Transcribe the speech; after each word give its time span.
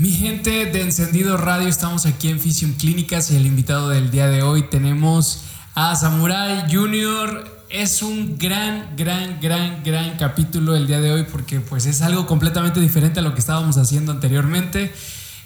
Mi 0.00 0.12
gente 0.12 0.64
de 0.64 0.80
Encendido 0.80 1.36
Radio, 1.36 1.68
estamos 1.68 2.06
aquí 2.06 2.30
en 2.30 2.40
Fisium 2.40 2.72
Clínicas 2.72 3.30
y 3.30 3.36
el 3.36 3.44
invitado 3.44 3.90
del 3.90 4.10
día 4.10 4.28
de 4.28 4.40
hoy 4.40 4.62
tenemos 4.62 5.42
a 5.74 5.94
Samurai 5.94 6.74
Junior. 6.74 7.66
Es 7.68 8.00
un 8.00 8.38
gran, 8.38 8.96
gran, 8.96 9.38
gran, 9.42 9.84
gran 9.84 10.16
capítulo 10.16 10.74
el 10.74 10.86
día 10.86 11.02
de 11.02 11.12
hoy 11.12 11.26
porque 11.30 11.60
pues 11.60 11.84
es 11.84 12.00
algo 12.00 12.26
completamente 12.26 12.80
diferente 12.80 13.20
a 13.20 13.22
lo 13.22 13.34
que 13.34 13.40
estábamos 13.40 13.76
haciendo 13.76 14.10
anteriormente. 14.10 14.90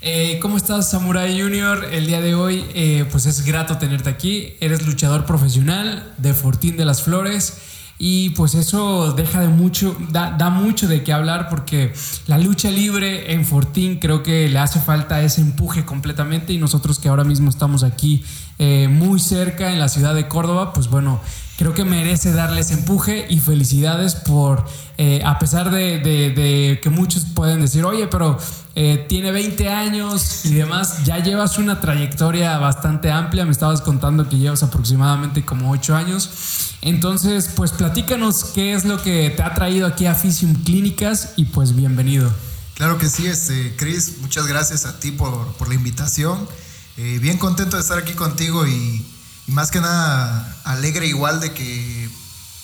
Eh, 0.02 0.38
¿Cómo 0.40 0.56
estás, 0.56 0.88
Samurai 0.88 1.36
Junior? 1.36 1.88
El 1.90 2.06
día 2.06 2.20
de 2.20 2.36
hoy, 2.36 2.64
eh, 2.74 3.08
pues 3.10 3.26
es 3.26 3.44
grato 3.44 3.78
tenerte 3.78 4.08
aquí. 4.08 4.54
Eres 4.60 4.86
luchador 4.86 5.26
profesional 5.26 6.14
de 6.18 6.32
Fortín 6.32 6.76
de 6.76 6.84
las 6.84 7.02
Flores. 7.02 7.54
Y 7.98 8.30
pues 8.30 8.54
eso 8.54 9.12
deja 9.12 9.40
de 9.40 9.48
mucho, 9.48 9.96
da, 10.10 10.50
mucho 10.50 10.88
de 10.88 11.04
qué 11.04 11.12
hablar 11.12 11.48
porque 11.48 11.92
la 12.26 12.38
lucha 12.38 12.70
libre 12.70 13.32
en 13.32 13.44
Fortín 13.44 13.98
creo 14.00 14.22
que 14.22 14.48
le 14.48 14.58
hace 14.58 14.80
falta 14.80 15.22
ese 15.22 15.40
empuje 15.40 15.84
completamente 15.84 16.52
y 16.52 16.58
nosotros 16.58 16.98
que 16.98 17.08
ahora 17.08 17.24
mismo 17.24 17.50
estamos 17.50 17.84
aquí 17.84 18.24
eh, 18.58 18.88
muy 18.88 19.20
cerca 19.20 19.72
en 19.72 19.78
la 19.78 19.88
ciudad 19.88 20.14
de 20.14 20.26
Córdoba, 20.26 20.72
pues 20.72 20.88
bueno, 20.88 21.20
creo 21.56 21.74
que 21.74 21.84
merece 21.84 22.32
darles 22.32 22.70
empuje 22.70 23.26
y 23.28 23.38
felicidades 23.38 24.14
por, 24.14 24.64
eh, 24.98 25.22
a 25.24 25.38
pesar 25.38 25.70
de, 25.70 26.80
que 26.82 26.90
muchos 26.90 27.24
pueden 27.34 27.60
decir, 27.60 27.84
oye, 27.84 28.06
pero 28.08 28.38
eh, 28.74 29.06
tiene 29.08 29.30
20 29.30 29.68
años 29.68 30.44
y 30.44 30.54
demás, 30.54 31.04
ya 31.04 31.18
llevas 31.18 31.58
una 31.58 31.80
trayectoria 31.80 32.58
bastante 32.58 33.10
amplia, 33.10 33.44
me 33.44 33.52
estabas 33.52 33.80
contando 33.80 34.28
que 34.28 34.36
llevas 34.36 34.62
aproximadamente 34.62 35.44
como 35.44 35.70
8 35.70 35.94
años. 35.94 36.30
Entonces, 36.82 37.50
pues 37.54 37.72
platícanos 37.72 38.44
qué 38.54 38.74
es 38.74 38.84
lo 38.84 39.00
que 39.00 39.30
te 39.30 39.42
ha 39.42 39.54
traído 39.54 39.86
aquí 39.86 40.06
a 40.06 40.14
Fisium 40.14 40.54
Clínicas 40.64 41.34
y 41.36 41.46
pues 41.46 41.74
bienvenido. 41.74 42.30
Claro 42.74 42.98
que 42.98 43.08
sí, 43.08 43.26
este, 43.26 43.74
Chris, 43.76 44.18
muchas 44.20 44.48
gracias 44.48 44.84
a 44.84 44.98
ti 44.98 45.12
por, 45.12 45.68
la 45.68 45.74
invitación. 45.74 46.46
Eh, 46.96 47.18
bien 47.20 47.38
contento 47.38 47.76
de 47.76 47.82
estar 47.82 47.98
aquí 47.98 48.12
contigo 48.12 48.66
y, 48.66 49.04
más 49.46 49.70
que 49.70 49.80
nada 49.80 50.56
alegre 50.64 51.06
igual 51.06 51.40
de 51.40 51.52
que 51.52 52.08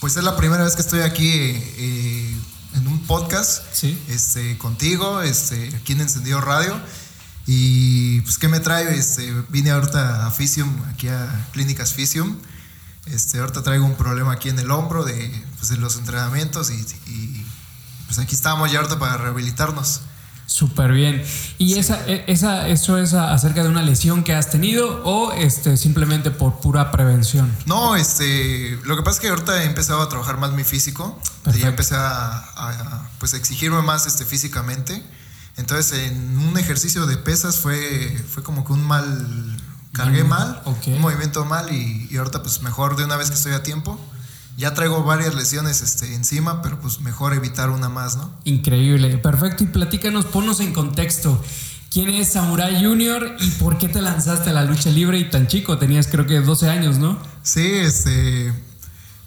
pues 0.00 0.17
es 0.17 0.25
la 0.25 0.36
primera 0.36 0.64
vez 0.64 0.75
que 0.75 0.83
estoy 0.83 1.00
aquí 1.00 1.31
eh, 1.31 2.36
en 2.75 2.86
un 2.86 3.00
podcast 3.06 3.62
¿Sí? 3.73 4.03
este, 4.09 4.56
contigo, 4.56 5.20
este, 5.20 5.75
aquí 5.77 5.92
en 5.92 6.01
Encendido 6.01 6.41
Radio. 6.41 6.81
Y 7.47 8.20
pues, 8.23 8.39
¿qué 8.39 8.48
me 8.48 8.61
trae? 8.61 8.97
Este, 8.97 9.31
vine 9.48 9.70
ahorita 9.70 10.27
a 10.27 10.31
Fisium, 10.31 10.70
aquí 10.89 11.08
a 11.08 11.48
Clínicas 11.53 11.92
Fisium. 11.92 12.39
Este, 13.06 13.41
ahorita 13.41 13.62
traigo 13.62 13.84
un 13.84 13.97
problema 13.97 14.33
aquí 14.33 14.48
en 14.48 14.58
el 14.58 14.70
hombro 14.70 15.05
de, 15.05 15.45
pues, 15.58 15.70
los 15.78 15.97
entrenamientos 15.97 16.70
y, 16.70 17.47
pues 18.06 18.19
aquí 18.19 18.34
estamos 18.34 18.73
ya 18.73 18.78
ahorita 18.78 18.98
para 18.98 19.17
rehabilitarnos. 19.17 20.01
Súper 20.51 20.91
bien. 20.91 21.23
¿Y 21.59 21.79
esa, 21.79 22.05
e, 22.09 22.25
esa, 22.27 22.67
eso 22.67 22.98
es 22.98 23.15
acerca 23.15 23.62
de 23.62 23.69
una 23.69 23.83
lesión 23.83 24.25
que 24.25 24.34
has 24.34 24.51
tenido 24.51 25.01
o 25.05 25.33
este, 25.33 25.77
simplemente 25.77 26.33
por 26.33 26.59
pura 26.59 26.91
prevención? 26.91 27.55
No, 27.67 27.95
este, 27.95 28.77
lo 28.84 28.97
que 28.97 29.03
pasa 29.05 29.19
es 29.19 29.20
que 29.20 29.29
ahorita 29.29 29.62
he 29.62 29.67
empezado 29.67 30.03
a 30.03 30.09
trabajar 30.09 30.39
más 30.39 30.51
mi 30.51 30.65
físico. 30.65 31.17
Ya 31.57 31.69
empecé 31.69 31.95
a, 31.97 33.09
pues, 33.20 33.34
exigirme 33.34 33.81
más 33.83 34.09
este, 34.09 34.25
físicamente. 34.25 35.01
Entonces, 35.57 35.92
en 36.01 36.37
un 36.39 36.59
ejercicio 36.59 37.07
de 37.07 37.17
pesas 37.17 37.61
fue, 37.61 38.20
fue 38.29 38.42
como 38.42 38.64
que 38.64 38.73
un 38.73 38.83
mal 38.83 39.57
cargué 39.92 40.25
mal, 40.25 40.61
un 40.64 41.01
movimiento 41.01 41.45
mal 41.45 41.73
y, 41.73 42.17
ahorita 42.17 42.42
pues 42.42 42.61
mejor 42.62 42.97
de 42.97 43.05
una 43.05 43.17
vez 43.17 43.29
que 43.29 43.37
estoy 43.37 43.53
a 43.53 43.62
tiempo. 43.62 44.01
Ya 44.61 44.75
traigo 44.75 45.03
varias 45.03 45.34
lesiones 45.34 45.80
este, 45.80 46.14
encima, 46.14 46.61
pero 46.61 46.78
pues 46.78 47.00
mejor 47.00 47.33
evitar 47.33 47.70
una 47.70 47.89
más, 47.89 48.16
¿no? 48.16 48.30
Increíble, 48.44 49.17
perfecto. 49.17 49.64
Y 49.64 49.69
platícanos, 49.69 50.27
ponnos 50.27 50.61
en 50.61 50.75
contexto. 50.75 51.42
¿Quién 51.91 52.11
es 52.11 52.34
Samurai 52.34 52.84
Junior 52.84 53.36
y 53.41 53.50
por 53.52 53.78
qué 53.78 53.89
te 53.89 54.02
lanzaste 54.02 54.50
a 54.50 54.52
la 54.52 54.64
lucha 54.64 54.91
libre 54.91 55.19
y 55.19 55.30
tan 55.30 55.48
chico? 55.48 55.78
Tenías 55.78 56.06
creo 56.08 56.27
que 56.27 56.41
12 56.41 56.69
años, 56.69 56.98
¿no? 56.98 57.19
Sí, 57.42 57.67
este... 57.67 58.52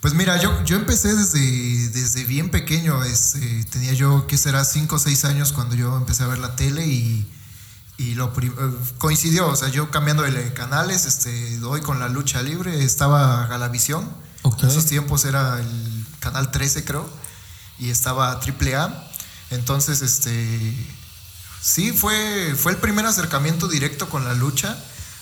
Pues 0.00 0.14
mira, 0.14 0.40
yo, 0.40 0.52
yo 0.64 0.76
empecé 0.76 1.14
desde, 1.14 1.88
desde 1.88 2.24
bien 2.24 2.50
pequeño. 2.50 3.02
Este, 3.02 3.64
tenía 3.64 3.92
yo, 3.94 4.26
¿qué 4.26 4.36
será? 4.36 4.64
5 4.64 4.94
o 4.94 4.98
6 4.98 5.24
años 5.24 5.52
cuando 5.52 5.74
yo 5.74 5.96
empecé 5.96 6.22
a 6.22 6.28
ver 6.28 6.38
la 6.38 6.54
tele 6.56 6.86
y 6.86 7.26
y 7.96 8.14
lo 8.14 8.32
eh, 8.40 8.50
coincidió, 8.98 9.48
o 9.48 9.56
sea, 9.56 9.68
yo 9.68 9.90
cambiando 9.90 10.22
de 10.24 10.52
canales, 10.52 11.06
este, 11.06 11.58
doy 11.58 11.80
con 11.80 12.00
la 12.00 12.08
lucha 12.08 12.42
libre, 12.42 12.82
estaba 12.82 13.46
Galavisión, 13.46 14.08
en 14.44 14.68
esos 14.68 14.86
tiempos 14.86 15.24
era 15.24 15.58
el 15.60 16.06
canal 16.20 16.50
13 16.50 16.84
creo, 16.84 17.08
y 17.78 17.90
estaba 17.90 18.32
AAA, 18.32 19.10
entonces 19.50 20.02
este, 20.02 20.74
sí, 21.60 21.92
fue, 21.92 22.54
fue 22.56 22.72
el 22.72 22.78
primer 22.78 23.06
acercamiento 23.06 23.68
directo 23.68 24.08
con 24.08 24.24
la 24.24 24.34
lucha, 24.34 24.76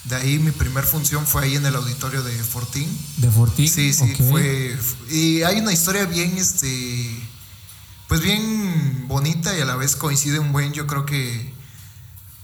de 0.05 0.17
ahí 0.17 0.39
mi 0.39 0.51
primer 0.51 0.85
función 0.85 1.27
fue 1.27 1.45
ahí 1.45 1.57
en 1.57 1.65
el 1.65 1.77
auditorio 1.77 2.23
de 2.23 2.33
Fortín. 2.43 2.89
¿De 3.19 3.31
Fortín? 3.31 3.69
Sí, 3.69 3.93
sí, 3.93 4.15
fue, 4.29 4.77
y 5.11 5.43
hay 5.43 5.61
una 5.61 5.73
historia 5.73 6.05
bien, 6.07 6.37
este, 6.37 7.21
pues 8.09 8.21
bien 8.21 9.07
bonita 9.07 9.57
y 9.57 9.61
a 9.61 9.65
la 9.65 9.77
vez 9.77 9.95
coincide 9.95 10.41
un 10.41 10.53
buen, 10.53 10.73
yo 10.73 10.87
creo 10.87 11.07
que 11.07 11.53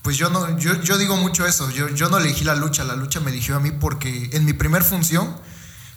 pues 0.03 0.17
yo 0.17 0.31
no, 0.31 0.57
yo, 0.59 0.81
yo 0.81 0.97
digo 0.97 1.17
mucho 1.17 1.47
eso, 1.47 1.69
yo, 1.71 1.89
yo 1.91 2.09
no 2.09 2.17
elegí 2.17 2.45
la 2.45 2.55
lucha, 2.55 2.85
la 2.85 2.97
lucha 2.97 3.21
me 3.21 3.31
eligió 3.31 3.57
a 3.57 3.61
mí 3.61 3.73
porque 3.73 4.31
en 4.33 4.47
mi 4.47 4.55
primer 4.55 4.83
función 4.83 5.37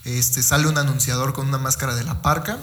este, 0.04 0.42
sale 0.44 0.68
un 0.68 0.78
anunciador 0.78 1.34
con 1.34 1.48
una 1.48 1.58
máscara 1.58 1.96
de 1.96 2.04
la 2.04 2.22
parca, 2.22 2.58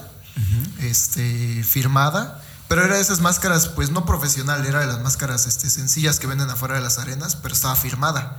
este, 0.79 1.63
firmada, 1.63 2.41
pero 2.69 2.85
era 2.85 2.95
de 2.95 3.01
esas 3.01 3.19
máscaras, 3.19 3.67
pues 3.67 3.89
no 3.89 4.05
profesional, 4.05 4.65
era 4.65 4.79
de 4.79 4.87
las 4.87 5.01
máscaras 5.01 5.47
este, 5.47 5.69
sencillas 5.69 6.19
que 6.19 6.27
venden 6.27 6.49
afuera 6.49 6.75
de 6.75 6.81
las 6.81 6.99
arenas, 6.99 7.35
pero 7.35 7.53
estaba 7.53 7.75
firmada. 7.75 8.37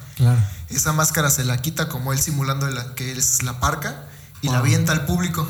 Esa 0.69 0.93
máscara 0.93 1.31
se 1.31 1.44
la 1.44 1.59
quita 1.59 1.89
como 1.89 2.12
él 2.12 2.21
simulando 2.21 2.69
que 2.94 3.10
es 3.10 3.43
la 3.43 3.59
parca 3.59 4.06
y 4.41 4.49
la 4.49 4.59
avienta 4.59 4.93
al 4.93 5.05
público. 5.05 5.47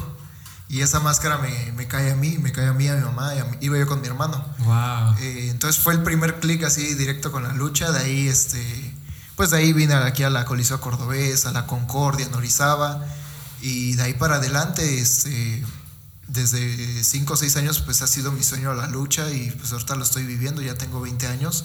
Y 0.71 0.83
esa 0.83 1.01
máscara 1.01 1.37
me, 1.39 1.73
me, 1.73 1.89
cae 1.89 2.13
a 2.13 2.15
mí, 2.15 2.39
me 2.39 2.53
cae 2.53 2.69
a 2.69 2.73
mí, 2.73 2.89
a 2.89 2.95
mi 2.95 3.03
mamá, 3.03 3.33
y 3.61 3.67
iba 3.67 3.77
yo 3.77 3.89
con 3.89 4.01
mi 4.01 4.07
hermano. 4.07 4.43
Wow. 4.61 5.17
Eh, 5.19 5.49
entonces 5.51 5.83
fue 5.83 5.93
el 5.93 6.03
primer 6.03 6.39
clic 6.39 6.63
así 6.63 6.95
directo 6.95 7.33
con 7.33 7.43
la 7.43 7.53
lucha, 7.53 7.91
de 7.91 7.99
ahí 7.99 8.29
este, 8.29 8.95
pues 9.35 9.51
de 9.51 9.59
ahí 9.59 9.73
vine 9.73 9.95
aquí 9.95 10.23
a 10.23 10.31
la 10.31 10.45
Coliseo 10.45 10.81
Cordobés, 10.81 11.45
a 11.45 11.51
la 11.51 11.67
Concordia, 11.67 12.25
en 12.25 12.35
Orizaba, 12.35 13.05
y 13.63 13.95
de 13.95 14.03
ahí 14.03 14.15
para 14.15 14.37
adelante, 14.37 15.01
este, 15.01 15.65
desde 16.29 17.05
5 17.05 17.33
o 17.33 17.37
6 17.37 17.57
años, 17.57 17.81
pues 17.81 18.03
ha 18.03 18.07
sido 18.07 18.33
mi 18.33 18.43
sueño 18.43 18.75
la 18.75 18.87
lucha, 18.87 19.31
y 19.31 19.51
pues 19.51 19.73
ahorita 19.73 19.97
lo 19.97 20.05
estoy 20.05 20.25
viviendo, 20.25 20.63
ya 20.63 20.75
tengo 20.75 21.01
20 21.01 21.27
años. 21.27 21.65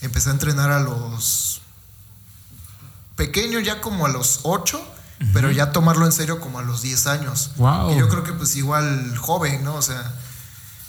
Empecé 0.00 0.30
a 0.30 0.32
entrenar 0.32 0.70
a 0.70 0.80
los 0.80 1.62
pequeños, 3.16 3.64
ya 3.64 3.80
como 3.80 4.06
a 4.06 4.08
los 4.08 4.40
8 4.42 4.94
pero 5.32 5.50
ya 5.50 5.72
tomarlo 5.72 6.06
en 6.06 6.12
serio 6.12 6.40
como 6.40 6.58
a 6.58 6.62
los 6.62 6.82
10 6.82 7.06
años. 7.06 7.52
Wow. 7.56 7.92
Y 7.92 7.98
yo 7.98 8.08
creo 8.08 8.24
que 8.24 8.32
pues 8.32 8.56
igual 8.56 9.16
joven, 9.16 9.64
¿no? 9.64 9.74
O 9.76 9.82
sea, 9.82 10.12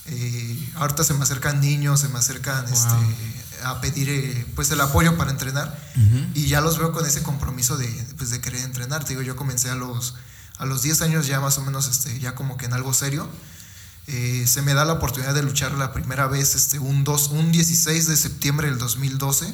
eh, 0.07 0.71
ahorita 0.75 1.03
se 1.03 1.13
me 1.13 1.23
acercan 1.23 1.61
niños, 1.61 2.01
se 2.01 2.09
me 2.09 2.19
acercan 2.19 2.65
este, 2.65 2.95
a 3.63 3.79
pedir 3.81 4.09
eh, 4.09 4.47
pues 4.55 4.69
el 4.71 4.81
apoyo 4.81 5.17
para 5.17 5.31
entrenar 5.31 5.77
y 6.33 6.47
ya 6.47 6.61
los 6.61 6.77
veo 6.77 6.91
con 6.91 7.05
ese 7.05 7.23
compromiso 7.23 7.77
de, 7.77 7.87
pues, 8.17 8.31
de 8.31 8.41
querer 8.41 8.61
entrenar. 8.61 9.03
Te 9.03 9.09
digo, 9.09 9.21
yo 9.21 9.35
comencé 9.35 9.69
a 9.69 9.75
los, 9.75 10.15
a 10.57 10.65
los 10.65 10.81
10 10.81 11.01
años 11.01 11.27
ya 11.27 11.39
más 11.39 11.57
o 11.57 11.61
menos 11.61 11.87
este, 11.87 12.19
ya 12.19 12.35
como 12.35 12.57
que 12.57 12.65
en 12.65 12.73
algo 12.73 12.93
serio. 12.93 13.29
Eh, 14.07 14.45
se 14.47 14.61
me 14.61 14.75
da 14.75 14.85
la 14.85 14.93
oportunidad 14.93 15.33
de 15.33 15.41
luchar 15.41 15.71
la 15.71 15.91
primera 15.91 16.27
vez 16.27 16.53
este, 16.53 16.77
un, 16.77 17.03
dos, 17.03 17.29
un 17.29 17.51
16 17.51 18.07
de 18.07 18.15
septiembre 18.15 18.69
del 18.69 18.77
2012 18.77 19.51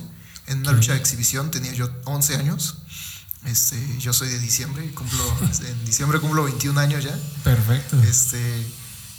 en 0.48 0.60
una 0.60 0.74
lucha 0.74 0.94
de 0.94 1.00
exhibición, 1.00 1.52
tenía 1.52 1.72
yo 1.74 1.90
11 2.06 2.36
años. 2.36 2.78
Este, 3.46 3.98
yo 4.00 4.14
soy 4.14 4.30
de 4.30 4.40
diciembre, 4.40 4.92
cumplo, 4.94 5.24
en 5.68 5.86
diciembre 5.86 6.20
cumplo 6.20 6.44
21 6.44 6.80
años 6.80 7.04
ya. 7.04 7.18
Perfecto. 7.44 8.02
Este, 8.04 8.68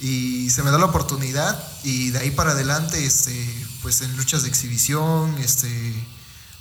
y 0.01 0.51
se 0.51 0.63
me 0.63 0.71
da 0.71 0.79
la 0.79 0.87
oportunidad 0.87 1.59
y 1.85 2.11
de 2.11 2.19
ahí 2.19 2.31
para 2.31 2.53
adelante, 2.53 3.05
este, 3.05 3.33
pues 3.83 4.03
en 4.03 4.17
luchas 4.17 4.43
de 4.43 4.49
exhibición, 4.49 5.37
este, 5.39 5.95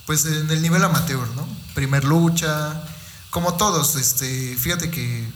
pues 0.06 0.24
en 0.24 0.50
el 0.50 0.62
nivel 0.62 0.82
amateur, 0.82 1.26
¿no? 1.36 1.46
Primer 1.74 2.04
lucha, 2.04 2.82
como 3.32 3.54
todos, 3.54 3.96
este, 3.96 4.56
fíjate 4.56 4.90
que 4.90 5.26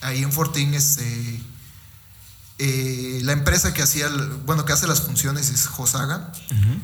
ahí 0.00 0.20
en 0.20 0.32
Fortín, 0.32 0.74
este, 0.74 1.40
eh, 2.58 3.20
la 3.22 3.30
empresa 3.30 3.72
que 3.72 3.82
hacía, 3.82 4.08
bueno, 4.44 4.64
que 4.64 4.72
hace 4.72 4.88
las 4.88 5.02
funciones 5.02 5.48
es 5.48 5.68
Josaga. 5.68 6.32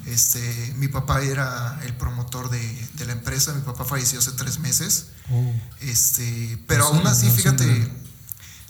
este, 0.06 0.72
mi 0.76 0.86
papá 0.86 1.20
era 1.20 1.80
el 1.84 1.94
promotor 1.96 2.48
de, 2.48 2.88
la 3.06 3.12
empresa, 3.12 3.54
mi 3.54 3.62
papá 3.62 3.84
falleció 3.84 4.20
hace 4.20 4.30
tres 4.32 4.60
meses. 4.60 5.08
Oh. 5.32 5.52
Este, 5.80 6.62
pero 6.68 6.86
aún 6.86 7.04
así, 7.08 7.28
fíjate, 7.28 7.92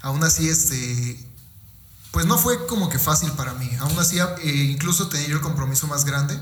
aún 0.01 0.25
así, 0.25 0.49
este, 0.49 1.29
pues 2.11 2.25
no 2.25 2.39
fue 2.39 2.67
como 2.69 2.89
que 2.89 2.99
fácil 2.99 3.33
para 3.33 3.53
mí. 3.53 3.71
Aún 3.81 3.99
así, 3.99 4.19
eh, 4.19 4.71
incluso 4.73 5.09
tenía 5.09 5.29
yo 5.29 5.37
el 5.37 5.43
compromiso 5.43 5.87
más 5.89 6.07
grande, 6.07 6.41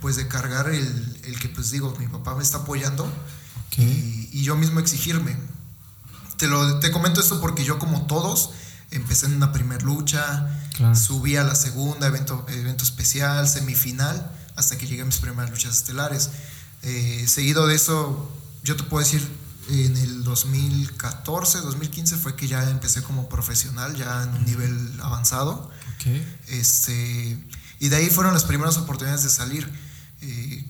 pues 0.00 0.16
de 0.16 0.26
cargar 0.26 0.70
el, 0.70 1.38
que, 1.38 1.50
pues 1.50 1.70
digo, 1.70 1.94
mi 1.98 2.06
papá 2.06 2.34
me 2.34 2.42
está 2.42 2.58
apoyando 2.58 3.12
y, 3.82 4.42
yo 4.42 4.56
mismo 4.56 4.80
exigirme. 4.80 5.36
Te, 6.36 6.48
lo, 6.48 6.80
te 6.80 6.90
comento 6.90 7.20
esto 7.20 7.40
porque 7.40 7.64
yo 7.64 7.78
como 7.78 8.06
todos, 8.06 8.50
empecé 8.90 9.26
en 9.26 9.34
una 9.34 9.52
primer 9.52 9.82
lucha, 9.82 10.48
subí 10.94 11.36
a 11.36 11.44
la 11.44 11.54
segunda, 11.54 12.06
evento, 12.06 12.44
evento 12.48 12.84
especial, 12.84 13.48
semifinal, 13.48 14.30
hasta 14.56 14.76
que 14.76 14.86
llegué 14.86 15.02
a 15.02 15.04
mis 15.04 15.18
primeras 15.18 15.50
luchas 15.50 15.76
estelares. 15.76 16.30
Eh, 16.82 17.24
seguido 17.28 17.66
de 17.66 17.74
eso, 17.74 18.30
yo 18.62 18.76
te 18.76 18.82
puedo 18.84 19.04
decir, 19.04 19.26
en 19.68 19.96
el 19.96 20.24
2014, 20.24 21.60
2015 21.60 22.16
fue 22.16 22.36
que 22.36 22.46
ya 22.46 22.68
empecé 22.68 23.02
como 23.02 23.28
profesional, 23.28 23.96
ya 23.96 24.24
en 24.24 24.30
un 24.30 24.44
nivel 24.44 25.00
avanzado. 25.02 25.70
Este, 26.48 27.38
y 27.80 27.88
de 27.88 27.96
ahí 27.96 28.10
fueron 28.10 28.34
las 28.34 28.44
primeras 28.44 28.76
oportunidades 28.76 29.24
de 29.24 29.30
salir. 29.30 29.70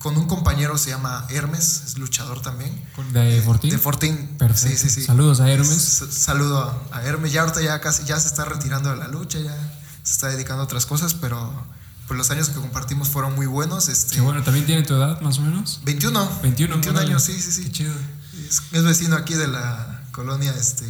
Eh, 0.04 0.10
con 0.14 0.16
un 0.18 0.26
compañero 0.26 0.76
se 0.76 0.90
llama 0.90 1.26
Hermes, 1.30 1.82
es 1.86 1.98
luchador 1.98 2.42
también. 2.42 2.70
¿De 3.12 3.40
Fortín? 3.42 3.70
De 3.70 3.78
Fortín. 3.78 4.36
Perfecto. 4.38 4.76
Sí, 4.76 4.88
sí, 4.88 4.90
sí. 4.90 5.06
Saludos 5.06 5.40
a 5.40 5.50
Hermes. 5.50 6.04
saludo 6.10 6.82
a, 6.92 7.02
Hermes. 7.02 7.32
Ya 7.32 7.40
ahorita 7.42 7.62
ya 7.62 7.80
casi 7.80 8.04
ya 8.04 8.20
se 8.20 8.28
está 8.28 8.44
retirando 8.44 8.90
de 8.90 8.96
la 8.96 9.08
lucha, 9.08 9.38
ya 9.38 9.56
se 10.02 10.12
está 10.12 10.28
dedicando 10.28 10.62
a 10.62 10.64
otras 10.64 10.84
cosas, 10.86 11.14
pero 11.14 11.50
pues 12.06 12.18
los 12.18 12.30
años 12.30 12.50
que 12.50 12.60
compartimos 12.60 13.08
fueron 13.08 13.34
muy 13.34 13.46
buenos. 13.46 13.88
Este, 13.88 14.16
Qué 14.16 14.20
bueno, 14.20 14.42
¿también 14.42 14.66
tiene 14.66 14.82
tu 14.82 14.94
edad 14.94 15.20
más 15.22 15.38
o 15.38 15.42
menos? 15.42 15.80
21. 15.84 16.40
21, 16.42 16.74
21 16.74 17.00
años, 17.00 17.22
sí, 17.22 17.40
sí, 17.40 17.50
sí. 17.50 17.64
Qué 17.64 17.72
chido. 17.72 17.94
Es, 18.72 18.82
vecino 18.84 19.16
aquí 19.16 19.34
de 19.34 19.48
la 19.48 20.02
colonia, 20.12 20.52
este, 20.58 20.86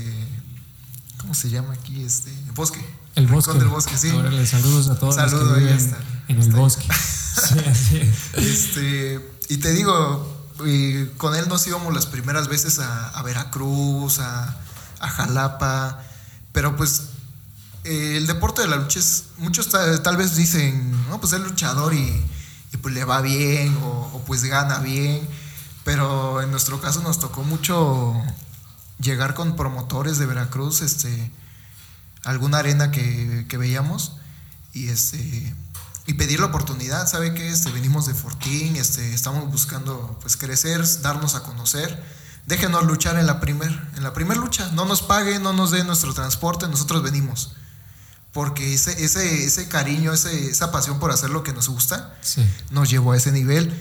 ¿cómo 1.18 1.34
se 1.34 1.50
llama 1.50 1.74
aquí? 1.74 2.02
Este, 2.02 2.32
Bosque. 2.54 2.84
El 3.14 3.28
Bosque. 3.28 3.56
del 3.58 3.68
Bosque, 3.68 3.96
sí. 3.96 4.10
Saludos 4.44 4.88
a 4.88 4.98
todos 4.98 5.16
los 5.16 5.32
que 5.32 5.60
viven 5.60 5.96
en 6.28 6.42
el 6.42 6.50
Bosque. 6.50 6.88
sí, 7.34 7.58
así 7.68 8.12
Este, 8.34 9.20
y 9.48 9.58
te 9.58 9.72
digo, 9.72 10.34
con 11.16 11.34
él 11.34 11.48
nos 11.48 11.66
íbamos 11.66 11.92
las 11.94 12.06
primeras 12.06 12.48
veces 12.48 12.78
a, 12.78 13.22
Veracruz, 13.22 14.20
a, 14.20 14.60
Jalapa, 15.00 16.02
pero 16.52 16.76
pues 16.76 17.08
eh, 17.84 18.16
el 18.16 18.26
deporte 18.26 18.62
de 18.62 18.68
la 18.68 18.76
lucha 18.76 18.98
es, 18.98 19.24
muchos 19.36 19.68
tal, 19.68 20.16
vez 20.16 20.36
dicen, 20.36 20.92
no, 21.10 21.20
pues 21.20 21.34
es 21.34 21.40
luchador 21.40 21.92
y, 21.92 22.24
pues 22.80 22.94
le 22.94 23.04
va 23.04 23.20
bien 23.20 23.76
o, 23.82 24.22
pues 24.26 24.44
gana 24.44 24.78
bien, 24.78 25.20
pero 25.84 26.40
en 26.42 26.50
nuestro 26.50 26.80
caso 26.80 27.02
nos 27.02 27.20
tocó 27.20 27.42
mucho 27.42 28.14
llegar 28.98 29.34
con 29.34 29.56
promotores 29.56 30.18
de 30.18 30.26
Veracruz, 30.26 30.80
este, 30.80 31.30
alguna 32.24 32.58
arena 32.58 32.90
que, 32.90 33.46
veíamos 33.58 34.16
y 34.72 34.88
este 34.88 35.54
y 36.06 36.14
pedir 36.14 36.40
la 36.40 36.46
oportunidad, 36.46 37.06
¿sabe 37.08 37.34
qué? 37.34 37.48
Este, 37.48 37.70
venimos 37.70 38.06
de 38.06 38.14
Fortín, 38.14 38.76
este, 38.76 39.14
estamos 39.14 39.50
buscando 39.50 40.18
pues 40.20 40.36
crecer, 40.36 40.82
darnos 41.02 41.34
a 41.34 41.42
conocer. 41.42 42.02
Déjenos 42.46 42.84
luchar 42.84 43.18
en 43.18 43.26
la 43.26 43.40
primer, 43.40 43.70
en 43.96 44.02
la 44.02 44.12
primer 44.12 44.36
lucha, 44.36 44.70
no 44.72 44.84
nos 44.84 45.00
paguen, 45.00 45.42
no 45.42 45.54
nos 45.54 45.70
den 45.70 45.86
nuestro 45.86 46.12
transporte, 46.12 46.68
nosotros 46.68 47.02
venimos 47.02 47.54
porque 48.34 48.74
ese, 48.74 49.02
ese, 49.02 49.44
ese 49.44 49.68
cariño, 49.68 50.12
ese, 50.12 50.50
esa 50.50 50.72
pasión 50.72 50.98
por 50.98 51.12
hacer 51.12 51.30
lo 51.30 51.44
que 51.44 51.52
nos 51.52 51.68
gusta, 51.68 52.12
nos 52.72 52.90
llevó 52.90 53.12
a 53.12 53.16
ese 53.16 53.30
nivel. 53.30 53.72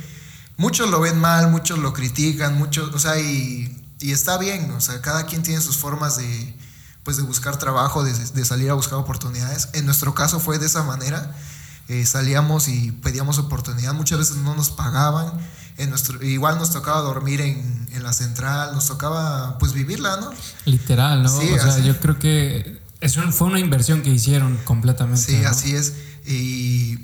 Muchos 0.57 0.91
lo 0.91 1.01
ven 1.01 1.19
mal, 1.19 1.49
muchos 1.49 1.79
lo 1.79 1.91
critican, 1.91 2.55
muchos, 2.55 2.93
o 2.93 2.99
sea, 2.99 3.19
y, 3.19 3.83
y, 3.99 4.11
está 4.11 4.37
bien, 4.37 4.69
o 4.69 4.79
sea, 4.79 5.01
cada 5.01 5.25
quien 5.25 5.41
tiene 5.41 5.59
sus 5.59 5.77
formas 5.77 6.17
de, 6.17 6.55
pues, 7.01 7.17
de 7.17 7.23
buscar 7.23 7.57
trabajo, 7.57 8.03
de, 8.03 8.13
de 8.13 8.45
salir 8.45 8.69
a 8.69 8.75
buscar 8.75 8.99
oportunidades. 8.99 9.69
En 9.73 9.87
nuestro 9.87 10.13
caso 10.13 10.39
fue 10.39 10.59
de 10.59 10.67
esa 10.67 10.83
manera, 10.83 11.35
eh, 11.87 12.05
salíamos 12.05 12.67
y 12.67 12.91
pedíamos 12.91 13.37
oportunidad, 13.37 13.93
muchas 13.93 14.19
veces 14.19 14.37
no 14.37 14.55
nos 14.55 14.69
pagaban, 14.69 15.31
en 15.77 15.89
nuestro, 15.89 16.23
igual 16.23 16.59
nos 16.59 16.71
tocaba 16.71 17.01
dormir 17.01 17.41
en, 17.41 17.87
en 17.91 18.03
la 18.03 18.13
central, 18.13 18.73
nos 18.73 18.87
tocaba 18.87 19.57
pues 19.57 19.73
vivirla, 19.73 20.17
¿no? 20.17 20.31
Literal, 20.65 21.23
¿no? 21.23 21.35
o 21.35 21.41
sea, 21.41 21.79
yo 21.79 21.99
creo 21.99 22.19
que 22.19 22.81
eso 23.01 23.21
fue 23.31 23.47
una 23.47 23.59
inversión 23.59 24.01
que 24.01 24.09
hicieron 24.09 24.57
completamente. 24.63 25.21
Sí, 25.21 25.43
así 25.43 25.75
es. 25.75 25.93
Y 26.25 26.97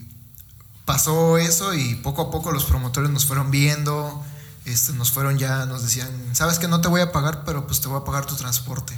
pasó 0.85 1.37
eso 1.37 1.73
y 1.73 1.95
poco 1.95 2.21
a 2.21 2.31
poco 2.31 2.51
los 2.51 2.65
promotores 2.65 3.09
nos 3.11 3.25
fueron 3.25 3.51
viendo, 3.51 4.23
este, 4.65 4.93
nos 4.93 5.11
fueron 5.11 5.37
ya, 5.37 5.65
nos 5.65 5.83
decían, 5.83 6.09
sabes 6.31 6.57
que 6.57 6.67
no 6.67 6.79
te 6.79 6.87
voy 6.87 7.01
a 7.01 7.11
pagar, 7.11 7.43
pero 7.45 7.67
pues 7.67 7.81
te 7.81 7.89
voy 7.89 7.99
a 7.99 8.05
pagar 8.05 8.25
tu 8.25 8.35
transporte. 8.35 8.97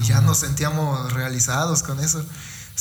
Y 0.00 0.06
ya 0.06 0.20
nos 0.20 0.38
sentíamos 0.38 1.12
realizados 1.12 1.82
con 1.82 2.00
eso. 2.00 2.24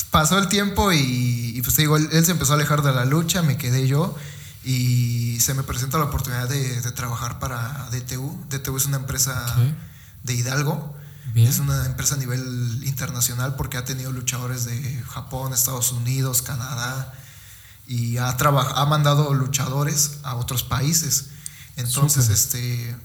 Pasó 0.05 0.37
el 0.37 0.47
tiempo 0.47 0.91
y, 0.91 1.59
pues 1.63 1.75
te 1.75 1.83
digo, 1.83 1.97
él, 1.97 2.25
se 2.25 2.31
empezó 2.31 2.53
a 2.53 2.55
alejar 2.55 2.81
de 2.81 2.93
la 2.93 3.05
lucha, 3.05 3.41
me 3.41 3.57
quedé 3.57 3.87
yo 3.87 4.15
y 4.63 5.39
se 5.39 5.53
me 5.53 5.63
presenta 5.63 5.97
la 5.97 6.05
oportunidad 6.05 6.49
de, 6.49 6.81
trabajar 6.91 7.39
para 7.39 7.87
DTU. 7.91 8.45
DTU 8.49 8.77
es 8.77 8.85
una 8.85 8.97
empresa 8.97 9.55
de 10.23 10.33
Hidalgo 10.33 10.95
es 11.35 11.59
una 11.59 11.85
empresa 11.85 12.15
a 12.15 12.17
nivel 12.17 12.81
internacional 12.85 13.55
porque 13.55 13.77
ha 13.77 13.85
tenido 13.85 14.11
luchadores 14.11 14.65
de 14.65 15.03
Japón, 15.09 15.53
Estados 15.53 15.91
Unidos, 15.91 16.41
Canadá 16.41 17.13
y 17.87 18.17
ha, 18.17 18.29
ha 18.29 18.85
mandado 18.85 19.33
luchadores 19.33 20.17
a 20.23 20.35
otros 20.35 20.63
países. 20.63 21.27
Entonces, 21.75 22.29
este, 22.29 22.95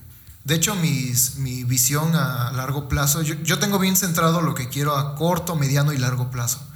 de 0.45 0.55
hecho, 0.55 0.75
mi 0.75 1.65
visión 1.65 2.17
a 2.17 2.53
largo 2.53 2.89
plazo, 2.89 3.23
yo, 3.23 3.59
tengo 3.59 3.79
bien 3.79 3.97
centrado 3.97 4.41
lo 4.41 4.55
que 4.55 4.69
quiero 4.69 4.97
a 4.97 5.15
corto, 5.15 5.55
mediano 5.55 5.93
y 5.93 5.99
largo 5.99 6.31
plazo. 6.31 6.67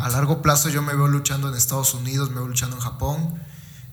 A 0.00 0.08
largo 0.10 0.42
plazo 0.42 0.68
yo 0.68 0.82
me 0.82 0.94
veo 0.94 1.08
luchando 1.08 1.48
en 1.48 1.54
Estados 1.54 1.94
Unidos, 1.94 2.30
me 2.30 2.36
veo 2.36 2.48
luchando 2.48 2.76
en 2.76 2.82
Japón. 2.82 3.34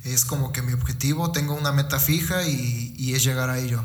Es 0.04 0.26
como 0.26 0.52
que 0.52 0.62
mi 0.62 0.74
objetivo, 0.74 1.32
tengo 1.32 1.54
una 1.54 1.72
meta 1.72 2.00
fija 2.00 2.44
y, 2.44 3.14
es 3.14 3.24
llegar 3.24 3.50
a 3.50 3.60
ello. 3.60 3.84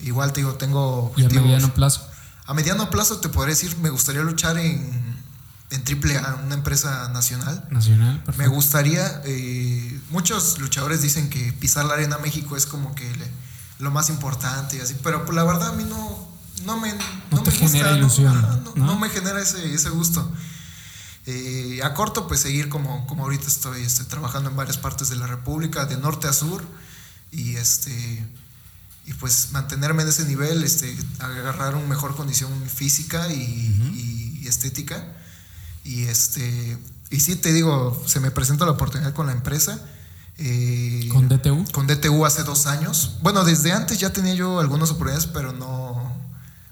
Igual 0.00 0.32
te 0.32 0.40
digo, 0.40 0.54
tengo 0.54 1.04
objetivos. 1.06 1.34
¿Y 1.34 1.38
a 1.38 1.42
mediano 1.42 1.74
plazo? 1.74 2.06
A 2.46 2.54
mediano 2.54 2.90
plazo 2.90 3.18
te 3.18 3.28
podría 3.28 3.54
decir, 3.54 3.76
me 3.78 3.88
gustaría 3.88 4.22
luchar 4.22 4.58
en, 4.58 5.16
en 5.70 5.82
AAA, 5.82 6.42
una 6.44 6.54
empresa 6.54 7.08
nacional. 7.08 7.66
Nacional, 7.70 8.22
perfecto. 8.22 8.42
Me 8.42 8.48
gustaría, 8.54 9.22
eh, 9.24 10.00
muchos 10.10 10.58
luchadores 10.58 11.02
dicen 11.02 11.30
que 11.30 11.52
pisar 11.54 11.86
la 11.86 11.94
arena 11.94 12.18
México 12.18 12.56
es 12.56 12.66
como 12.66 12.94
que 12.94 13.10
lo 13.78 13.90
más 13.90 14.10
importante 14.10 14.76
y 14.76 14.80
así, 14.80 14.96
pero 15.02 15.24
pues, 15.24 15.34
la 15.34 15.44
verdad 15.44 15.70
a 15.70 15.72
mí 15.72 15.84
no, 15.84 16.28
no 16.64 16.78
me, 16.78 16.92
no, 17.30 17.42
me 17.42 17.50
genera 17.50 17.96
ilusión. 17.96 18.64
No, 18.76 18.98
me 18.98 19.08
genera 19.08 19.40
ese, 19.40 19.74
ese 19.74 19.90
gusto. 19.90 20.30
Eh, 21.26 21.80
a 21.82 21.92
corto, 21.92 22.28
pues 22.28 22.40
seguir 22.40 22.68
como, 22.68 23.06
como 23.06 23.24
ahorita 23.24 23.46
estoy, 23.48 23.82
estoy 23.82 24.06
trabajando 24.06 24.48
en 24.48 24.56
varias 24.56 24.78
partes 24.78 25.08
de 25.08 25.16
la 25.16 25.26
República, 25.26 25.84
de 25.84 25.96
norte 25.96 26.28
a 26.28 26.32
sur, 26.32 26.64
y 27.32 27.56
este 27.56 28.24
y 29.06 29.14
pues 29.14 29.50
mantenerme 29.52 30.02
en 30.02 30.08
ese 30.08 30.24
nivel, 30.24 30.64
este, 30.64 30.96
agarrar 31.20 31.76
una 31.76 31.86
mejor 31.86 32.16
condición 32.16 32.50
física 32.68 33.28
y, 33.32 34.44
estética. 34.46 35.04
Y 35.84 36.04
este 36.04 36.78
y 37.10 37.20
sí 37.20 37.34
te 37.36 37.52
digo, 37.52 38.00
se 38.06 38.20
me 38.20 38.30
presenta 38.30 38.64
la 38.64 38.72
oportunidad 38.72 39.12
con 39.12 39.26
la 39.26 39.32
empresa. 39.32 39.80
Eh, 40.38 41.08
¿Con 41.12 41.28
DTU? 41.28 41.64
Con 41.72 41.86
DTU 41.86 42.24
hace 42.24 42.44
dos 42.44 42.66
años. 42.66 43.16
Bueno, 43.22 43.44
desde 43.44 43.72
antes 43.72 43.98
ya 43.98 44.12
tenía 44.12 44.34
yo 44.34 44.60
algunas 44.60 44.90
oportunidades, 44.90 45.26
pero 45.26 45.52
no, 45.52 46.16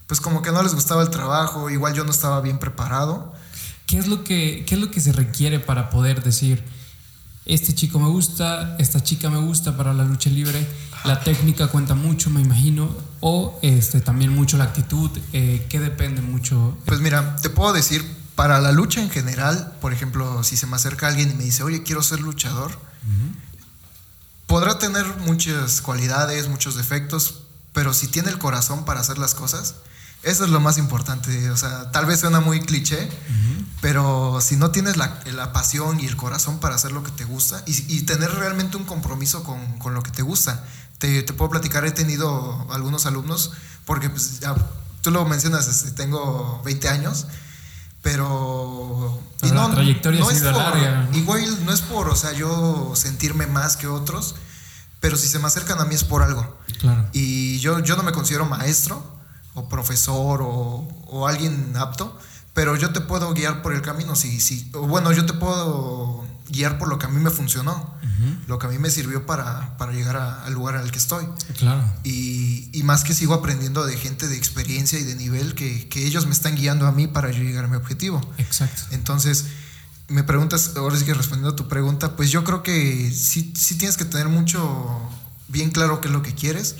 pues 0.06 0.20
como 0.20 0.42
que 0.42 0.52
no 0.52 0.62
les 0.62 0.74
gustaba 0.74 1.02
el 1.02 1.10
trabajo, 1.10 1.70
igual 1.70 1.94
yo 1.94 2.04
no 2.04 2.12
estaba 2.12 2.40
bien 2.40 2.58
preparado. 2.58 3.34
¿Qué 3.86 3.98
es 3.98 4.06
lo 4.06 4.24
que, 4.24 4.64
qué 4.66 4.74
es 4.74 4.80
lo 4.80 4.90
que 4.90 5.00
se 5.00 5.12
requiere 5.12 5.60
para 5.60 5.90
poder 5.90 6.22
decir, 6.22 6.64
este 7.46 7.74
chico 7.74 7.98
me 7.98 8.08
gusta, 8.08 8.76
esta 8.78 9.02
chica 9.02 9.28
me 9.28 9.38
gusta 9.38 9.76
para 9.76 9.92
la 9.92 10.04
lucha 10.04 10.30
libre. 10.30 10.66
La 11.04 11.20
técnica 11.20 11.68
cuenta 11.68 11.94
mucho, 11.94 12.30
me 12.30 12.40
imagino, 12.40 12.96
o 13.20 13.58
este, 13.60 14.00
también 14.00 14.34
mucho 14.34 14.56
la 14.56 14.64
actitud, 14.64 15.10
eh, 15.34 15.66
¿qué 15.68 15.78
depende 15.78 16.22
mucho? 16.22 16.78
Pues 16.86 17.00
mira, 17.00 17.36
te 17.36 17.50
puedo 17.50 17.74
decir, 17.74 18.02
para 18.34 18.58
la 18.60 18.72
lucha 18.72 19.02
en 19.02 19.10
general, 19.10 19.76
por 19.82 19.92
ejemplo, 19.92 20.42
si 20.42 20.56
se 20.56 20.66
me 20.66 20.76
acerca 20.76 21.08
alguien 21.08 21.30
y 21.30 21.34
me 21.34 21.44
dice, 21.44 21.62
oye, 21.62 21.82
quiero 21.82 22.02
ser 22.02 22.20
luchador, 22.20 22.78
podrá 24.46 24.78
tener 24.78 25.04
muchas 25.26 25.82
cualidades, 25.82 26.48
muchos 26.48 26.74
defectos, 26.76 27.42
pero 27.74 27.92
si 27.92 28.08
tiene 28.08 28.30
el 28.30 28.38
corazón 28.38 28.86
para 28.86 29.00
hacer 29.00 29.18
las 29.18 29.34
cosas, 29.34 29.74
eso 30.24 30.44
es 30.44 30.50
lo 30.50 30.60
más 30.60 30.78
importante. 30.78 31.50
O 31.50 31.56
sea, 31.56 31.90
tal 31.90 32.06
vez 32.06 32.20
suena 32.20 32.40
muy 32.40 32.60
cliché, 32.60 33.08
pero 33.80 34.40
si 34.40 34.56
no 34.56 34.70
tienes 34.70 34.96
la, 34.96 35.20
la, 35.32 35.52
pasión 35.52 36.00
y 36.00 36.06
el 36.06 36.16
corazón 36.16 36.58
para 36.58 36.74
hacer 36.74 36.92
lo 36.92 37.02
que 37.02 37.10
te 37.10 37.24
gusta 37.24 37.62
y, 37.66 38.02
tener 38.02 38.30
realmente 38.30 38.76
un 38.76 38.84
compromiso 38.84 39.44
con, 39.44 39.78
con, 39.78 39.94
lo 39.94 40.02
que 40.02 40.10
te 40.10 40.22
gusta. 40.22 40.64
Te, 40.98 41.22
te, 41.22 41.32
puedo 41.32 41.50
platicar, 41.50 41.84
he 41.84 41.90
tenido 41.90 42.66
algunos 42.70 43.04
alumnos, 43.04 43.52
porque 43.84 44.08
pues, 44.08 44.40
ya, 44.40 44.54
tú 45.02 45.10
lo 45.10 45.24
mencionas, 45.26 45.68
este, 45.68 45.90
tengo 45.90 46.62
20 46.64 46.88
años, 46.88 47.26
pero... 48.00 49.20
y 49.42 49.50
no, 49.50 49.68
la 49.68 49.74
trayectoria 49.74 50.20
no 50.20 50.30
es 50.30 50.40
larga. 50.40 51.08
Igual 51.12 51.64
no 51.66 51.72
es 51.72 51.82
por, 51.82 52.08
o 52.08 52.16
sea, 52.16 52.32
yo 52.32 52.92
sentirme 52.94 53.46
más 53.46 53.76
que 53.76 53.86
otros, 53.86 54.36
pero 55.00 55.18
si 55.18 55.28
se 55.28 55.38
me 55.38 55.46
acercan 55.46 55.78
a 55.80 55.84
mí 55.84 55.94
es 55.94 56.04
por 56.04 56.22
algo. 56.22 56.56
Claro. 56.80 57.06
Y 57.12 57.58
yo, 57.58 57.80
yo 57.80 57.96
no 57.96 58.02
me 58.02 58.12
considero 58.12 58.46
maestro, 58.46 59.13
o 59.54 59.68
profesor 59.68 60.42
o, 60.42 60.88
o, 61.06 61.26
alguien 61.26 61.74
apto, 61.76 62.18
pero 62.52 62.76
yo 62.76 62.92
te 62.92 63.00
puedo 63.00 63.32
guiar 63.34 63.62
por 63.62 63.72
el 63.72 63.82
camino, 63.82 64.14
si, 64.16 64.40
si, 64.40 64.70
bueno, 64.72 65.12
yo 65.12 65.26
te 65.26 65.32
puedo 65.32 66.24
guiar 66.48 66.78
por 66.78 66.88
lo 66.88 66.98
que 66.98 67.06
a 67.06 67.08
mí 67.08 67.20
me 67.20 67.30
funcionó, 67.30 67.94
lo 68.46 68.58
que 68.58 68.66
a 68.66 68.70
mí 68.70 68.78
me 68.78 68.90
sirvió 68.90 69.26
para, 69.26 69.76
para 69.76 69.92
llegar 69.92 70.16
al 70.16 70.52
lugar 70.52 70.76
al 70.76 70.90
que 70.90 70.98
estoy. 70.98 71.26
Claro. 71.58 71.82
Y, 72.04 72.70
y, 72.72 72.82
más 72.82 73.02
que 73.02 73.12
sigo 73.12 73.34
aprendiendo 73.34 73.84
de 73.84 73.96
gente 73.96 74.28
de 74.28 74.36
experiencia 74.36 74.98
y 74.98 75.02
de 75.02 75.14
nivel 75.16 75.54
que, 75.54 75.88
que, 75.88 76.06
ellos 76.06 76.26
me 76.26 76.32
están 76.32 76.54
guiando 76.54 76.86
a 76.86 76.92
mí 76.92 77.06
para 77.06 77.30
llegar 77.30 77.64
a 77.64 77.68
mi 77.68 77.76
objetivo. 77.76 78.20
Exacto. 78.38 78.82
Entonces, 78.92 79.46
me 80.08 80.22
preguntas, 80.22 80.72
ahora 80.76 80.96
sí 80.96 81.04
que 81.04 81.14
respondiendo 81.14 81.50
a 81.50 81.56
tu 81.56 81.66
pregunta, 81.66 82.14
pues 82.14 82.30
yo 82.30 82.44
creo 82.44 82.62
que 82.62 83.10
sí, 83.10 83.52
sí 83.56 83.76
tienes 83.76 83.96
que 83.96 84.04
tener 84.04 84.28
mucho 84.28 85.00
bien 85.54 85.70
claro 85.70 86.02
qué 86.02 86.08
es 86.08 86.12
lo 86.12 86.22
que 86.22 86.34
quieres. 86.34 86.74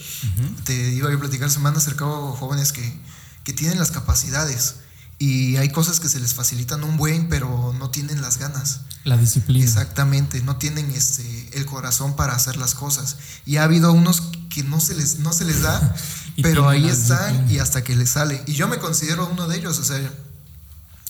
Te 0.64 0.90
iba 0.90 1.10
a 1.10 1.18
platicar 1.18 1.50
semana 1.50 1.78
acerca 1.78 2.04
de 2.04 2.10
jóvenes 2.10 2.72
que, 2.72 3.00
que 3.44 3.54
tienen 3.54 3.78
las 3.78 3.90
capacidades 3.92 4.74
y 5.18 5.56
hay 5.56 5.70
cosas 5.70 6.00
que 6.00 6.08
se 6.08 6.18
les 6.18 6.34
facilitan 6.34 6.82
un 6.82 6.96
buen, 6.96 7.28
pero 7.28 7.74
no 7.78 7.90
tienen 7.90 8.20
las 8.20 8.38
ganas. 8.38 8.80
La 9.04 9.16
disciplina. 9.16 9.64
Exactamente, 9.64 10.42
no 10.42 10.56
tienen 10.56 10.90
este, 10.90 11.50
el 11.52 11.66
corazón 11.66 12.16
para 12.16 12.34
hacer 12.34 12.56
las 12.56 12.74
cosas. 12.74 13.16
Y 13.46 13.56
ha 13.56 13.64
habido 13.64 13.92
unos 13.92 14.22
que 14.50 14.64
no 14.64 14.80
se 14.80 14.94
les, 14.94 15.20
no 15.20 15.32
se 15.32 15.44
les 15.44 15.62
da, 15.62 15.96
pero 16.42 16.68
ahí 16.68 16.88
están 16.88 17.50
y 17.50 17.58
hasta 17.58 17.84
que 17.84 17.94
les 17.94 18.10
sale. 18.10 18.42
Y 18.46 18.54
yo 18.54 18.66
me 18.66 18.78
considero 18.78 19.28
uno 19.30 19.46
de 19.46 19.56
ellos, 19.56 19.78
o 19.78 19.84
sea, 19.84 20.00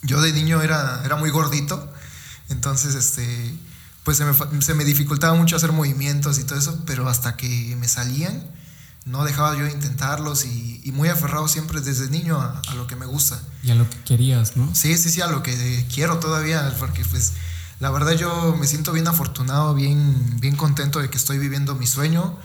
yo 0.03 0.21
de 0.21 0.33
niño 0.33 0.61
era, 0.61 1.01
era 1.05 1.17
muy 1.17 1.31
gordito, 1.31 1.91
entonces 2.51 2.95
este, 2.95 3.55
pues 4.05 4.19
se 4.19 4.25
me, 4.25 4.63
se 4.63 4.75
me 4.75 4.85
dificultaba 4.85 5.35
mucho 5.35 5.57
hacer 5.57 5.73
movimientos 5.73 6.39
y 6.39 6.45
todo 6.45 6.59
eso, 6.59 6.83
pero 6.87 7.09
hasta 7.09 7.37
que 7.37 7.75
me 7.81 7.89
salían, 7.89 8.45
no 9.07 9.25
dejaba 9.25 9.57
yo 9.57 9.65
de 9.65 9.73
intentarlos 9.73 10.45
y, 10.45 10.73
muy 10.95 11.09
aferrado 11.09 11.49
siempre 11.49 11.81
desde 11.81 12.09
niño 12.09 12.41
a, 12.41 12.63
lo 12.77 12.87
que 12.87 12.95
me 12.95 13.05
gusta. 13.05 13.41
Y 13.65 13.71
a 13.71 13.75
lo 13.75 13.89
que 13.91 13.97
querías, 14.05 14.57
¿no? 14.57 14.73
Sí, 14.75 14.97
sí, 14.97 15.11
sí, 15.11 15.21
a 15.23 15.27
lo 15.27 15.43
que 15.43 15.85
quiero 15.93 16.19
todavía, 16.19 16.73
porque 16.79 17.05
pues 17.05 17.33
la 17.81 17.91
verdad 17.91 18.13
yo 18.13 18.57
me 18.57 18.69
siento 18.69 18.93
bien 18.93 19.09
afortunado, 19.09 19.75
bien, 19.75 20.39
bien 20.41 20.55
contento 20.55 21.01
de 21.01 21.11
que 21.11 21.17
estoy 21.17 21.39
viviendo 21.39 21.75
mi 21.75 21.89
sueño 21.89 22.39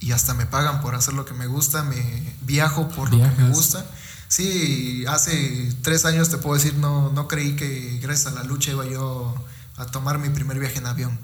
y 0.00 0.12
hasta 0.12 0.34
me 0.34 0.44
pagan 0.44 0.82
por 0.82 0.94
hacer 0.94 1.14
lo 1.14 1.24
que 1.24 1.32
me 1.32 1.46
gusta, 1.46 1.82
me 1.82 2.36
viajo 2.42 2.88
por 2.88 3.10
lo 3.10 3.18
que 3.18 3.42
me 3.42 3.48
gusta. 3.48 3.86
Sí, 4.28 5.04
hace 5.08 5.72
tres 5.82 6.04
años 6.04 6.28
te 6.28 6.36
puedo 6.36 6.56
decir, 6.56 6.74
no, 6.74 7.10
no 7.10 7.26
creí 7.26 7.56
que 7.56 7.98
gracias 8.02 8.34
a 8.34 8.36
la 8.36 8.44
lucha 8.44 8.72
iba 8.72 8.84
yo 8.84 9.34
a 9.76 9.86
tomar 9.86 10.18
mi 10.18 10.28
primer 10.28 10.58
viaje 10.58 10.78
en 10.78 10.86
avión. 10.86 11.18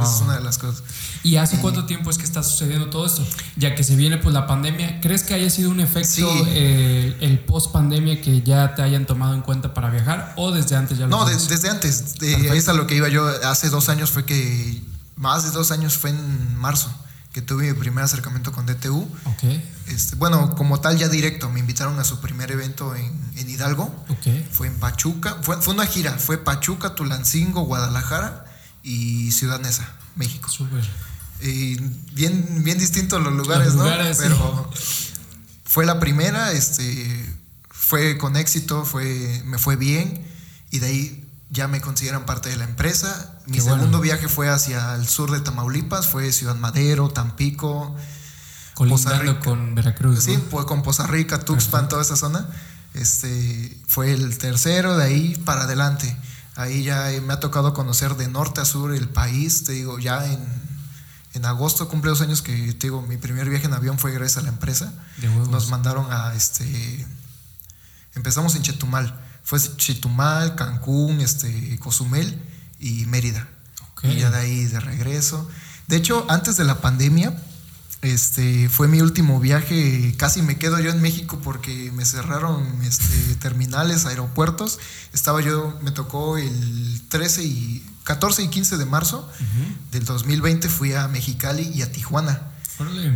Esa 0.00 0.16
es 0.16 0.20
una 0.22 0.36
de 0.36 0.40
las 0.40 0.56
cosas. 0.56 0.82
¿Y 1.22 1.36
hace 1.36 1.58
cuánto 1.58 1.84
tiempo 1.84 2.08
es 2.08 2.16
que 2.16 2.24
está 2.24 2.42
sucediendo 2.42 2.88
todo 2.88 3.04
esto? 3.04 3.22
Ya 3.56 3.74
que 3.74 3.84
se 3.84 3.94
viene 3.94 4.16
pues 4.16 4.32
la 4.32 4.46
pandemia, 4.46 5.00
¿crees 5.02 5.22
que 5.22 5.34
haya 5.34 5.50
sido 5.50 5.70
un 5.70 5.80
efecto 5.80 6.32
eh, 6.48 7.14
el 7.20 7.40
post 7.40 7.72
pandemia 7.72 8.22
que 8.22 8.40
ya 8.40 8.74
te 8.74 8.80
hayan 8.80 9.04
tomado 9.04 9.34
en 9.34 9.42
cuenta 9.42 9.74
para 9.74 9.90
viajar 9.90 10.32
o 10.36 10.50
desde 10.50 10.76
antes 10.76 10.96
ya 10.96 11.06
lo 11.06 11.18
No, 11.18 11.26
desde 11.26 11.68
antes. 11.68 12.14
De, 12.18 12.56
es 12.56 12.68
a 12.68 12.72
lo 12.72 12.86
que 12.86 12.96
iba 12.96 13.08
yo. 13.08 13.28
Hace 13.44 13.68
dos 13.68 13.90
años 13.90 14.10
fue 14.10 14.24
que, 14.24 14.82
más 15.16 15.44
de 15.44 15.50
dos 15.50 15.70
años 15.70 15.98
fue 15.98 16.10
en 16.10 16.56
marzo 16.56 16.90
que 17.32 17.42
tuve 17.42 17.72
mi 17.72 17.78
primer 17.78 18.04
acercamiento 18.04 18.52
con 18.52 18.66
DTU. 18.66 19.08
Okay. 19.36 19.72
Este, 19.88 20.16
bueno, 20.16 20.54
como 20.54 20.80
tal 20.80 20.98
ya 20.98 21.08
directo, 21.08 21.48
me 21.50 21.60
invitaron 21.60 21.98
a 21.98 22.04
su 22.04 22.20
primer 22.20 22.50
evento 22.50 22.94
en, 22.94 23.12
en 23.36 23.48
Hidalgo. 23.48 23.94
Okay. 24.08 24.46
Fue 24.52 24.66
en 24.66 24.74
Pachuca, 24.78 25.38
fue, 25.42 25.60
fue 25.60 25.74
una 25.74 25.86
gira, 25.86 26.12
fue 26.18 26.38
Pachuca, 26.38 26.94
Tulancingo, 26.94 27.62
Guadalajara 27.62 28.44
y 28.82 29.32
Ciudad 29.32 29.60
Neza, 29.60 29.88
México. 30.14 30.48
Súper. 30.48 30.84
Y 31.40 31.76
bien, 32.12 32.62
bien 32.62 32.78
distintos 32.78 33.20
los 33.22 33.32
lugares, 33.32 33.74
¿no? 33.74 33.84
Pero 33.84 34.70
fue 35.64 35.86
la 35.86 35.98
primera, 35.98 36.52
este, 36.52 37.34
fue 37.70 38.18
con 38.18 38.36
éxito, 38.36 38.84
fue, 38.84 39.42
me 39.46 39.58
fue 39.58 39.76
bien 39.76 40.24
y 40.70 40.78
de 40.78 40.86
ahí 40.86 41.21
ya 41.52 41.68
me 41.68 41.80
consideran 41.82 42.24
parte 42.24 42.48
de 42.48 42.56
la 42.56 42.64
empresa. 42.64 43.38
Mi 43.46 43.60
segundo 43.60 44.00
viaje 44.00 44.26
fue 44.26 44.48
hacia 44.48 44.94
el 44.94 45.06
sur 45.06 45.30
de 45.30 45.40
Tamaulipas, 45.40 46.08
fue 46.08 46.32
Ciudad 46.32 46.56
Madero, 46.56 47.10
Tampico. 47.10 47.94
Con 48.74 49.74
Veracruz. 49.74 50.24
Sí, 50.24 50.42
pues 50.50 50.64
con 50.64 50.82
Poza 50.82 51.06
Rica, 51.06 51.44
Tuxpan, 51.44 51.88
toda 51.88 52.02
esa 52.02 52.16
zona. 52.16 52.48
Este, 52.94 53.78
fue 53.86 54.12
el 54.12 54.38
tercero, 54.38 54.96
de 54.96 55.04
ahí 55.04 55.36
para 55.44 55.64
adelante. 55.64 56.16
Ahí 56.56 56.84
ya 56.84 57.10
me 57.22 57.34
ha 57.34 57.40
tocado 57.40 57.74
conocer 57.74 58.16
de 58.16 58.28
norte 58.28 58.62
a 58.62 58.64
sur 58.64 58.94
el 58.94 59.08
país, 59.10 59.64
te 59.64 59.72
digo, 59.72 59.98
ya 59.98 60.26
en, 60.26 60.40
en 61.34 61.44
agosto 61.44 61.88
cumple 61.88 62.10
dos 62.10 62.22
años 62.22 62.40
que, 62.40 62.54
te 62.72 62.86
digo, 62.86 63.02
mi 63.02 63.18
primer 63.18 63.48
viaje 63.50 63.66
en 63.66 63.74
avión 63.74 63.98
fue 63.98 64.12
gracias 64.12 64.38
a 64.38 64.42
la 64.42 64.48
empresa. 64.48 64.92
Nos 65.50 65.68
mandaron 65.68 66.10
a, 66.10 66.34
este, 66.34 67.06
empezamos 68.14 68.54
en 68.56 68.62
Chetumal, 68.62 69.18
fue 69.42 69.58
Chetumal, 69.60 70.54
Cancún, 70.54 71.20
este, 71.20 71.78
Cozumel 71.78 72.40
y 72.78 73.06
Mérida. 73.06 73.48
Y 74.02 74.16
ya 74.16 74.30
de 74.30 74.38
ahí 74.38 74.64
de 74.64 74.80
regreso. 74.80 75.48
De 75.86 75.96
hecho, 75.96 76.26
antes 76.28 76.56
de 76.56 76.64
la 76.64 76.80
pandemia, 76.80 77.36
este, 78.02 78.68
fue 78.68 78.88
mi 78.88 79.00
último 79.00 79.38
viaje, 79.38 80.14
casi 80.16 80.42
me 80.42 80.58
quedo 80.58 80.80
yo 80.80 80.90
en 80.90 81.00
México 81.00 81.38
porque 81.42 81.92
me 81.92 82.04
cerraron 82.04 82.82
este, 82.82 83.34
terminales, 83.40 84.06
aeropuertos. 84.06 84.80
Estaba 85.12 85.40
yo, 85.40 85.78
me 85.82 85.92
tocó 85.92 86.36
el 86.36 87.00
13 87.08 87.44
y 87.44 87.86
14 88.04 88.42
y 88.42 88.48
15 88.48 88.76
de 88.76 88.86
marzo 88.86 89.30
del 89.92 90.04
2020 90.04 90.68
fui 90.68 90.92
a 90.94 91.06
Mexicali 91.06 91.70
y 91.72 91.82
a 91.82 91.92
Tijuana. 91.92 92.51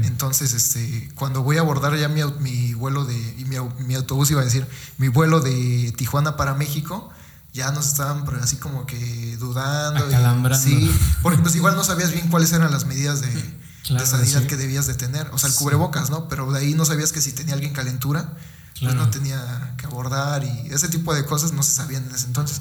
Entonces, 0.04 0.52
este, 0.52 1.11
cuando 1.14 1.42
voy 1.42 1.58
a 1.58 1.61
abordar 1.61 1.96
ya 1.96 2.08
mi, 2.08 2.23
mi 2.40 2.75
vuelo 2.75 3.04
de, 3.04 3.16
y 3.38 3.44
mi, 3.44 3.56
mi, 3.87 3.94
autobús 3.94 4.30
iba 4.30 4.40
a 4.40 4.44
decir, 4.44 4.66
mi 4.99 5.08
vuelo 5.08 5.40
de 5.40 5.92
Tijuana 5.96 6.37
para 6.37 6.54
México, 6.54 7.11
ya 7.52 7.70
nos 7.73 7.87
estaban 7.87 8.25
así 8.42 8.56
como 8.56 8.87
que 8.87 9.37
dudando. 9.38 10.06
sí, 10.54 10.90
porque 11.23 11.38
pues 11.38 11.54
igual 11.56 11.75
no 11.76 11.85
sabías 11.85 12.12
bien 12.12 12.28
cuáles 12.28 12.52
eran 12.52 12.70
las 12.70 12.87
medidas 12.87 13.20
de 13.20 13.56
de 13.94 14.06
sanidad 14.06 14.44
que 14.46 14.56
debías 14.56 14.87
de 14.87 14.94
tener. 14.94 15.28
O 15.32 15.38
sea, 15.38 15.49
el 15.49 15.54
cubrebocas, 15.54 16.11
¿no? 16.11 16.28
Pero 16.28 16.50
de 16.50 16.61
ahí 16.61 16.75
no 16.75 16.85
sabías 16.85 17.12
que 17.12 17.20
si 17.20 17.32
tenía 17.32 17.54
alguien 17.54 17.73
calentura, 17.73 18.32
pues 18.80 18.94
no 18.94 19.08
tenía 19.11 19.75
que 19.76 19.87
abordar 19.87 20.44
y 20.44 20.68
ese 20.70 20.88
tipo 20.88 21.14
de 21.14 21.25
cosas 21.25 21.52
no 21.52 21.62
se 21.62 21.73
sabían 21.73 22.04
en 22.04 22.14
ese 22.14 22.26
entonces. 22.26 22.61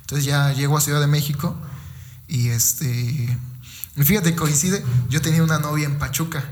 Entonces 0.00 0.24
ya 0.24 0.52
llego 0.52 0.76
a 0.76 0.80
Ciudad 0.80 1.00
de 1.00 1.06
México 1.06 1.56
y 2.28 2.48
este... 2.48 3.38
Fíjate, 3.96 4.34
coincide, 4.34 4.84
yo 5.08 5.20
tenía 5.20 5.42
una 5.42 5.58
novia 5.58 5.86
en 5.86 5.98
Pachuca. 5.98 6.44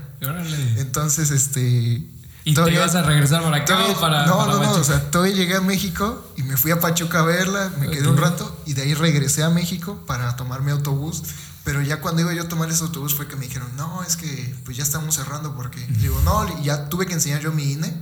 Entonces, 0.77 1.31
este... 1.31 2.07
¿Y 2.45 2.53
te 2.53 2.73
ibas 2.73 2.93
a 2.95 3.03
regresar 3.03 3.41
para 3.41 3.57
acá 3.57 3.77
para.? 4.01 4.25
No, 4.25 4.45
no, 4.45 4.61
no. 4.61 4.71
O 4.73 4.83
sea, 4.83 5.11
todavía 5.11 5.33
llegué 5.33 5.55
a 5.55 5.61
México 5.61 6.33
y 6.35 6.43
me 6.43 6.57
fui 6.57 6.71
a 6.71 6.79
Pachuca 6.81 7.19
a 7.19 7.23
verla, 7.23 7.71
me 7.79 7.89
quedé 7.89 8.07
un 8.07 8.17
rato 8.17 8.61
y 8.65 8.73
de 8.73 8.81
ahí 8.81 8.93
regresé 8.93 9.43
a 9.43 9.49
México 9.49 10.03
para 10.05 10.35
tomar 10.35 10.61
mi 10.61 10.71
autobús 10.71 11.23
pero 11.63 11.81
ya 11.81 12.01
cuando 12.01 12.21
iba 12.21 12.33
yo 12.33 12.43
a 12.43 12.47
tomar 12.47 12.69
ese 12.69 12.83
autobús 12.83 13.15
fue 13.15 13.27
que 13.27 13.37
me 13.37 13.45
dijeron, 13.45 13.69
no, 13.77 14.03
es 14.03 14.17
que 14.17 14.53
pues 14.65 14.75
ya 14.75 14.83
estamos 14.83 15.15
cerrando 15.15 15.55
porque, 15.55 15.79
digo, 15.99 16.21
no, 16.25 16.61
ya 16.61 16.89
tuve 16.89 17.05
que 17.05 17.13
enseñar 17.13 17.41
yo 17.41 17.53
mi 17.53 17.71
INE 17.71 17.93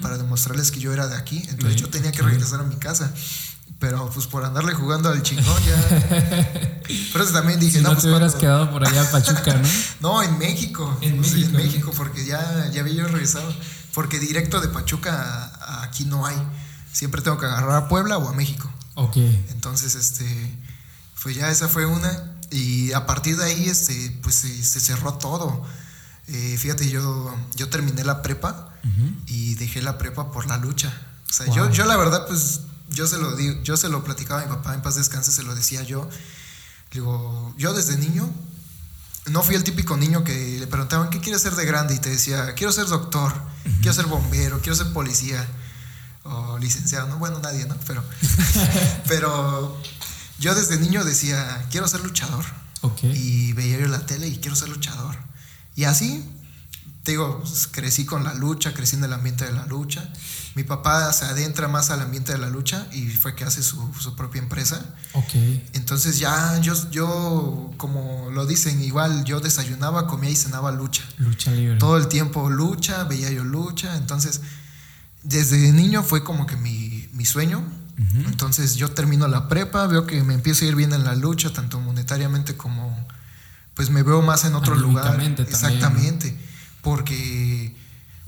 para 0.00 0.16
demostrarles 0.18 0.70
que 0.70 0.78
yo 0.78 0.92
era 0.92 1.08
de 1.08 1.16
aquí, 1.16 1.44
entonces 1.48 1.80
yo 1.80 1.88
tenía 1.88 2.12
que 2.12 2.22
regresar 2.22 2.60
a 2.60 2.62
mi 2.62 2.76
casa. 2.76 3.12
Pero 3.78 4.10
pues 4.10 4.26
por 4.26 4.44
andarle 4.44 4.74
jugando 4.74 5.08
al 5.08 5.22
chingón 5.22 5.62
ya. 5.62 6.82
Pero 7.12 7.26
también 7.26 7.60
dije, 7.60 7.80
no, 7.80 7.90
no 7.90 7.94
pues 7.94 8.06
hubieras 8.06 8.34
quedado 8.34 8.70
por 8.70 8.86
allá 8.86 9.08
Pachuca, 9.12 9.54
¿no? 9.54 9.68
no, 10.00 10.22
en 10.22 10.36
México. 10.38 10.98
En 11.00 11.20
México. 11.20 11.46
En 11.46 11.52
México, 11.52 11.92
porque 11.96 12.24
ya, 12.24 12.70
ya 12.72 12.80
había 12.80 12.94
yo 12.94 13.06
regresado. 13.06 13.54
Porque 13.94 14.18
directo 14.18 14.60
de 14.60 14.68
Pachuca 14.68 15.82
aquí 15.82 16.04
no 16.04 16.26
hay. 16.26 16.36
Siempre 16.92 17.22
tengo 17.22 17.38
que 17.38 17.46
agarrar 17.46 17.76
a 17.76 17.88
Puebla 17.88 18.18
o 18.18 18.28
a 18.28 18.32
México. 18.32 18.68
Ok. 18.94 19.16
Entonces, 19.50 19.94
este, 19.94 20.26
pues 21.22 21.36
ya 21.36 21.48
esa 21.50 21.68
fue 21.68 21.86
una. 21.86 22.34
Y 22.50 22.92
a 22.92 23.06
partir 23.06 23.36
de 23.36 23.44
ahí, 23.44 23.68
este, 23.68 24.18
pues 24.22 24.34
se, 24.34 24.80
cerró 24.80 25.14
todo. 25.14 25.62
Eh, 26.26 26.56
fíjate, 26.58 26.88
yo, 26.90 27.34
yo 27.54 27.68
terminé 27.68 28.02
la 28.02 28.22
prepa 28.22 28.64
y 29.26 29.54
dejé 29.56 29.82
la 29.82 29.98
prepa 29.98 30.32
por 30.32 30.46
la 30.46 30.56
lucha. 30.56 30.92
O 31.28 31.32
sea, 31.32 31.46
yo, 31.52 31.70
yo 31.70 31.84
la 31.84 31.96
verdad, 31.96 32.26
pues, 32.26 32.62
yo 32.90 33.06
se 33.06 33.18
lo 33.18 33.36
digo, 33.36 33.62
yo 33.62 33.76
se 33.76 33.88
lo 33.88 34.04
platicaba 34.04 34.42
a 34.42 34.44
mi 34.44 34.50
papá, 34.50 34.74
en 34.74 34.82
paz 34.82 34.96
descanse, 34.96 35.32
se 35.32 35.42
lo 35.42 35.54
decía 35.54 35.82
yo. 35.82 36.08
Digo, 36.90 37.54
yo 37.58 37.74
desde 37.74 37.96
niño 37.96 38.32
no 39.26 39.42
fui 39.42 39.54
el 39.54 39.64
típico 39.64 39.96
niño 39.96 40.24
que 40.24 40.58
le 40.58 40.66
preguntaban, 40.66 41.10
¿qué 41.10 41.20
quieres 41.20 41.42
ser 41.42 41.54
de 41.54 41.64
grande? 41.64 41.94
Y 41.94 41.98
te 41.98 42.10
decía, 42.10 42.54
quiero 42.54 42.72
ser 42.72 42.86
doctor, 42.86 43.34
quiero 43.80 43.92
ser 43.92 44.06
bombero, 44.06 44.60
quiero 44.60 44.76
ser 44.76 44.92
policía 44.92 45.46
o 46.24 46.58
licenciado. 46.58 47.08
No, 47.08 47.18
bueno, 47.18 47.38
nadie, 47.40 47.66
¿no? 47.66 47.76
Pero, 47.86 48.02
pero 49.08 49.80
yo 50.38 50.54
desde 50.54 50.78
niño 50.78 51.04
decía, 51.04 51.66
quiero 51.70 51.88
ser 51.88 52.00
luchador. 52.00 52.44
Y 53.02 53.52
veía 53.54 53.78
yo 53.78 53.88
la 53.88 54.06
tele 54.06 54.28
y 54.28 54.38
quiero 54.38 54.56
ser 54.56 54.68
luchador. 54.68 55.16
Y 55.74 55.84
así, 55.84 56.24
te 57.02 57.12
digo, 57.12 57.40
pues, 57.40 57.66
crecí 57.66 58.04
con 58.04 58.24
la 58.24 58.34
lucha, 58.34 58.72
crecí 58.72 58.96
en 58.96 59.04
el 59.04 59.12
ambiente 59.12 59.44
de 59.44 59.52
la 59.52 59.66
lucha. 59.66 60.10
Mi 60.58 60.64
papá 60.64 61.12
se 61.12 61.24
adentra 61.24 61.68
más 61.68 61.90
al 61.90 62.02
ambiente 62.02 62.32
de 62.32 62.38
la 62.38 62.48
lucha 62.48 62.88
y 62.90 63.06
fue 63.06 63.36
que 63.36 63.44
hace 63.44 63.62
su, 63.62 63.78
propia 64.16 64.42
empresa. 64.42 64.84
Entonces 65.72 66.18
ya 66.18 66.58
yo, 66.60 66.74
yo, 66.90 67.70
como 67.76 68.28
lo 68.32 68.44
dicen, 68.44 68.82
igual 68.82 69.22
yo 69.22 69.38
desayunaba, 69.38 70.08
comía 70.08 70.30
y 70.30 70.34
cenaba 70.34 70.72
lucha. 70.72 71.04
Lucha 71.18 71.52
libre. 71.52 71.78
Todo 71.78 71.96
el 71.96 72.08
tiempo 72.08 72.50
lucha, 72.50 73.04
veía 73.04 73.30
yo 73.30 73.44
lucha. 73.44 73.96
Entonces, 73.96 74.40
desde 75.22 75.70
niño 75.70 76.02
fue 76.02 76.24
como 76.24 76.48
que 76.48 76.56
mi, 76.56 77.08
mi 77.12 77.24
sueño 77.24 77.64
entonces 78.26 78.76
yo 78.76 78.90
termino 78.92 79.26
la 79.26 79.48
prepa, 79.48 79.86
veo 79.86 80.06
que 80.06 80.22
me 80.22 80.34
empiezo 80.34 80.64
a 80.64 80.68
ir 80.68 80.76
bien 80.76 80.92
en 80.92 81.04
la 81.04 81.14
lucha, 81.14 81.52
tanto 81.52 81.80
monetariamente 81.80 82.56
como 82.56 83.06
pues 83.74 83.90
me 83.90 84.02
veo 84.02 84.22
más 84.22 84.44
en 84.44 84.54
otro 84.54 84.74
lugar. 84.74 85.20
Exactamente, 85.20 86.36
porque 86.82 87.76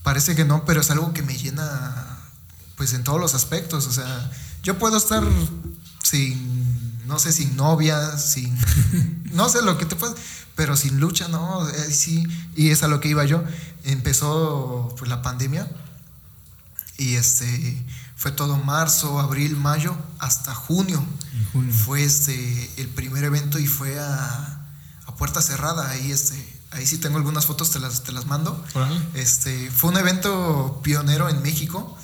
parece 0.03 0.35
que 0.35 0.45
no, 0.45 0.65
pero 0.65 0.81
es 0.81 0.91
algo 0.91 1.13
que 1.13 1.23
me 1.23 1.37
llena 1.37 2.10
pues 2.81 2.95
en 2.95 3.05
todos 3.05 3.21
los 3.21 3.35
aspectos, 3.35 3.87
o 3.87 3.93
sea, 3.93 4.33
yo 4.63 4.79
puedo 4.79 4.97
estar 4.97 5.23
sin 6.03 7.05
no 7.05 7.19
sé, 7.19 7.31
sin 7.31 7.57
novia, 7.57 8.17
sin, 8.17 8.57
no 9.35 9.51
sé 9.51 9.61
lo 9.61 9.77
que 9.77 9.85
te 9.85 9.97
puedes, 9.97 10.17
pero 10.55 10.79
sin 10.79 10.99
lucha, 10.99 11.29
no, 11.29 11.69
eh, 11.69 11.93
sí, 11.93 12.27
y 12.57 12.71
es 12.71 12.83
a 12.83 12.89
lo 12.89 13.01
que 13.01 13.09
iba 13.09 13.23
yo. 13.27 13.45
Empezó 13.85 14.95
pues 14.97 15.11
la 15.11 15.21
pandemia 15.21 15.71
y 16.97 17.17
este 17.17 17.85
fue 18.17 18.33
todo 18.33 18.57
marzo, 18.57 19.21
abril, 19.21 19.59
mayo, 19.59 19.95
hasta 20.19 20.55
junio. 20.55 21.05
Fue 21.85 22.03
este 22.03 22.71
el 22.81 22.89
primer 22.89 23.25
evento 23.25 23.59
y 23.59 23.67
fue 23.67 24.01
a, 24.01 24.73
a 25.05 25.15
puerta 25.17 25.43
cerrada, 25.43 25.91
ahí 25.91 26.13
este 26.13 26.60
ahí 26.71 26.87
sí 26.87 26.99
tengo 26.99 27.19
algunas 27.19 27.47
fotos, 27.47 27.71
te 27.71 27.79
las, 27.79 28.03
te 28.03 28.13
las 28.13 28.27
mando. 28.27 28.63
Este, 29.15 29.71
fue 29.71 29.91
un 29.91 29.97
evento 29.97 30.81
pionero 30.83 31.29
en 31.29 31.43
México. 31.43 31.97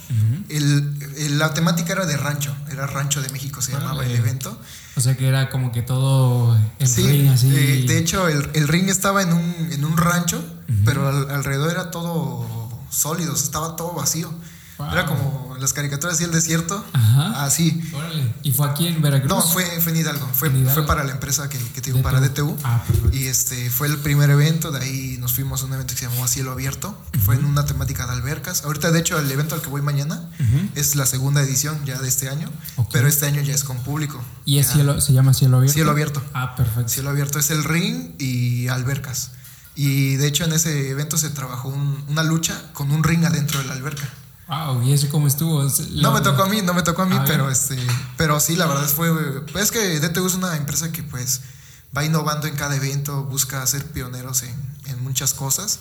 el, 0.49 1.39
la 1.39 1.55
temática 1.55 1.93
era 1.93 2.07
de 2.07 2.17
rancho, 2.17 2.55
era 2.71 2.87
Rancho 2.87 3.21
de 3.21 3.29
México, 3.31 3.61
se 3.63 3.73
llamaba 3.73 4.05
el 4.05 4.15
evento. 4.15 4.59
O 4.97 5.01
sea 5.01 5.17
que 5.17 5.29
era 5.29 5.51
como 5.51 5.73
que 5.73 5.83
todo 5.83 6.57
el 6.79 6.95
ring 6.95 7.29
así. 7.29 7.55
Eh, 7.55 7.85
de 7.87 7.99
hecho, 7.99 8.29
el, 8.29 8.49
el, 8.55 8.67
ring 8.69 8.89
estaba 8.89 9.23
en 9.23 9.33
un, 9.33 9.69
en 9.73 9.85
un 9.85 9.97
rancho, 9.97 10.43
pero 10.85 11.09
alrededor 11.09 11.71
era 11.71 11.91
todo 11.91 12.47
sólido, 12.91 13.35
estaba 13.35 13.77
todo 13.77 13.93
vacío. 13.93 14.33
Era 14.79 15.07
como 15.07 15.57
las 15.59 15.73
caricaturas 15.73 16.21
y 16.21 16.25
el 16.25 16.33
desierto. 16.33 16.85
Así. 17.37 17.83
¿Y 18.43 18.53
fue 18.53 18.69
aquí 18.69 18.87
en 18.87 19.01
Veracruz? 19.01 19.29
No, 19.29 19.41
fue, 19.41 19.65
en 19.75 19.97
Hidalgo. 19.97 20.27
Fue, 20.33 20.51
fue 20.51 20.87
para 20.87 21.05
la 21.05 21.13
empresa 21.13 21.49
que, 21.49 21.59
que 21.59 21.81
te 21.81 21.95
para 22.03 22.21
DTU. 22.21 22.57
Ah, 22.63 22.83
y 23.13 23.25
este 23.27 23.71
fue 23.71 23.89
el 23.89 23.99
primer 23.99 24.31
evento. 24.31 24.71
De 24.71 24.81
ahí 24.81 25.17
nos 25.19 25.33
fuimos 25.33 25.63
a 25.63 25.67
un 25.67 25.73
evento 25.73 25.95
que 25.95 26.01
se 26.01 26.09
llamó 26.09 26.27
Cielo 26.29 26.53
Abierto. 26.53 26.97
Fue 27.25 27.37
en 27.37 27.45
una 27.45 27.65
temática 27.65 28.07
de 28.07 28.13
albercas. 28.13 28.65
Ahorita, 28.65 28.91
de 28.91 29.01
hecho, 29.01 29.19
el 29.19 29.31
evento 29.31 29.55
al 29.55 29.63
que 29.63 29.69
voy 29.69 29.83
mañana 29.83 30.29
es 30.75 30.95
la 30.97 31.07
segunda 31.07 31.41
edición 31.43 31.85
ya 31.85 31.99
de 31.99 32.09
este 32.09 32.29
año. 32.29 32.51
Pero 32.93 33.09
este 33.09 33.27
año 33.27 33.41
ya 33.41 33.55
es 33.55 33.65
con 33.65 33.79
público. 33.79 34.23
¿Y 34.45 34.59
es 34.59 34.69
cielo, 34.69 35.01
se 35.01 35.13
llama 35.13 35.33
Cielo 35.33 35.57
Abierto? 35.57 35.75
Cielo 35.75 35.91
Abierto. 35.91 36.23
Ah, 36.35 36.55
perfecto. 36.55 36.89
Cielo 36.89 37.11
Abierto 37.11 37.39
es 37.39 37.51
el 37.51 37.65
ring 37.65 38.11
y 38.19 38.69
albercas. 38.69 39.31
Y 39.75 40.17
de 40.17 40.27
hecho 40.27 40.45
en 40.45 40.53
ese 40.53 40.91
evento 40.91 41.19
se 41.19 41.29
trabajó 41.31 41.69
una 41.69 42.23
lucha 42.23 42.71
con 42.73 42.91
un 42.91 43.05
ring 43.05 43.25
adentro 43.25 43.61
de 43.61 43.67
la 43.67 43.75
alberca. 43.75 44.09
Wow, 44.49 44.83
¿y 44.83 44.93
ese 44.93 45.09
cómo 45.09 45.27
estuvo? 45.27 45.67
No 45.95 46.13
me 46.13 46.21
tocó 46.21 46.45
a 46.45 46.49
mí, 46.49 46.63
no 46.63 46.73
me 46.73 46.83
tocó 46.83 47.03
a 47.03 47.07
mí, 47.07 47.17
pero 47.27 47.51
este, 47.51 47.77
pero 48.17 48.39
sí, 48.39 48.55
la 48.55 48.67
verdad 48.67 48.87
fue, 48.87 49.11
es 49.61 49.71
que 49.73 49.99
DTU 49.99 50.27
es 50.27 50.35
una 50.35 50.57
empresa 50.57 50.93
que 50.93 51.03
pues 51.03 51.41
va 51.97 52.05
innovando 52.05 52.47
en 52.47 52.55
cada 52.55 52.77
evento, 52.77 53.25
busca 53.25 53.67
ser 53.67 53.85
pioneros 53.87 54.43
en, 54.45 54.55
en 54.87 55.03
muchas 55.03 55.35
cosas 55.35 55.81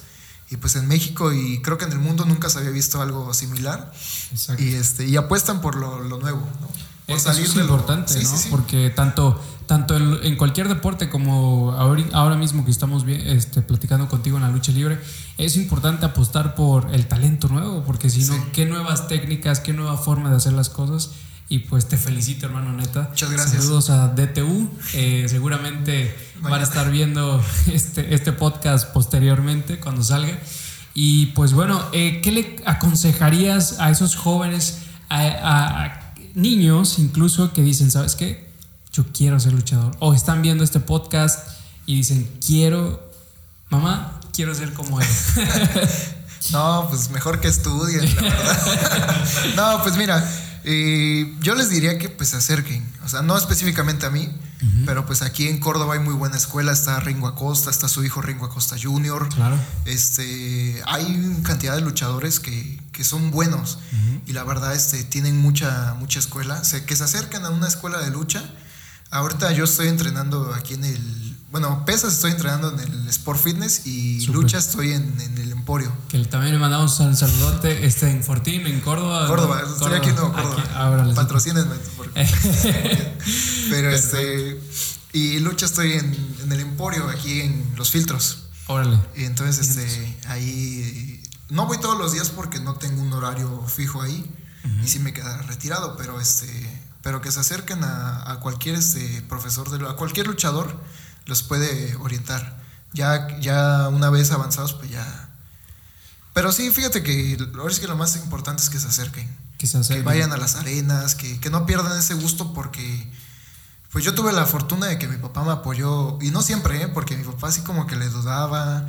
y 0.50 0.58
pues 0.58 0.76
en 0.76 0.88
México 0.88 1.32
y 1.32 1.62
creo 1.62 1.78
que 1.78 1.86
en 1.86 1.92
el 1.92 2.00
mundo 2.00 2.26
nunca 2.26 2.50
se 2.50 2.60
había 2.60 2.72
visto 2.72 3.02
algo 3.02 3.34
similar 3.34 3.92
Exacto. 4.32 4.62
y 4.64 4.76
este 4.76 5.06
y 5.06 5.18
apuestan 5.18 5.62
por 5.62 5.76
lo, 5.76 6.00
lo 6.00 6.18
nuevo, 6.20 6.48
¿no? 6.62 6.70
Eso 7.08 7.32
es 7.32 7.56
importante, 7.56 8.22
¿no? 8.24 8.30
Porque 8.50 8.90
tanto, 8.90 9.40
tanto 9.68 9.96
en, 9.96 10.36
cualquier 10.38 10.68
deporte 10.68 11.08
como 11.08 11.74
ahora, 11.74 12.36
mismo 12.36 12.66
que 12.66 12.72
estamos 12.72 13.06
este, 13.08 13.62
platicando 13.62 14.08
contigo 14.08 14.38
en 14.38 14.44
la 14.44 14.50
lucha 14.50 14.72
libre, 14.72 15.00
es 15.38 15.56
importante 15.56 16.06
apostar 16.06 16.56
por 16.56 16.94
el 16.94 17.08
talento 17.08 17.48
nuevo, 17.48 17.84
porque 17.84 18.10
si 18.10 18.24
no, 18.24 18.34
qué 18.52 18.66
nuevas 18.66 19.08
técnicas, 19.08 19.60
qué 19.60 19.74
nueva 19.74 19.98
forma 19.98 20.32
de 20.32 20.38
hacer 20.38 20.54
las 20.54 20.70
cosas. 20.70 21.12
Y 21.48 21.60
pues 21.60 21.88
te 21.88 21.96
felicito, 21.96 22.48
hermano 22.48 22.74
neta. 22.74 23.10
Muchas 23.12 23.30
gracias. 23.30 23.64
Saludos 23.64 23.92
a 23.92 24.08
DTU. 24.08 24.68
Eh, 24.94 25.28
seguramente 25.30 26.16
van 26.42 26.60
a 26.60 26.64
estar 26.64 26.90
viendo 26.90 27.40
este, 27.72 28.16
este 28.16 28.32
podcast 28.32 28.92
posteriormente 28.92 29.80
cuando 29.80 30.04
salga. 30.04 30.40
Y 30.96 31.28
pues 31.28 31.54
bueno, 31.54 31.84
eh, 31.92 32.20
¿qué 32.24 32.32
le 32.32 32.64
aconsejarías 32.66 33.80
a 33.80 33.92
esos 33.92 34.16
jóvenes 34.16 34.80
a 35.08 36.05
niños 36.36 37.00
incluso 37.00 37.54
que 37.54 37.62
dicen, 37.62 37.92
¿sabes 37.92 38.16
qué? 38.16 38.48
Yo 38.92 39.06
quiero 39.14 39.40
ser 39.40 39.54
luchador. 39.54 39.96
O 40.00 40.14
están 40.14 40.42
viendo 40.42 40.64
este 40.64 40.80
podcast 40.80 41.48
y 41.86 41.96
dicen, 41.96 42.30
quiero, 42.46 43.12
mamá, 43.70 44.20
quiero 44.34 44.54
ser 44.54 44.74
como 44.74 45.02
él. 45.02 45.08
no, 46.52 46.88
pues 46.90 47.10
mejor 47.10 47.40
que 47.40 47.48
estudien, 47.48 48.16
la 48.16 48.22
verdad. 48.22 49.26
no, 49.56 49.84
pues 49.84 49.98
mira, 49.98 50.24
eh, 50.68 51.32
yo 51.42 51.54
les 51.54 51.70
diría 51.70 52.00
que 52.00 52.10
pues 52.10 52.30
se 52.30 52.38
acerquen. 52.38 52.84
O 53.04 53.08
sea, 53.08 53.22
no 53.22 53.38
específicamente 53.38 54.06
a 54.08 54.10
mí, 54.10 54.30
pero 54.86 55.06
pues 55.06 55.22
aquí 55.22 55.48
en 55.48 55.60
Córdoba 55.60 55.94
hay 55.94 56.00
muy 56.00 56.16
buena 56.16 56.38
escuela. 56.38 56.72
Está 56.72 57.00
Ringo 57.00 57.28
Acosta, 57.28 57.70
está 57.70 57.88
su 57.88 58.04
hijo 58.04 58.22
Ringo 58.22 58.48
Acosta 58.48 58.76
Jr. 58.82 59.30
Claro. 59.30 59.60
Este, 59.86 60.82
hay 60.88 61.40
cantidad 61.44 61.76
de 61.76 61.82
luchadores 61.82 62.40
que, 62.40 62.82
que 62.92 63.04
son 63.04 63.30
buenos 63.30 63.78
y 64.26 64.34
la 64.34 64.44
verdad 64.44 64.74
este, 64.74 65.04
tienen 65.04 65.38
mucha, 65.38 65.94
mucha 66.00 66.18
escuela. 66.18 66.62
que 66.88 66.96
se 66.96 67.04
acercan 67.04 67.46
a 67.46 67.52
una 67.52 67.68
escuela 67.68 68.00
de 68.00 68.10
lucha. 68.10 68.44
Ahorita 69.12 69.52
yo 69.52 69.66
estoy 69.66 69.88
entrenando 69.88 70.52
aquí 70.56 70.74
en 70.74 70.84
el 70.84 71.25
bueno, 71.56 71.86
pesas 71.86 72.12
estoy 72.12 72.32
entrenando 72.32 72.70
en 72.70 72.80
el 72.80 73.08
Sport 73.08 73.40
Fitness 73.40 73.88
y 73.88 74.28
lucha 74.28 74.58
estoy 74.58 74.92
en, 74.92 75.18
el 75.38 75.54
Emporio. 75.54 75.90
Que 76.10 76.20
también 76.26 76.52
le 76.52 76.60
mandamos 76.60 77.00
un 77.00 77.16
saludote 77.16 77.86
este, 77.86 78.12
en 78.12 78.26
Fortín, 78.26 78.68
en 78.68 78.82
Córdoba. 78.82 79.26
Córdoba, 79.26 79.62
estoy 79.66 79.94
aquí 79.94 80.10
en 80.10 80.16
Córdoba. 80.18 81.14
Patrocínenme. 81.16 81.76
Pero 83.70 83.90
este. 83.90 84.60
Y 85.14 85.40
lucha 85.40 85.66
estoy 85.66 85.94
en, 85.94 86.52
el 86.52 86.60
Emporio, 86.60 87.08
aquí 87.08 87.40
en 87.40 87.74
Los 87.78 87.90
Filtros. 87.90 88.50
Órale. 88.68 89.00
Y 89.16 89.24
entonces, 89.24 89.78
este, 89.78 90.18
ahí. 90.28 91.24
No 91.48 91.68
voy 91.68 91.78
todos 91.78 91.98
los 91.98 92.12
días 92.12 92.32
porque 92.32 92.60
no 92.60 92.74
tengo 92.74 93.02
un 93.02 93.14
horario 93.14 93.64
fijo 93.68 94.02
ahí. 94.02 94.30
Y 94.84 94.90
sí 94.90 95.00
me 95.00 95.14
queda 95.14 95.42
retirado, 95.44 95.96
pero 95.96 96.20
este. 96.20 96.50
Pero 97.02 97.22
que 97.22 97.32
se 97.32 97.40
acerquen 97.40 97.82
a, 97.86 98.30
a 98.30 98.42
cualquier 98.42 98.76
este, 98.76 99.22
profesor, 99.30 99.70
de, 99.70 99.88
a 99.88 99.94
cualquier 99.94 100.28
luchador 100.28 100.76
los 101.26 101.44
puede 101.44 101.96
orientar. 101.98 102.58
Ya, 102.94 103.40
ya 103.40 103.90
una 103.90 104.10
vez 104.10 104.32
avanzados, 104.32 104.74
pues 104.74 104.90
ya. 104.90 105.30
Pero 106.34 106.52
sí, 106.52 106.72
fíjate 106.72 107.04
que 107.04 107.34
es 107.34 107.80
que 107.80 107.88
lo 107.88 107.96
más 107.96 108.16
importante 108.18 108.64
es 108.64 108.70
que 108.70 108.80
se 108.80 108.88
acerquen. 108.88 109.34
Que 109.58 109.68
se 109.68 109.78
acerquen. 109.78 110.04
Que 110.04 110.06
vayan 110.06 110.32
a 110.32 110.38
las 110.38 110.56
arenas, 110.56 111.16
que, 111.16 111.40
que 111.40 111.50
no 111.50 111.66
pierdan 111.66 111.98
ese 111.98 112.14
gusto 112.14 112.54
porque. 112.54 113.12
Pues 113.92 114.04
yo 114.04 114.14
tuve 114.14 114.34
la 114.34 114.46
fortuna 114.46 114.88
de 114.88 115.00
que 115.00 115.08
mi 115.08 115.16
papá 115.16 115.44
me 115.44 115.52
apoyó, 115.52 116.18
y 116.22 116.30
no 116.30 116.42
siempre, 116.42 116.82
¿eh? 116.82 116.88
porque 116.90 117.16
mi 117.16 117.24
papá 117.24 117.52
sí 117.52 117.62
como 117.62 117.88
que 117.88 117.96
le 117.96 118.10
dudaba. 118.10 118.86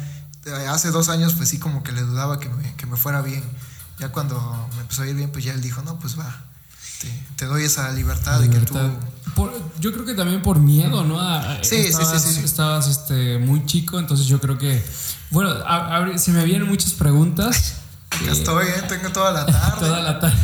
Hace 0.69 0.91
dos 0.91 1.09
años, 1.09 1.35
pues 1.35 1.49
sí 1.49 1.59
como 1.59 1.83
que 1.83 1.93
le 1.93 2.03
dudaba 2.03 2.41
que 2.41 2.49
me, 2.49 2.75
que 2.75 2.87
me 2.87 2.97
fuera 2.97 3.23
bien. 3.23 3.45
Ya 3.99 4.11
cuando 4.11 4.69
me 4.75 4.83
empezó 4.83 5.03
a 5.03 5.07
ir 5.07 5.15
bien, 5.15 5.31
pues 5.31 5.45
ya 5.45 5.53
él 5.53 5.61
dijo, 5.61 5.83
no, 5.83 5.99
pues 5.99 6.19
va, 6.19 6.45
te, 7.37 7.47
doy 7.47 7.65
esa 7.65 7.91
libertad, 7.93 8.41
de 8.41 8.51
que 8.51 8.59
tú... 8.61 8.77
yo 9.81 9.93
creo 9.93 10.05
que 10.05 10.15
también 10.15 10.43
por 10.43 10.59
miedo, 10.59 11.05
¿no? 11.05 11.19
sí, 11.63 11.77
estabas, 11.77 12.23
sí, 12.23 12.35
sí, 12.35 12.41
Estabas 12.45 12.89
este, 12.89 13.39
muy 13.39 13.65
chico, 13.67 13.99
entonces 13.99 14.27
yo 14.27 14.41
creo 14.41 14.59
que... 14.59 14.83
Bueno, 15.31 15.55
se 16.17 16.31
me 16.33 16.45
vienen 16.45 16.69
muchas 16.69 16.93
preguntas. 16.93 17.75
estoy, 18.31 18.67
¿eh? 18.67 18.83
tengo 18.89 19.11
toda 19.11 19.33
la 19.33 19.47
tarde. 19.47 19.81
toda 19.81 20.01
la 20.01 20.21
tarde. 20.21 20.37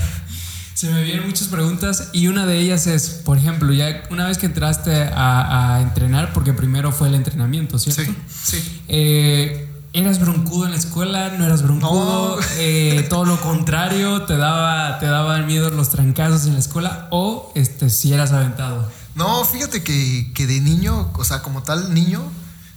Se 0.74 0.90
me 0.90 1.04
vienen 1.04 1.26
muchas 1.26 1.48
preguntas 1.48 2.08
y 2.12 2.26
una 2.26 2.44
de 2.44 2.58
ellas 2.58 2.86
es, 2.86 3.08
por 3.08 3.38
ejemplo, 3.38 3.72
ya 3.72 4.02
una 4.10 4.26
vez 4.26 4.38
que 4.38 4.46
entraste 4.46 5.10
a, 5.14 5.78
entrenar, 5.80 6.32
porque 6.32 6.52
primero 6.52 6.90
fue 6.90 7.08
el 7.08 7.14
entrenamiento, 7.14 7.78
¿cierto? 7.78 8.02
Sí, 8.02 8.58
sí. 8.58 8.82
Eh, 8.88 9.71
¿Eras 9.94 10.20
broncudo 10.20 10.64
en 10.64 10.70
la 10.70 10.78
escuela? 10.78 11.30
¿No 11.36 11.44
eras 11.44 11.62
broncudo? 11.62 12.38
Eh, 12.56 13.06
todo 13.08 13.24
lo 13.24 13.40
contrario, 13.40 14.22
¿te 14.22 14.36
daba, 14.36 14.98
te 14.98 15.06
daban 15.06 15.46
miedo 15.46 15.70
los 15.70 15.90
trancazos 15.90 16.46
en 16.46 16.54
la 16.54 16.60
escuela? 16.60 17.08
¿O 17.10 17.50
este, 17.54 17.90
si 17.90 18.12
eras 18.12 18.32
aventado? 18.32 18.88
No, 19.14 19.44
fíjate 19.44 19.82
que, 19.82 20.46
de 20.46 20.60
niño, 20.60 21.10
o 21.14 21.24
sea, 21.24 21.42
como 21.42 21.62
tal 21.62 21.92
niño, 21.92 22.22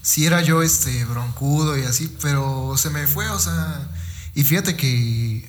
sí 0.02 0.26
era 0.26 0.42
yo 0.42 0.62
este 0.62 1.06
broncudo 1.06 1.78
y 1.78 1.84
así, 1.84 2.14
pero 2.22 2.76
se 2.78 2.90
me 2.90 3.06
fue, 3.08 3.30
o 3.30 3.40
sea, 3.40 3.88
y 4.34 4.44
fíjate 4.44 4.76
que... 4.76 5.48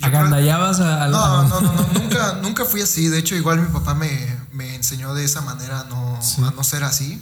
¿Agandallabas 0.00 0.80
a, 0.80 1.08
no, 1.08 1.44
no, 1.44 1.60
no, 1.60 1.72
no, 1.72 1.86
nunca, 2.00 2.38
nunca 2.42 2.64
fui 2.64 2.80
así, 2.80 3.08
de 3.08 3.18
hecho 3.18 3.34
igual 3.34 3.60
mi 3.60 3.68
papá 3.68 3.94
me, 3.94 4.08
me 4.52 4.74
enseñó 4.74 5.14
de 5.14 5.24
esa 5.24 5.42
manera 5.42 5.84
no, 5.88 6.18
a 6.46 6.50
no 6.52 6.64
ser 6.64 6.84
así. 6.84 7.20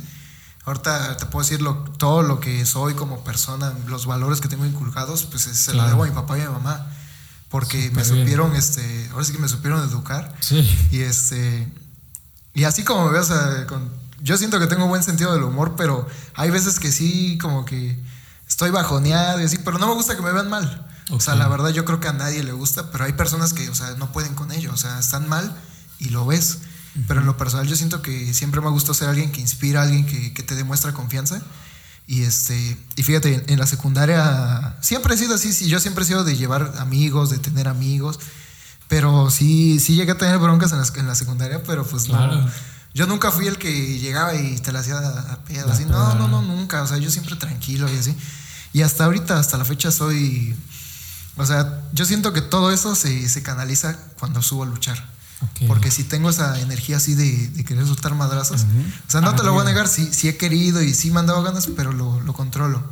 Ahorita 0.67 1.17
te 1.17 1.27
puedo 1.27 1.49
decir 1.49 1.65
todo 1.97 2.23
lo 2.23 2.41
que 2.41 2.67
soy 2.67 2.95
como 2.95 3.25
persona, 3.25 3.73
los 3.87 4.05
valores 4.05 4.41
que 4.41 4.49
tengo 4.49 4.67
inculcados, 4.67 5.25
pues 5.25 5.43
se 5.43 5.73
lo 5.73 5.87
debo 5.87 6.05
a 6.05 6.07
mi 6.07 6.13
papá 6.13 6.37
y 6.37 6.43
a 6.43 6.49
mi 6.49 6.55
mamá. 6.55 6.87
Porque 7.49 7.91
me 7.93 8.05
supieron, 8.05 8.55
este, 8.57 9.09
ahora 9.13 9.25
sí 9.25 9.33
que 9.33 9.39
me 9.39 9.49
supieron 9.49 9.81
educar. 9.89 10.35
Sí. 10.41 10.69
Y 10.91 11.01
este, 11.03 11.73
y 12.53 12.65
así 12.65 12.83
como 12.85 13.07
me 13.07 13.13
ves, 13.13 13.31
yo 14.21 14.37
siento 14.37 14.59
que 14.59 14.67
tengo 14.67 14.89
buen 14.89 15.03
sentido 15.03 15.33
del 15.33 15.43
humor, 15.43 15.75
pero 15.77 16.07
hay 16.35 16.51
veces 16.51 16.81
que 16.81 16.91
sí, 16.91 17.39
como 17.39 17.65
que 17.65 18.03
estoy 18.49 18.71
bajoneado 18.71 19.41
y 19.41 19.45
así, 19.45 19.59
pero 19.59 19.79
no 19.79 19.87
me 19.87 19.95
gusta 19.95 20.17
que 20.17 20.23
me 20.23 20.33
vean 20.33 20.49
mal. 20.51 20.87
O 21.11 21.21
sea, 21.21 21.37
la 21.37 21.47
verdad 21.47 21.69
yo 21.69 21.85
creo 21.85 22.01
que 22.01 22.09
a 22.09 22.13
nadie 22.13 22.43
le 22.43 22.53
gusta, 22.53 22.91
pero 22.91 23.05
hay 23.05 23.13
personas 23.13 23.53
que, 23.53 23.69
o 23.69 23.75
sea, 23.75 23.93
no 23.99 24.11
pueden 24.11 24.35
con 24.35 24.51
ello, 24.51 24.73
o 24.73 24.77
sea, 24.77 24.99
están 24.99 25.29
mal 25.29 25.55
y 26.01 26.09
lo 26.09 26.27
ves. 26.27 26.59
Pero 27.07 27.21
en 27.21 27.27
lo 27.27 27.37
personal 27.37 27.67
yo 27.67 27.77
siento 27.77 28.01
que 28.01 28.33
siempre 28.33 28.61
me 28.61 28.71
gusta 28.71 28.95
ser 28.95 29.09
alguien 29.09 29.31
que 29.33 29.41
inspira, 29.41 29.83
alguien 29.83 30.07
que, 30.07 30.33
que 30.33 30.43
te 30.43 30.55
demuestra 30.55 30.93
confianza. 30.93 31.43
Y 32.07 32.23
este, 32.23 32.77
y 32.95 33.03
fíjate, 33.03 33.53
en 33.53 33.59
la 33.59 33.67
secundaria 33.67 34.77
siempre 34.81 35.15
he 35.15 35.19
sido 35.19 35.35
así, 35.35 35.53
sí, 35.53 35.69
yo 35.69 35.81
siempre 35.81 36.05
he 36.05 36.07
sido 36.07 36.23
de 36.23 36.37
llevar 36.37 36.75
amigos, 36.79 37.31
de 37.31 37.39
tener 37.39 37.67
amigos, 37.67 38.21
pero 38.87 39.29
sí, 39.31 39.81
sí 39.81 39.97
llegué 39.97 40.13
a 40.13 40.19
tener 40.19 40.39
broncas 40.39 40.71
en 40.73 40.79
la, 40.79 40.87
en 40.95 41.07
la 41.09 41.15
secundaria, 41.17 41.63
pero 41.65 41.85
pues 41.85 42.09
no, 42.09 42.49
Yo 42.95 43.07
nunca 43.07 43.33
fui 43.33 43.49
el 43.49 43.59
que 43.59 43.99
llegaba 43.99 44.35
y 44.35 44.57
te 44.59 44.71
la 44.71 44.81
hacía 44.81 44.99
a 44.99 45.39
pedo, 45.45 45.71
así. 45.71 45.85
No, 45.85 46.15
no, 46.15 46.29
no, 46.29 46.43
nunca. 46.43 46.83
O 46.83 46.87
sea, 46.87 46.97
yo 46.99 47.11
siempre 47.11 47.35
tranquilo 47.35 47.93
y 47.93 47.99
así. 47.99 48.17
Y 48.73 48.83
hasta 48.83 49.05
ahorita, 49.05 49.39
hasta 49.39 49.59
la 49.59 49.65
fecha, 49.65 49.91
soy. 49.91 50.55
O 51.37 51.45
sea, 51.45 51.83
yo 51.93 52.07
siento 52.07 52.33
que 52.33 52.41
todo 52.41 52.71
eso 52.71 52.95
se, 52.95 53.29
se 53.29 53.43
canaliza 53.43 53.99
cuando 54.19 54.41
subo 54.41 54.63
a 54.63 54.67
luchar. 54.67 55.16
Porque 55.69 55.91
si 55.91 56.05
tengo 56.05 56.31
esa 56.31 56.59
energía 56.61 56.97
así 56.97 57.15
de, 57.15 57.65
querer 57.65 57.87
soltar 57.87 58.15
madrazos, 58.15 58.63
o 59.07 59.11
sea, 59.11 59.21
no 59.21 59.35
te 59.35 59.43
lo 59.43 59.53
voy 59.53 59.63
a 59.63 59.65
negar, 59.65 59.87
sí, 59.87 60.09
sí 60.11 60.29
he 60.29 60.37
querido 60.37 60.83
y 60.83 60.95
sí 60.95 61.11
me 61.11 61.21
han 61.21 61.27
dado 61.27 61.43
ganas, 61.43 61.69
pero 61.77 61.93
lo, 61.93 62.21
lo 62.21 62.33
controlo. 62.33 62.83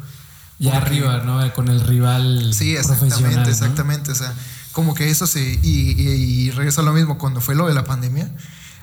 Ya 0.58 0.76
arriba, 0.76 1.22
¿no? 1.24 1.52
Con 1.52 1.68
el 1.68 1.80
rival. 1.80 2.52
Sí, 2.54 2.76
exactamente, 2.76 3.50
exactamente. 3.50 4.12
O 4.12 4.14
sea, 4.14 4.32
como 4.72 4.94
que 4.94 5.10
eso 5.10 5.26
se. 5.26 5.58
Y, 5.62 6.00
y, 6.00 6.50
regresa 6.52 6.80
a 6.80 6.84
lo 6.84 6.92
mismo, 6.92 7.18
cuando 7.18 7.40
fue 7.40 7.54
lo 7.54 7.66
de 7.66 7.74
la 7.74 7.84
pandemia, 7.84 8.30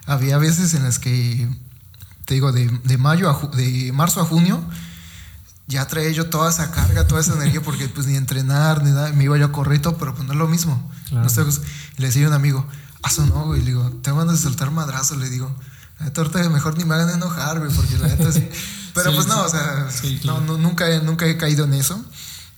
había 0.06 0.38
veces 0.38 0.74
en 0.74 0.84
las 0.84 1.00
que, 1.00 1.48
te 2.26 2.34
digo, 2.34 2.52
de, 2.52 2.68
de 2.84 2.98
mayo 2.98 3.30
a 3.30 3.56
de 3.56 3.92
marzo 3.94 4.22
a 4.22 4.26
junio, 4.26 4.62
ya 5.68 5.88
traía 5.88 6.12
yo 6.12 6.30
toda 6.30 6.50
esa 6.50 6.72
carga, 6.72 7.08
toda 7.08 7.22
esa 7.22 7.34
energía, 7.36 7.62
porque 7.62 7.88
pues 7.88 8.06
ni 8.06 8.16
entrenar, 8.16 8.84
ni 8.84 8.92
nada, 8.92 9.14
me 9.14 9.24
iba 9.24 9.38
yo 9.38 9.46
a 9.46 9.52
correr 9.52 9.82
pero 9.82 10.14
pues 10.14 10.26
no 10.26 10.34
es 10.34 10.40
lo 10.40 10.48
mismo. 10.48 10.92
No 11.12 11.28
le 11.98 12.08
decía 12.08 12.26
a 12.26 12.30
un 12.30 12.34
amigo, 12.34 12.66
eso 13.08 13.26
no, 13.26 13.46
güey, 13.46 13.62
le 13.62 13.68
digo, 13.68 13.90
tengo 14.02 14.20
ganas 14.20 14.36
de 14.36 14.44
soltar 14.44 14.72
madrazo, 14.72 15.16
le 15.16 15.30
digo, 15.30 15.54
neta 16.00 16.24
mejor 16.50 16.78
ni 16.78 16.86
me 16.86 16.96
hagan 16.96 17.10
enojar, 17.10 17.60
güey, 17.60 17.72
porque 17.74 17.98
la 17.98 18.08
neta 18.08 18.32
sí. 18.32 18.48
Pero 18.94 19.14
pues 19.14 19.28
no, 19.28 19.42
o 19.44 19.50
sea, 19.50 19.88
no, 20.26 20.58
nunca, 20.58 20.86
nunca 21.00 21.26
he 21.26 21.38
caído 21.38 21.64
en 21.64 21.74
eso. 21.74 22.04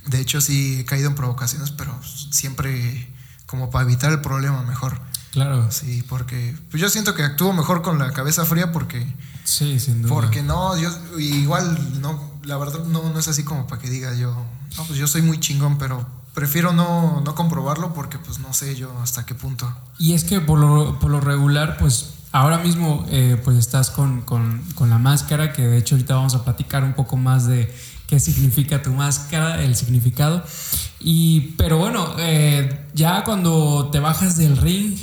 De 0.07 0.19
hecho, 0.19 0.41
sí 0.41 0.79
he 0.79 0.85
caído 0.85 1.09
en 1.09 1.15
provocaciones, 1.15 1.69
pero 1.69 1.95
siempre 2.31 3.07
como 3.45 3.69
para 3.69 3.85
evitar 3.85 4.11
el 4.11 4.19
problema 4.19 4.63
mejor. 4.63 4.99
Claro. 5.31 5.71
Sí, 5.71 6.03
porque 6.09 6.55
pues 6.71 6.81
yo 6.81 6.89
siento 6.89 7.13
que 7.13 7.23
actúo 7.23 7.53
mejor 7.53 7.83
con 7.83 7.99
la 7.99 8.11
cabeza 8.13 8.45
fría 8.45 8.71
porque... 8.71 9.15
Sí, 9.43 9.79
sin 9.79 10.01
duda. 10.01 10.13
Porque 10.13 10.41
no, 10.41 10.75
yo 10.77 10.89
igual, 11.19 12.01
no, 12.01 12.39
la 12.43 12.57
verdad 12.57 12.83
no, 12.85 13.09
no 13.09 13.19
es 13.19 13.27
así 13.27 13.43
como 13.43 13.67
para 13.67 13.81
que 13.81 13.89
diga 13.89 14.13
yo, 14.15 14.33
no, 14.77 14.85
pues 14.85 14.97
yo 14.97 15.07
soy 15.07 15.21
muy 15.21 15.39
chingón, 15.39 15.77
pero 15.77 16.07
prefiero 16.33 16.73
no, 16.73 17.21
no 17.21 17.35
comprobarlo 17.35 17.93
porque 17.93 18.17
pues 18.17 18.39
no 18.39 18.53
sé 18.53 18.75
yo 18.75 18.91
hasta 19.01 19.25
qué 19.25 19.35
punto. 19.35 19.73
Y 19.99 20.13
es 20.13 20.23
que 20.23 20.41
por 20.41 20.59
lo, 20.59 20.99
por 20.99 21.11
lo 21.11 21.19
regular, 21.19 21.77
pues 21.77 22.13
ahora 22.31 22.57
mismo 22.57 23.05
eh, 23.09 23.39
pues 23.43 23.57
estás 23.57 23.91
con, 23.91 24.21
con, 24.21 24.61
con, 24.75 24.89
la 24.89 24.97
máscara, 24.97 25.53
que 25.53 25.61
de 25.67 25.77
hecho 25.77 25.95
ahorita 25.95 26.15
vamos 26.15 26.35
a 26.35 26.43
platicar 26.43 26.83
un 26.83 26.93
poco 26.93 27.15
más 27.15 27.47
de 27.47 27.73
qué 28.07 28.19
significa 28.19 28.81
tu 28.81 28.91
máscara, 28.91 29.63
el 29.63 29.75
significado. 29.75 30.43
Y, 30.99 31.53
pero 31.57 31.77
bueno, 31.77 32.15
eh, 32.19 32.87
ya 32.93 33.23
cuando 33.23 33.89
te 33.91 33.99
bajas 33.99 34.37
del 34.37 34.57
ring, 34.57 34.97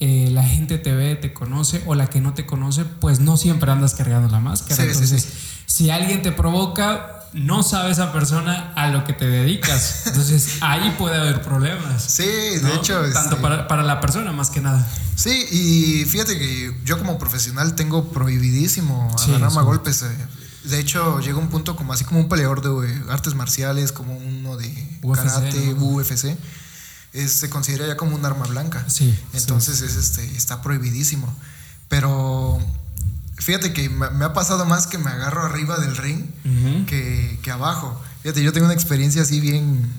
eh, 0.00 0.28
la 0.32 0.42
gente 0.42 0.78
te 0.78 0.92
ve, 0.92 1.16
te 1.16 1.32
conoce, 1.32 1.82
o 1.86 1.94
la 1.94 2.08
que 2.08 2.20
no 2.20 2.34
te 2.34 2.44
conoce, 2.44 2.84
pues 2.84 3.20
no 3.20 3.36
siempre 3.36 3.70
andas 3.70 3.94
cargando 3.94 4.28
la 4.28 4.40
máscara. 4.40 4.82
Entonces, 4.82 5.28
si 5.66 5.90
alguien 5.90 6.22
te 6.22 6.32
provoca, 6.32 7.13
no 7.34 7.62
sabe 7.62 7.90
esa 7.90 8.12
persona 8.12 8.72
a 8.76 8.88
lo 8.88 9.04
que 9.04 9.12
te 9.12 9.26
dedicas. 9.26 10.06
Entonces 10.06 10.58
ahí 10.60 10.94
puede 10.98 11.16
haber 11.16 11.42
problemas. 11.42 12.02
Sí, 12.02 12.24
de 12.24 12.74
hecho. 12.74 13.00
Tanto 13.12 13.36
este 13.36 13.64
para, 13.68 13.82
la 13.82 14.00
persona 14.00 14.32
más 14.32 14.50
que 14.50 14.60
nada. 14.60 14.88
Sí, 15.16 15.46
y 15.50 16.04
fíjate 16.06 16.38
que 16.38 16.74
yo 16.84 16.98
como 16.98 17.18
profesional 17.18 17.74
tengo 17.74 18.10
prohibidísimo 18.10 19.14
agarrarme 19.26 19.58
a 19.58 19.62
golpes. 19.62 20.02
Eh. 20.02 20.16
De 20.64 20.78
hecho, 20.80 21.20
llega 21.20 21.38
un 21.38 21.48
punto 21.48 21.76
como 21.76 21.92
así 21.92 22.04
como 22.04 22.20
un 22.20 22.28
peleador 22.28 22.62
de 22.62 23.12
artes 23.12 23.34
marciales, 23.34 23.92
como 23.92 24.16
uno 24.16 24.56
de 24.56 24.72
karate, 25.14 25.74
UFC 25.74 26.36
se 27.28 27.48
considera 27.48 27.86
ya 27.86 27.96
como 27.96 28.16
un 28.16 28.24
arma 28.24 28.46
blanca. 28.46 28.84
Sí. 28.88 29.16
Entonces 29.32 29.80
Es, 29.82 29.96
este, 29.96 30.24
está 30.36 30.62
prohibidísimo. 30.62 31.32
Pero 31.88 32.58
fíjate 33.36 33.72
que 33.72 33.88
me, 33.88 34.24
ha 34.24 34.32
pasado 34.32 34.64
más 34.64 34.86
que 34.86 34.98
me 34.98 35.10
agarro 35.10 35.42
arriba 35.42 35.78
del 35.78 35.96
ring 35.96 36.24
que, 36.86 37.38
que, 37.42 37.50
abajo. 37.50 38.00
Fíjate, 38.22 38.42
yo 38.42 38.52
tengo 38.52 38.66
una 38.66 38.74
experiencia 38.74 39.22
así 39.22 39.40
bien, 39.40 39.90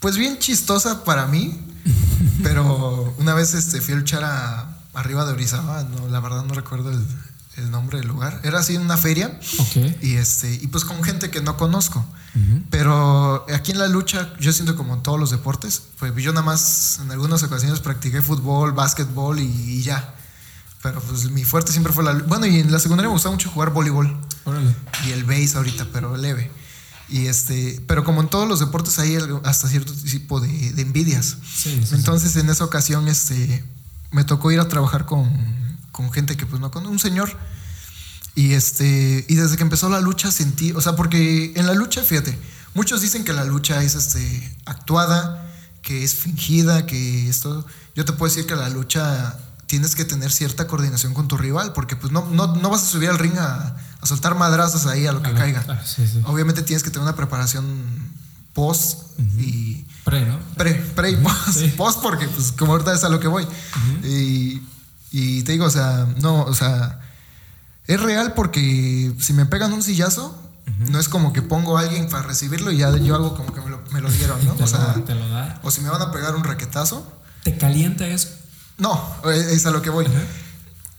pues 0.00 0.16
bien 0.16 0.38
chistosa 0.38 1.04
para 1.04 1.26
mí. 1.26 1.62
pero 2.42 3.14
una 3.18 3.34
vez 3.34 3.54
este, 3.54 3.80
fui 3.80 3.94
a 3.94 3.96
luchar 3.98 4.24
a, 4.24 4.78
arriba 4.94 5.24
de 5.24 5.32
Orizaba, 5.32 5.84
no, 5.84 6.08
la 6.08 6.20
verdad 6.20 6.44
no 6.44 6.54
recuerdo 6.54 6.90
el, 6.90 7.06
el 7.56 7.70
nombre 7.70 7.98
del 7.98 8.08
lugar. 8.08 8.40
Era 8.44 8.58
así 8.60 8.74
en 8.74 8.82
una 8.82 8.96
feria. 8.96 9.38
Y, 10.02 10.14
este, 10.14 10.52
y 10.54 10.66
pues 10.66 10.84
con 10.84 11.02
gente 11.02 11.30
que 11.30 11.40
no 11.40 11.56
conozco. 11.56 12.04
Pero 12.68 13.46
aquí 13.54 13.72
en 13.72 13.78
la 13.78 13.88
lucha, 13.88 14.34
yo 14.38 14.52
siento 14.52 14.76
como 14.76 14.94
en 14.94 15.02
todos 15.02 15.18
los 15.18 15.30
deportes, 15.30 15.84
pues 15.98 16.14
yo 16.16 16.32
nada 16.32 16.44
más 16.44 17.00
en 17.02 17.10
algunas 17.10 17.42
ocasiones 17.42 17.80
practiqué 17.80 18.20
fútbol, 18.20 18.72
básquetbol 18.72 19.40
y, 19.40 19.82
ya. 19.82 20.14
Pero 20.86 21.00
pues 21.00 21.28
mi 21.30 21.42
fuerte 21.42 21.72
siempre 21.72 21.92
fue 21.92 22.04
la 22.04 22.12
Bueno, 22.12 22.46
y 22.46 22.60
en 22.60 22.70
la 22.70 22.78
secundaria 22.78 23.08
me 23.08 23.14
gustaba 23.14 23.34
mucho 23.34 23.50
jugar 23.50 23.72
voleibol. 23.72 24.16
Y 25.04 25.10
el 25.10 25.24
base 25.24 25.56
ahorita, 25.56 25.88
pero 25.92 26.16
leve. 26.16 26.50
Y 27.08 27.26
este, 27.26 27.80
pero 27.88 28.04
como 28.04 28.20
en 28.20 28.28
todos 28.28 28.48
los 28.48 28.60
deportes 28.60 28.98
hay 29.00 29.18
hasta 29.44 29.68
cierto 29.68 29.92
tipo 29.92 30.40
de, 30.40 30.80
envidias. 30.80 31.38
Entonces 31.92 32.36
en 32.36 32.48
esa 32.50 32.64
ocasión 32.64 33.08
este, 33.08 33.64
me 34.12 34.22
tocó 34.22 34.52
ir 34.52 34.60
a 34.60 34.68
trabajar 34.68 35.06
con 35.06 35.66
con 35.96 36.12
gente 36.12 36.36
que 36.36 36.46
pues 36.46 36.60
no 36.60 36.70
con 36.70 36.86
un 36.86 37.00
señor. 37.00 37.36
Y 38.36 38.52
este 38.52 39.24
y 39.28 39.34
desde 39.34 39.56
que 39.56 39.62
empezó 39.62 39.88
la 39.88 40.00
lucha 40.00 40.30
sentí, 40.30 40.70
o 40.72 40.80
sea, 40.80 40.94
porque 40.94 41.52
en 41.56 41.66
la 41.66 41.74
lucha, 41.74 42.02
fíjate, 42.02 42.38
muchos 42.74 43.00
dicen 43.00 43.24
que 43.24 43.32
la 43.32 43.44
lucha 43.44 43.82
es 43.82 43.96
este 43.96 44.56
actuada, 44.66 45.50
que 45.82 46.04
es 46.04 46.14
fingida, 46.14 46.86
que 46.86 47.28
esto 47.28 47.66
yo 47.96 48.04
te 48.04 48.12
puedo 48.12 48.32
decir 48.32 48.46
que 48.46 48.54
la 48.54 48.68
lucha 48.68 49.38
tienes 49.66 49.94
que 49.94 50.04
tener 50.04 50.30
cierta 50.30 50.66
coordinación 50.66 51.14
con 51.14 51.28
tu 51.28 51.36
rival, 51.36 51.72
porque 51.72 51.96
pues 51.96 52.12
no, 52.12 52.26
no, 52.30 52.54
no 52.54 52.70
vas 52.70 52.82
a 52.82 52.86
subir 52.86 53.08
al 53.08 53.18
ring 53.18 53.36
a, 53.38 53.76
soltar 54.02 54.36
madrazos 54.36 54.86
ahí 54.86 55.06
a 55.06 55.12
lo 55.12 55.20
que 55.20 55.32
caiga. 55.32 55.64
Obviamente 56.24 56.62
tienes 56.62 56.84
que 56.84 56.90
tener 56.90 57.02
una 57.02 57.16
preparación 57.16 57.64
post 58.52 59.02
y... 59.38 59.84
Pre, 60.04 60.24
¿no? 60.24 60.38
Pre, 60.56 60.74
pre 60.74 61.10
y 61.10 61.16
post. 61.16 61.62
Post 61.76 62.00
porque 62.00 62.28
pues 62.28 62.52
como 62.52 62.72
ahorita 62.72 62.94
es 62.94 63.02
a 63.02 63.08
lo 63.08 63.18
que 63.18 63.26
voy. 63.26 63.44
Y 64.04 64.62
y 65.18 65.42
te 65.44 65.52
digo, 65.52 65.64
o 65.64 65.70
sea, 65.70 66.06
no, 66.20 66.42
o 66.42 66.54
sea, 66.54 67.00
es 67.86 68.00
real 68.00 68.34
porque 68.34 69.14
si 69.18 69.32
me 69.32 69.46
pegan 69.46 69.72
un 69.72 69.82
sillazo, 69.82 70.38
no 70.90 70.98
es 70.98 71.08
como 71.08 71.32
que 71.32 71.40
pongo 71.42 71.78
a 71.78 71.82
alguien 71.82 72.08
para 72.08 72.22
recibirlo 72.24 72.72
y 72.72 72.78
ya 72.78 72.94
yo 72.98 73.14
hago 73.14 73.34
como 73.34 73.54
que 73.54 73.60
me 73.60 74.00
lo, 74.02 74.10
dieron, 74.10 74.44
¿no? 74.44 74.54
o 74.60 74.66
sea, 74.66 74.94
te 75.06 75.14
lo 75.14 75.26
da. 75.28 75.58
o 75.62 75.70
si 75.70 75.80
me 75.80 75.88
van 75.88 76.02
a 76.02 76.10
pegar 76.10 76.34
un 76.34 76.44
raquetazo. 76.44 77.10
¿Te 77.44 77.56
calienta 77.56 78.06
eso? 78.06 78.28
No, 78.78 79.16
es 79.30 79.64
a 79.66 79.70
lo 79.70 79.82
que 79.82 79.90
voy. 79.90 80.06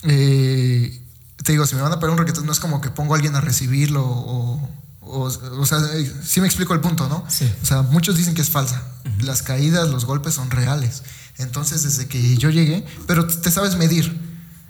Eh, 0.04 1.02
te 1.44 1.52
digo, 1.52 1.66
si 1.66 1.76
me 1.76 1.82
van 1.82 1.92
a 1.92 2.00
pegar 2.00 2.12
un 2.12 2.18
raquetazo, 2.18 2.46
no 2.46 2.52
es 2.52 2.60
como 2.60 2.82
que 2.82 2.90
pongo 2.90 3.14
a 3.14 3.18
alguien 3.18 3.36
a 3.36 3.42
recibirlo 3.42 4.04
o, 4.06 4.70
o, 5.02 5.66
sea, 5.66 5.80
sí 6.24 6.42
me 6.42 6.48
explico 6.48 6.74
el 6.74 6.82
punto, 6.82 7.08
¿no? 7.08 7.24
Sí. 7.30 7.52
O 7.62 7.66
sea, 7.66 7.82
muchos 7.84 8.18
dicen 8.18 8.34
que 8.34 8.42
es 8.42 8.50
falsa. 8.50 8.84
Las 9.22 9.42
caídas, 9.42 9.90
los 9.90 10.06
golpes 10.06 10.34
son 10.34 10.52
reales. 10.52 11.04
Entonces, 11.38 11.84
desde 11.84 12.08
que 12.08 12.38
yo 12.38 12.50
llegué, 12.50 12.86
pero 13.06 13.28
te 13.28 13.52
sabes 13.52 13.78
medir. 13.78 14.26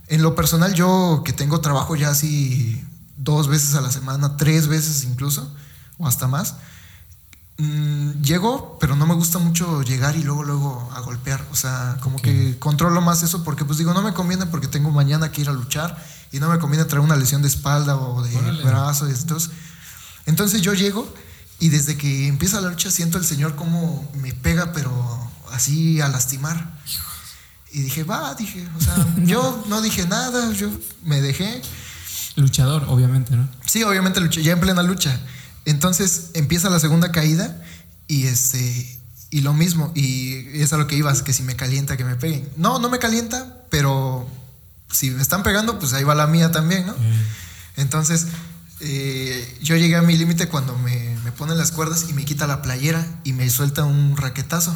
En 0.08 0.22
lo 0.22 0.36
personal, 0.36 0.74
yo 0.74 1.22
que 1.26 1.34
tengo 1.34 1.60
trabajo 1.60 1.96
ya 1.96 2.10
así 2.10 2.82
dos 3.18 3.48
veces 3.48 3.76
a 3.76 3.82
la 3.82 3.92
semana, 3.92 4.38
tres 4.38 4.68
veces 4.68 5.04
incluso, 5.04 5.54
o 5.98 6.08
hasta 6.08 6.28
más, 6.28 6.56
mm, 7.58 8.22
llego, 8.22 8.78
pero 8.80 8.96
no 8.96 9.06
me 9.06 9.14
gusta 9.14 9.40
mucho 9.40 9.82
llegar 9.84 10.16
y 10.16 10.24
luego, 10.24 10.44
luego 10.44 10.90
a 10.94 11.02
golpear. 11.02 11.46
O 11.52 11.56
sea, 11.56 11.98
como 12.02 12.22
que 12.22 12.58
controlo 12.60 13.02
más 13.02 13.24
eso 13.24 13.44
porque, 13.44 13.66
pues 13.66 13.78
digo, 13.78 13.94
no 13.94 14.02
me 14.02 14.14
conviene 14.14 14.46
porque 14.46 14.68
tengo 14.68 14.92
mañana 14.92 15.32
que 15.32 15.42
ir 15.42 15.50
a 15.50 15.54
luchar 15.54 15.98
y 16.32 16.40
no 16.40 16.50
me 16.50 16.60
conviene 16.60 16.86
traer 16.86 17.04
una 17.04 17.16
lesión 17.16 17.42
de 17.42 17.48
espalda 17.48 17.96
o 17.96 18.22
de 18.22 18.36
brazo 18.64 19.08
y 19.10 19.12
estos. 19.12 19.52
Entonces 20.26 20.62
yo 20.62 20.74
llego 20.74 21.12
y 21.60 21.70
desde 21.70 21.98
que 21.98 22.28
empieza 22.28 22.62
la 22.62 22.70
lucha 22.70 22.92
siento 22.92 23.18
el 23.18 23.26
Señor 23.26 23.56
como 23.56 24.10
me 24.16 24.34
pega, 24.34 24.74
pero 24.74 24.92
así 25.52 26.02
a 26.02 26.08
lastimar. 26.08 26.78
Y 27.72 27.82
dije, 27.82 28.04
va, 28.04 28.34
dije, 28.36 28.68
o 28.78 28.82
sea, 28.82 28.96
yo 29.24 29.64
no 29.68 29.82
dije 29.82 30.06
nada, 30.08 30.52
yo 30.54 30.70
me 31.04 31.22
dejé. 31.22 31.62
Luchador, 32.36 32.86
obviamente, 32.88 33.36
¿no? 33.36 33.48
Sí, 33.66 33.84
obviamente 33.84 34.22
luché, 34.22 34.44
ya 34.44 34.54
en 34.54 34.60
plena 34.60 34.84
lucha. 34.84 35.20
Entonces 35.68 36.30
empieza 36.34 36.70
la 36.70 36.80
segunda 36.80 37.12
caída 37.12 37.62
y 38.08 38.28
este 38.28 39.02
y 39.30 39.42
lo 39.42 39.54
mismo 39.54 39.92
y 39.96 40.62
es 40.62 40.72
a 40.72 40.78
lo 40.78 40.88
que 40.88 40.96
ibas, 40.96 41.22
que 41.24 41.34
si 41.34 41.44
me 41.44 41.58
calienta 41.58 41.98
que 41.98 42.06
me 42.06 42.16
peguen. 42.16 42.48
No, 42.56 42.80
no 42.80 42.90
me 42.90 43.00
calienta, 43.00 43.66
pero 43.70 44.26
si 44.90 45.12
me 45.12 45.22
están 45.22 45.44
pegando, 45.44 45.78
pues 45.78 45.92
ahí 45.92 46.06
va 46.06 46.16
la 46.16 46.26
mía 46.26 46.52
también, 46.52 46.88
¿no? 46.88 46.96
Entonces 47.76 48.28
eh, 48.80 49.58
yo 49.62 49.76
llegué 49.76 49.98
a 49.98 50.02
mi 50.02 50.16
límite 50.16 50.48
cuando 50.48 50.78
me, 50.78 51.18
me 51.26 51.34
ponen 51.34 51.58
las 51.58 51.74
cuerdas 51.74 52.06
y 52.08 52.14
me 52.14 52.24
quita 52.24 52.48
la 52.48 52.62
playera 52.62 53.06
y 53.26 53.34
me 53.34 53.50
suelta 53.50 53.84
un 53.84 54.16
raquetazo. 54.16 54.74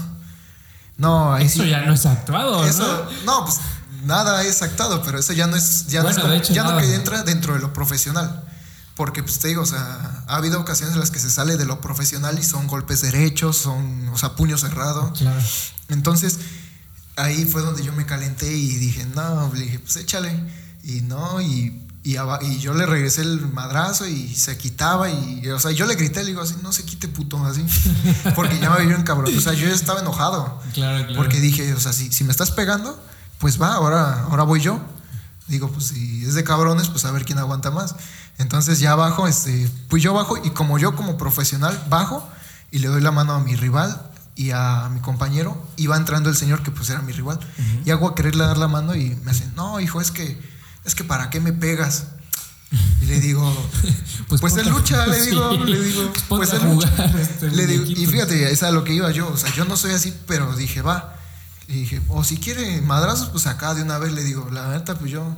No, 0.97 1.37
eso 1.37 1.63
ya 1.63 1.85
no 1.85 1.93
es 1.93 2.05
actuado. 2.05 2.65
Eso, 2.65 3.09
¿no? 3.25 3.45
pues 3.45 3.61
nada 4.03 4.43
es 4.43 4.61
actuado, 4.61 5.01
pero 5.03 5.19
eso 5.19 5.31
ya 5.31 5.47
no 5.47 5.55
es, 5.55 5.87
ya 5.87 6.03
no, 6.03 6.11
ya 6.11 6.63
no 6.63 6.77
que 6.77 6.95
entra 6.95 7.23
dentro 7.23 7.53
de 7.53 7.61
lo 7.61 7.71
profesional. 7.71 8.43
Porque, 8.95 9.23
pues 9.23 9.39
te 9.39 9.47
digo, 9.47 9.61
o 9.61 9.65
sea, 9.65 10.23
ha 10.27 10.35
habido 10.35 10.59
ocasiones 10.59 10.93
en 10.93 10.99
las 10.99 11.11
que 11.11 11.19
se 11.19 11.29
sale 11.29 11.57
de 11.57 11.65
lo 11.65 11.81
profesional 11.81 12.37
y 12.37 12.43
son 12.43 12.67
golpes 12.67 13.01
derechos, 13.01 13.57
son, 13.57 14.09
o 14.09 14.17
sea, 14.17 14.35
puño 14.35 14.57
cerrado. 14.57 15.13
Claro. 15.13 15.41
Entonces, 15.89 16.39
ahí 17.15 17.45
fue 17.45 17.61
donde 17.61 17.83
yo 17.83 17.93
me 17.93 18.05
calenté 18.05 18.51
y 18.51 18.75
dije, 18.75 19.05
no, 19.15 19.51
le 19.53 19.61
dije, 19.61 19.79
pues 19.79 19.95
échale. 19.97 20.31
Y 20.83 21.01
no, 21.01 21.41
y, 21.41 21.87
y, 22.03 22.15
y, 22.17 22.59
yo 22.59 22.73
le 22.73 22.85
regresé 22.85 23.21
el 23.21 23.39
madrazo 23.51 24.07
y 24.07 24.33
se 24.33 24.57
quitaba 24.57 25.09
y, 25.09 25.47
o 25.49 25.59
sea, 25.59 25.71
yo 25.71 25.85
le 25.85 25.95
grité, 25.95 26.21
le 26.21 26.29
digo 26.29 26.41
así, 26.41 26.55
no 26.63 26.73
se 26.73 26.83
quite 26.83 27.07
puto, 27.07 27.43
así, 27.45 27.63
porque 28.35 28.59
ya 28.59 28.71
me 28.71 28.83
en 28.83 29.03
cabrón, 29.03 29.35
o 29.37 29.41
sea, 29.41 29.53
yo 29.53 29.69
estaba 29.69 30.01
enojado. 30.01 30.59
Claro, 30.73 31.05
claro. 31.05 31.15
Porque 31.15 31.39
dije, 31.39 31.73
o 31.73 31.79
sea, 31.79 31.93
si, 31.93 32.11
si 32.11 32.23
me 32.23 32.31
estás 32.31 32.49
pegando, 32.49 32.99
pues 33.37 33.61
va, 33.61 33.73
ahora, 33.75 34.23
ahora 34.23 34.43
voy 34.43 34.61
yo. 34.61 34.81
Digo, 35.51 35.69
pues 35.69 35.87
si 35.87 36.23
es 36.25 36.33
de 36.33 36.45
cabrones, 36.45 36.87
pues 36.87 37.03
a 37.03 37.11
ver 37.11 37.25
quién 37.25 37.37
aguanta 37.37 37.71
más. 37.71 37.95
Entonces 38.37 38.79
ya 38.79 38.95
bajo, 38.95 39.27
este, 39.27 39.69
pues 39.89 40.01
yo 40.01 40.13
bajo 40.13 40.37
y 40.37 40.51
como 40.51 40.79
yo 40.79 40.95
como 40.95 41.17
profesional 41.17 41.77
bajo 41.89 42.27
y 42.71 42.79
le 42.79 42.87
doy 42.87 43.01
la 43.01 43.11
mano 43.11 43.33
a 43.33 43.39
mi 43.41 43.57
rival 43.57 44.09
y 44.33 44.51
a 44.51 44.89
mi 44.89 45.01
compañero, 45.01 45.61
y 45.75 45.87
va 45.87 45.97
entrando 45.97 46.29
el 46.29 46.37
señor 46.37 46.63
que 46.63 46.71
pues 46.71 46.89
era 46.89 47.01
mi 47.01 47.11
rival, 47.11 47.37
y 47.85 47.91
hago 47.91 48.07
a 48.07 48.15
quererle 48.15 48.45
dar 48.45 48.57
la 48.57 48.69
mano 48.69 48.95
y 48.95 49.13
me 49.25 49.31
hace, 49.31 49.45
no, 49.57 49.81
hijo, 49.81 49.99
es 49.99 50.09
que, 50.09 50.41
es 50.85 50.95
que 50.95 51.03
para 51.03 51.29
qué 51.29 51.41
me 51.41 51.51
pegas. 51.51 52.05
Y 53.01 53.05
le 53.05 53.19
digo, 53.19 53.53
pues, 54.29 54.39
pues 54.39 54.65
lucha, 54.65 55.05
le 55.05 55.21
digo, 55.25 55.51
le 55.51 55.81
digo, 55.81 56.13
pues 56.29 56.53
en 56.53 56.73
lucha. 56.73 56.89
Este, 57.19 57.51
le 57.51 57.67
digo, 57.67 57.83
y 57.85 58.05
fíjate, 58.05 58.51
es 58.51 58.63
a 58.63 58.71
lo 58.71 58.85
que 58.85 58.93
iba 58.93 59.11
yo, 59.11 59.27
o 59.27 59.37
sea, 59.37 59.53
yo 59.53 59.65
no 59.65 59.75
soy 59.75 59.91
así, 59.91 60.13
pero 60.25 60.55
dije, 60.55 60.81
va. 60.81 61.17
Y 61.67 61.73
dije, 61.73 62.01
o 62.09 62.23
si 62.23 62.37
quiere 62.37 62.81
madrazos, 62.81 63.29
pues 63.29 63.47
acá 63.47 63.73
de 63.73 63.81
una 63.81 63.97
vez 63.97 64.11
le 64.11 64.23
digo, 64.23 64.49
la 64.51 64.69
neta, 64.69 64.97
pues 64.97 65.11
yo. 65.11 65.37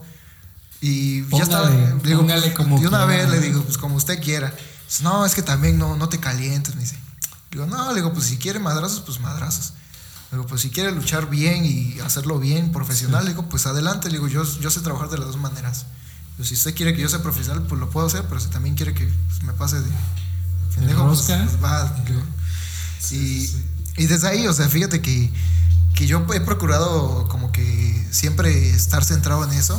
Y 0.81 1.25
ya 1.29 1.43
estaba, 1.43 1.69
le 1.69 1.95
digo, 2.03 2.25
como 2.57 2.79
de 2.79 2.87
una 2.87 3.05
vez 3.05 3.29
le 3.29 3.39
digo, 3.39 3.61
pues 3.63 3.77
como 3.77 3.95
usted 3.95 4.21
quiera. 4.21 4.53
no, 5.01 5.25
es 5.25 5.35
que 5.35 5.41
también 5.41 5.77
no, 5.77 5.95
no 5.95 6.09
te 6.09 6.19
calientes, 6.19 6.75
me 6.75 6.81
dice. 6.81 6.97
Digo, 7.51 7.65
no, 7.67 7.89
le 7.89 7.95
digo, 7.95 8.11
pues 8.13 8.25
si 8.25 8.37
quiere 8.37 8.59
madrazos, 8.59 9.01
pues 9.01 9.19
madrazos. 9.19 9.73
Le 10.31 10.37
digo, 10.37 10.47
pues 10.47 10.61
si 10.61 10.71
quiere 10.71 10.91
luchar 10.91 11.29
bien 11.29 11.63
y 11.65 11.99
hacerlo 11.99 12.39
bien, 12.39 12.71
profesional, 12.71 13.23
le 13.23 13.31
digo, 13.31 13.47
pues 13.47 13.67
adelante. 13.67 14.09
Le 14.09 14.15
digo, 14.15 14.27
yo, 14.27 14.43
yo 14.59 14.69
sé 14.71 14.81
trabajar 14.81 15.09
de 15.09 15.19
las 15.19 15.27
dos 15.27 15.37
maneras. 15.37 15.85
Digo, 16.35 16.45
si 16.45 16.55
usted 16.55 16.73
quiere 16.73 16.95
que 16.95 17.01
yo 17.01 17.09
sea 17.09 17.21
profesional, 17.21 17.63
pues 17.63 17.79
lo 17.79 17.89
puedo 17.89 18.07
hacer, 18.07 18.25
pero 18.27 18.39
si 18.41 18.47
también 18.47 18.75
quiere 18.75 18.93
que 18.93 19.05
pues, 19.05 19.43
me 19.43 19.53
pase 19.53 19.79
de 19.79 19.89
pendejo, 20.75 21.07
pues, 21.07 21.21
pues, 21.21 21.63
va. 21.63 21.95
y, 23.11 23.49
y 23.97 24.05
desde 24.07 24.27
ahí, 24.27 24.47
o 24.47 24.53
sea, 24.53 24.67
fíjate 24.67 25.01
que, 25.01 25.31
que 25.93 26.07
yo 26.07 26.25
he 26.33 26.41
procurado 26.41 27.27
como 27.27 27.51
que 27.51 28.07
siempre 28.11 28.69
estar 28.71 29.03
centrado 29.03 29.43
en 29.43 29.51
eso. 29.51 29.75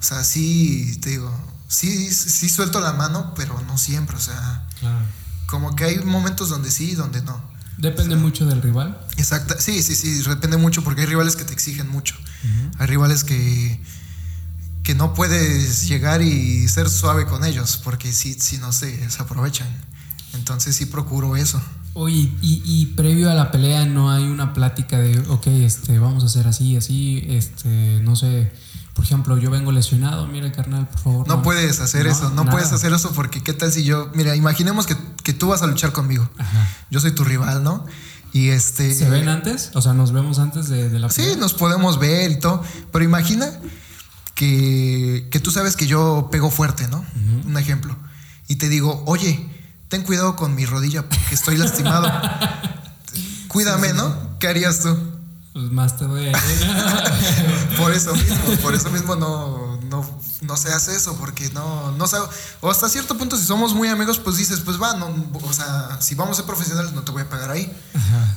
O 0.00 0.02
sea, 0.02 0.24
sí, 0.24 0.98
te 1.00 1.10
digo, 1.10 1.32
sí, 1.68 2.12
sí 2.12 2.48
suelto 2.48 2.80
la 2.80 2.92
mano, 2.92 3.34
pero 3.34 3.60
no 3.66 3.78
siempre, 3.78 4.16
o 4.16 4.20
sea. 4.20 4.66
Claro 4.80 5.18
como 5.48 5.74
que 5.74 5.84
hay 5.84 5.98
momentos 6.04 6.50
donde 6.50 6.70
sí 6.70 6.90
y 6.90 6.94
donde 6.94 7.22
no. 7.22 7.42
Depende 7.78 8.16
mucho 8.16 8.44
del 8.44 8.60
rival. 8.60 9.00
Exacto, 9.16 9.54
sí, 9.58 9.82
sí, 9.82 9.94
sí, 9.94 10.22
depende 10.28 10.56
mucho 10.56 10.84
porque 10.84 11.02
hay 11.02 11.06
rivales 11.06 11.36
que 11.36 11.44
te 11.44 11.52
exigen 11.52 11.88
mucho. 11.88 12.14
Hay 12.78 12.86
rivales 12.86 13.24
que, 13.24 13.80
que 14.82 14.94
no 14.94 15.14
puedes 15.14 15.88
llegar 15.88 16.22
y 16.22 16.68
ser 16.68 16.90
suave 16.90 17.26
con 17.26 17.44
ellos 17.44 17.80
porque 17.82 18.12
sí, 18.12 18.36
sí 18.38 18.58
no 18.58 18.72
se 18.72 19.08
aprovechan. 19.18 19.68
Entonces 20.34 20.76
sí 20.76 20.86
procuro 20.86 21.36
eso. 21.36 21.62
Oye, 21.94 22.32
y, 22.42 22.62
y, 22.64 22.86
previo 22.96 23.30
a 23.30 23.34
la 23.34 23.50
pelea 23.50 23.84
no 23.84 24.10
hay 24.10 24.24
una 24.24 24.54
plática 24.54 24.98
de, 24.98 25.18
ok, 25.28 25.46
este, 25.48 25.98
vamos 25.98 26.22
a 26.22 26.26
hacer 26.26 26.46
así, 26.46 26.76
así, 26.76 27.24
este, 27.28 28.00
no 28.02 28.14
sé, 28.14 28.52
por 28.98 29.04
ejemplo, 29.04 29.38
yo 29.38 29.50
vengo 29.50 29.70
lesionado, 29.70 30.26
mira 30.26 30.50
carnal, 30.50 30.88
por 30.88 31.00
favor. 31.00 31.28
No, 31.28 31.42
puedes 31.42 31.80
hacer 31.80 32.08
eso, 32.08 32.30
no 32.30 32.44
puedes 32.46 32.72
hacer 32.72 32.92
eso 32.92 33.12
porque 33.12 33.42
qué 33.42 33.52
tal 33.52 33.70
si 33.70 33.84
yo, 33.84 34.10
mira, 34.14 34.34
imaginemos 34.34 34.86
que, 34.86 34.96
que 35.22 35.32
tú 35.32 35.48
vas 35.48 35.62
a 35.62 35.68
luchar 35.68 35.92
conmigo. 35.92 36.28
Yo 36.90 36.98
soy 36.98 37.12
tu 37.12 37.22
rival, 37.22 37.62
¿no? 37.62 37.86
Y 38.32 38.48
este... 38.48 38.92
¿Se 38.92 39.08
ven 39.08 39.28
antes? 39.28 39.70
O 39.74 39.82
sea, 39.82 39.94
nos 39.94 40.12
vemos 40.12 40.38
antes 40.38 40.68
de, 40.68 40.90
la 40.98 41.10
Sí, 41.10 41.34
nos 41.38 41.54
podemos 41.54 41.98
ver 42.00 42.32
y 42.32 42.38
todo, 42.40 42.62
pero 42.92 43.04
imagina 43.04 43.50
que, 44.34 45.28
que 45.30 45.40
tú 45.40 45.50
sabes 45.50 45.76
que 45.76 45.86
yo 45.86 46.28
pego 46.30 46.50
fuerte, 46.50 46.88
¿no? 46.88 47.04
Un 47.46 47.56
ejemplo. 47.56 47.96
Y 48.48 48.56
te 48.56 48.68
digo, 48.68 49.04
oye, 49.06 49.48
ten 49.88 50.02
cuidado 50.02 50.36
con 50.36 50.54
mi 50.54 50.66
rodilla 50.66 51.08
porque 51.08 51.34
estoy 51.34 51.56
lastimado. 51.56 52.10
Cuídame, 53.48 53.92
¿no? 53.92 54.38
¿Qué 54.38 54.48
harías 54.48 54.80
tú? 54.80 55.18
pues 55.58 55.72
más 55.72 55.96
te 55.96 56.04
voy 56.04 56.26
a 56.26 56.30
ir. 56.30 56.36
por 57.78 57.92
eso 57.92 58.14
mismo, 58.14 58.56
por 58.62 58.74
eso 58.74 58.90
mismo 58.90 59.16
no, 59.16 59.80
no, 59.90 60.20
no 60.42 60.56
se 60.56 60.72
hace 60.72 60.94
eso, 60.94 61.16
porque 61.18 61.50
no, 61.50 61.90
no 61.92 62.06
sabe, 62.06 62.28
o 62.60 62.70
hasta 62.70 62.88
cierto 62.88 63.18
punto 63.18 63.36
si 63.36 63.44
somos 63.44 63.74
muy 63.74 63.88
amigos, 63.88 64.20
pues 64.20 64.36
dices, 64.36 64.60
pues 64.60 64.80
va, 64.80 64.94
no, 64.94 65.08
o 65.32 65.52
sea, 65.52 66.00
si 66.00 66.14
vamos 66.14 66.34
a 66.34 66.36
ser 66.36 66.46
profesionales 66.46 66.92
no 66.92 67.02
te 67.02 67.10
voy 67.10 67.22
a 67.22 67.28
pagar 67.28 67.50
ahí, 67.50 67.72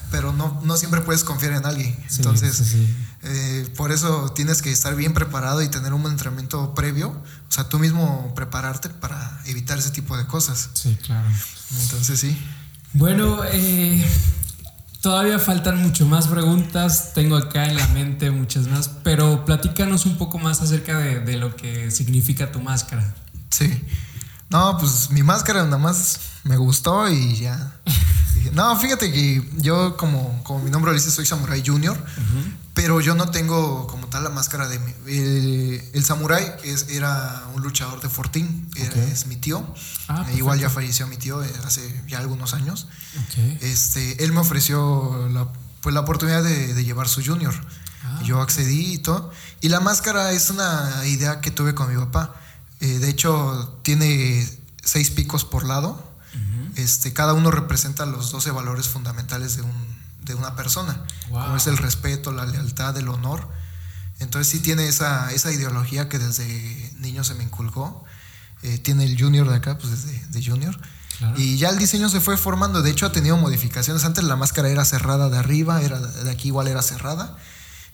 pero 0.10 0.34
no, 0.34 0.60
no 0.64 0.78
siempre 0.78 1.02
puedes 1.02 1.24
confiar 1.24 1.54
en 1.54 1.66
alguien, 1.68 1.96
entonces 2.18 2.76
eh, 3.22 3.72
por 3.78 3.92
eso 3.92 4.32
tienes 4.32 4.64
que 4.64 4.72
estar 4.72 4.96
bien 4.96 5.14
preparado 5.14 5.62
y 5.62 5.68
tener 5.68 5.94
un 5.94 6.04
entrenamiento 6.08 6.74
previo, 6.74 7.16
o 7.52 7.54
sea, 7.54 7.68
tú 7.68 7.80
mismo 7.80 8.34
prepararte 8.34 8.88
para 8.88 9.42
evitar 9.46 9.78
ese 9.78 9.92
tipo 9.92 10.16
de 10.16 10.26
cosas. 10.26 10.70
Sí, 10.74 10.98
claro. 11.06 11.28
Entonces 11.84 12.18
sí. 12.18 12.42
Bueno, 12.94 13.44
eh, 13.44 14.02
Todavía 15.02 15.40
faltan 15.40 15.82
mucho 15.82 16.06
más 16.06 16.28
preguntas, 16.28 17.14
tengo 17.16 17.36
acá 17.36 17.66
en 17.66 17.76
la 17.76 17.88
mente 17.88 18.30
muchas 18.30 18.68
más, 18.68 18.88
pero 19.04 19.46
platícanos 19.46 20.06
un 20.06 20.16
poco 20.16 20.38
más 20.38 20.62
acerca 20.62 21.00
de, 21.00 21.38
lo 21.38 21.56
que 21.56 21.90
significa 21.90 22.52
tu 22.52 22.62
máscara. 22.62 23.16
Sí. 23.50 23.84
No, 24.52 24.78
pues 24.78 25.10
mi 25.10 25.24
máscara 25.24 25.64
nada 25.64 25.80
más 25.80 26.20
me 26.44 26.56
gustó 26.56 27.10
y 27.10 27.36
ya. 27.36 27.80
no, 28.54 28.78
fíjate 28.78 29.12
que 29.12 29.44
yo 29.58 29.98
como, 29.98 30.44
como 30.44 30.60
mi 30.60 30.70
nombre 30.70 30.92
lo 30.92 30.96
dice, 30.96 31.10
soy 31.10 31.26
Samurai 31.26 31.64
Junior, 31.66 31.98
pero 32.82 33.00
yo 33.00 33.14
no 33.14 33.30
tengo 33.30 33.86
como 33.86 34.08
tal 34.08 34.24
la 34.24 34.32
máscara 34.32 34.68
de 34.68 34.80
mi... 34.80 34.92
El, 35.94 36.04
Samurai 36.04 36.52
es, 36.64 36.88
era 36.90 37.44
un 37.54 37.62
luchador 37.62 38.02
de 38.02 38.10
Fortín, 38.10 38.72
es 38.76 39.28
mi 39.28 39.36
tío. 39.36 39.64
Ah, 40.08 40.26
igual 40.36 40.60
ya 40.60 40.68
falleció 40.68 41.06
mi 41.06 41.18
tío 41.18 41.44
eh, 41.44 41.54
hace 41.64 42.04
ya 42.08 42.18
algunos 42.18 42.56
años. 42.56 42.88
Este, 43.62 44.24
él 44.24 44.32
me 44.32 44.40
ofreció 44.40 45.30
la, 45.32 45.48
pues, 45.82 45.94
la 45.94 46.02
oportunidad 46.02 46.44
de, 46.44 46.84
llevar 46.84 47.08
su 47.08 47.24
Junior. 47.24 47.54
Ah, 48.04 48.20
yo 48.24 48.42
accedí 48.42 48.94
y 48.94 48.98
todo. 48.98 49.32
Y 49.62 49.70
la 49.70 49.80
máscara 49.80 50.32
es 50.32 50.50
una 50.50 51.06
idea 51.06 51.40
que 51.40 51.52
tuve 51.52 51.76
con 51.76 51.88
mi 51.88 52.00
papá. 52.00 52.34
Eh, 52.80 52.98
de 52.98 53.10
hecho, 53.10 53.80
tiene 53.84 54.50
seis 54.84 55.12
picos 55.12 55.46
por 55.46 55.68
lado. 55.68 56.04
este, 56.78 57.14
cada 57.14 57.34
uno 57.34 57.52
representa 57.52 58.08
los 58.08 58.32
12 58.32 58.50
valores 58.50 58.88
fundamentales 58.88 59.56
de 59.56 59.62
un 59.62 59.91
de 60.22 60.36
una 60.36 60.56
persona, 60.56 61.04
como 61.30 61.56
es 61.56 61.68
el 61.68 61.78
respeto, 61.78 62.32
la 62.32 62.46
lealtad, 62.46 62.98
el 62.98 63.08
honor. 63.08 63.48
Entonces 64.20 64.52
sí 64.52 64.60
tiene 64.60 64.88
esa, 64.88 65.32
esa 65.32 65.52
ideología 65.52 66.08
que 66.08 66.20
desde 66.20 66.94
niño 67.00 67.24
se 67.24 67.34
me 67.34 67.44
inculcó. 67.44 68.06
Eh, 68.64 68.78
tiene 68.78 69.06
el 69.06 69.20
junior 69.20 69.50
de 69.50 69.56
acá, 69.56 69.78
pues 69.78 69.92
desde 69.92 70.28
de 70.28 70.46
junior. 70.46 70.78
Y 71.38 71.58
ya 71.58 71.70
el 71.70 71.78
diseño 71.78 72.10
se 72.10 72.20
fue 72.20 72.36
formando, 72.36 72.82
de 72.82 72.90
hecho 72.90 73.06
ha 73.06 73.12
tenido 73.12 73.38
modificaciones. 73.38 74.06
Antes 74.06 74.24
la 74.24 74.36
máscara 74.36 74.70
era 74.70 74.86
cerrada 74.86 75.30
de 75.30 75.38
arriba, 75.38 75.82
era 75.82 76.00
de 76.00 76.32
aquí 76.32 76.48
igual 76.48 76.68
era 76.68 76.82
cerrada. 76.82 77.38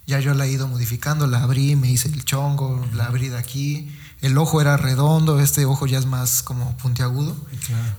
Ya 0.06 0.18
yo 0.20 0.32
la 0.32 0.46
he 0.46 0.50
ido 0.50 0.66
modificando, 0.66 1.26
la 1.26 1.42
abrí, 1.42 1.76
me 1.76 1.90
hice 1.90 2.08
el 2.08 2.24
chongo, 2.24 2.86
la 2.94 3.04
abrí 3.04 3.28
de 3.28 3.36
aquí. 3.36 3.94
El 4.22 4.38
ojo 4.38 4.62
era 4.62 4.78
redondo, 4.78 5.38
este 5.40 5.66
ojo 5.66 5.86
ya 5.86 5.98
es 5.98 6.06
más 6.06 6.42
como 6.42 6.74
puntiagudo. 6.78 7.36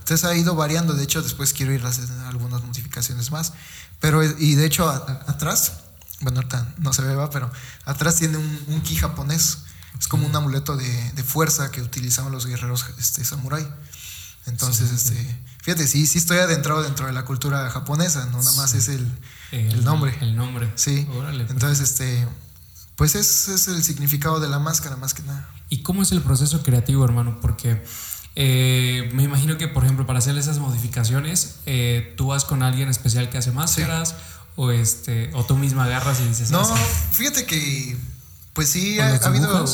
Entonces 0.00 0.24
ha 0.24 0.34
ido 0.34 0.56
variando, 0.56 0.94
de 0.94 1.04
hecho 1.04 1.22
después 1.22 1.52
quiero 1.52 1.72
ir 1.72 1.84
a 1.86 1.88
hacer 1.88 2.08
algunas 2.26 2.62
modificaciones 2.64 2.79
más. 3.30 3.52
Pero, 4.00 4.22
y 4.22 4.54
de 4.54 4.66
hecho, 4.66 4.88
atrás, 4.88 5.72
bueno, 6.20 6.38
ahorita 6.38 6.74
no 6.78 6.92
se 6.92 7.02
ve, 7.02 7.14
va, 7.14 7.30
pero 7.30 7.50
atrás 7.84 8.16
tiene 8.16 8.38
un, 8.38 8.80
ki 8.82 8.96
japonés. 8.96 9.58
Es 9.98 10.08
como 10.08 10.26
un 10.26 10.34
amuleto 10.34 10.76
de, 10.76 11.24
fuerza 11.24 11.70
que 11.70 11.82
utilizaban 11.82 12.32
los 12.32 12.46
guerreros 12.46 12.86
este, 12.98 13.24
samurai. 13.24 13.66
Entonces, 14.46 14.90
este, 14.90 15.40
fíjate, 15.62 15.86
sí, 15.86 16.06
sí 16.06 16.18
estoy 16.18 16.38
adentrado 16.38 16.82
dentro 16.82 17.06
de 17.06 17.12
la 17.12 17.24
cultura 17.24 17.68
japonesa, 17.70 18.26
no 18.26 18.38
nada 18.38 18.56
más 18.56 18.74
es 18.74 18.88
el, 18.88 19.06
el, 19.52 19.84
nombre. 19.84 20.16
El 20.20 20.34
nombre. 20.34 20.72
Sí. 20.76 21.06
Pues. 21.12 21.50
Entonces, 21.50 21.80
este, 21.80 22.26
pues 22.96 23.14
es, 23.14 23.48
es 23.48 23.68
el 23.68 23.82
significado 23.82 24.40
de 24.40 24.48
la 24.48 24.58
máscara 24.58 24.96
más 24.96 25.12
que 25.12 25.22
nada. 25.22 25.48
¿Y 25.68 25.82
cómo 25.82 26.02
es 26.02 26.12
el 26.12 26.22
proceso 26.22 26.62
creativo, 26.62 27.04
hermano? 27.04 27.38
Porque 27.40 27.84
eh, 28.42 29.10
me 29.12 29.22
imagino 29.22 29.58
que, 29.58 29.68
por 29.68 29.84
ejemplo, 29.84 30.06
para 30.06 30.18
hacer 30.18 30.38
esas 30.38 30.60
modificaciones, 30.60 31.56
eh, 31.66 32.14
tú 32.16 32.28
vas 32.28 32.46
con 32.46 32.62
alguien 32.62 32.88
especial 32.88 33.28
que 33.28 33.36
hace 33.36 33.52
máscaras 33.52 34.14
o, 34.56 34.70
este, 34.70 35.30
o 35.34 35.44
tú 35.44 35.58
misma 35.58 35.84
agarras 35.84 36.20
y 36.20 36.24
dices... 36.24 36.50
No, 36.50 36.64
fíjate 36.64 37.44
que, 37.44 37.98
pues 38.54 38.70
sí, 38.70 38.98
ha, 38.98 39.16
habido... 39.16 39.66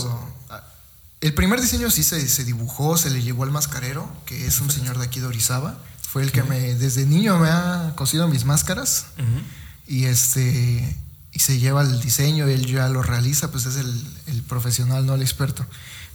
El 1.21 1.33
primer 1.35 1.61
diseño 1.61 1.93
sí 1.93 2.03
se, 2.03 2.27
se, 2.27 2.43
dibujó, 2.43 2.97
se 2.97 3.11
le 3.11 3.23
llevó 3.23 3.45
al 3.45 3.53
mascarero, 3.53 4.11
que 4.25 4.49
es 4.49 4.61
un 4.61 4.69
señor 4.69 4.99
de 4.99 5.05
aquí 5.05 5.21
de 5.21 5.27
Orizaba. 5.27 5.79
Fue 6.03 6.25
el 6.25 6.33
que 6.33 6.43
me, 6.43 6.75
desde 6.75 7.07
niño 7.07 7.39
me 7.39 7.49
ha 7.49 7.93
cosido 7.95 8.27
mis 8.27 8.45
máscaras. 8.47 9.07
Y 9.87 10.07
este 10.07 10.97
y 11.31 11.39
se 11.39 11.61
lleva 11.61 11.83
el 11.83 12.01
diseño, 12.01 12.49
él 12.49 12.67
ya 12.67 12.89
lo 12.89 13.03
realiza, 13.03 13.53
pues 13.53 13.67
es 13.67 13.77
el, 13.77 14.07
el 14.27 14.43
profesional, 14.43 15.07
no 15.07 15.15
el 15.15 15.23
experto. 15.23 15.65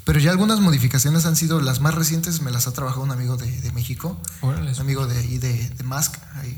Pero 0.04 0.20
ya 0.20 0.32
algunas 0.32 0.60
modificaciones 0.60 1.26
han 1.26 1.36
sido 1.36 1.62
las 1.62 1.80
más 1.80 1.94
recientes, 1.94 2.42
me 2.42 2.52
las 2.52 2.68
ha 2.68 2.74
trabajado 2.74 3.04
un 3.04 3.12
amigo 3.12 3.38
de, 3.38 3.72
México. 3.74 4.20
un 4.42 4.80
amigo 4.80 5.06
de 5.06 5.18
ahí 5.18 5.38
de, 5.38 5.70
de 5.70 5.84
Mask. 5.84 6.16
Ahí, 6.36 6.58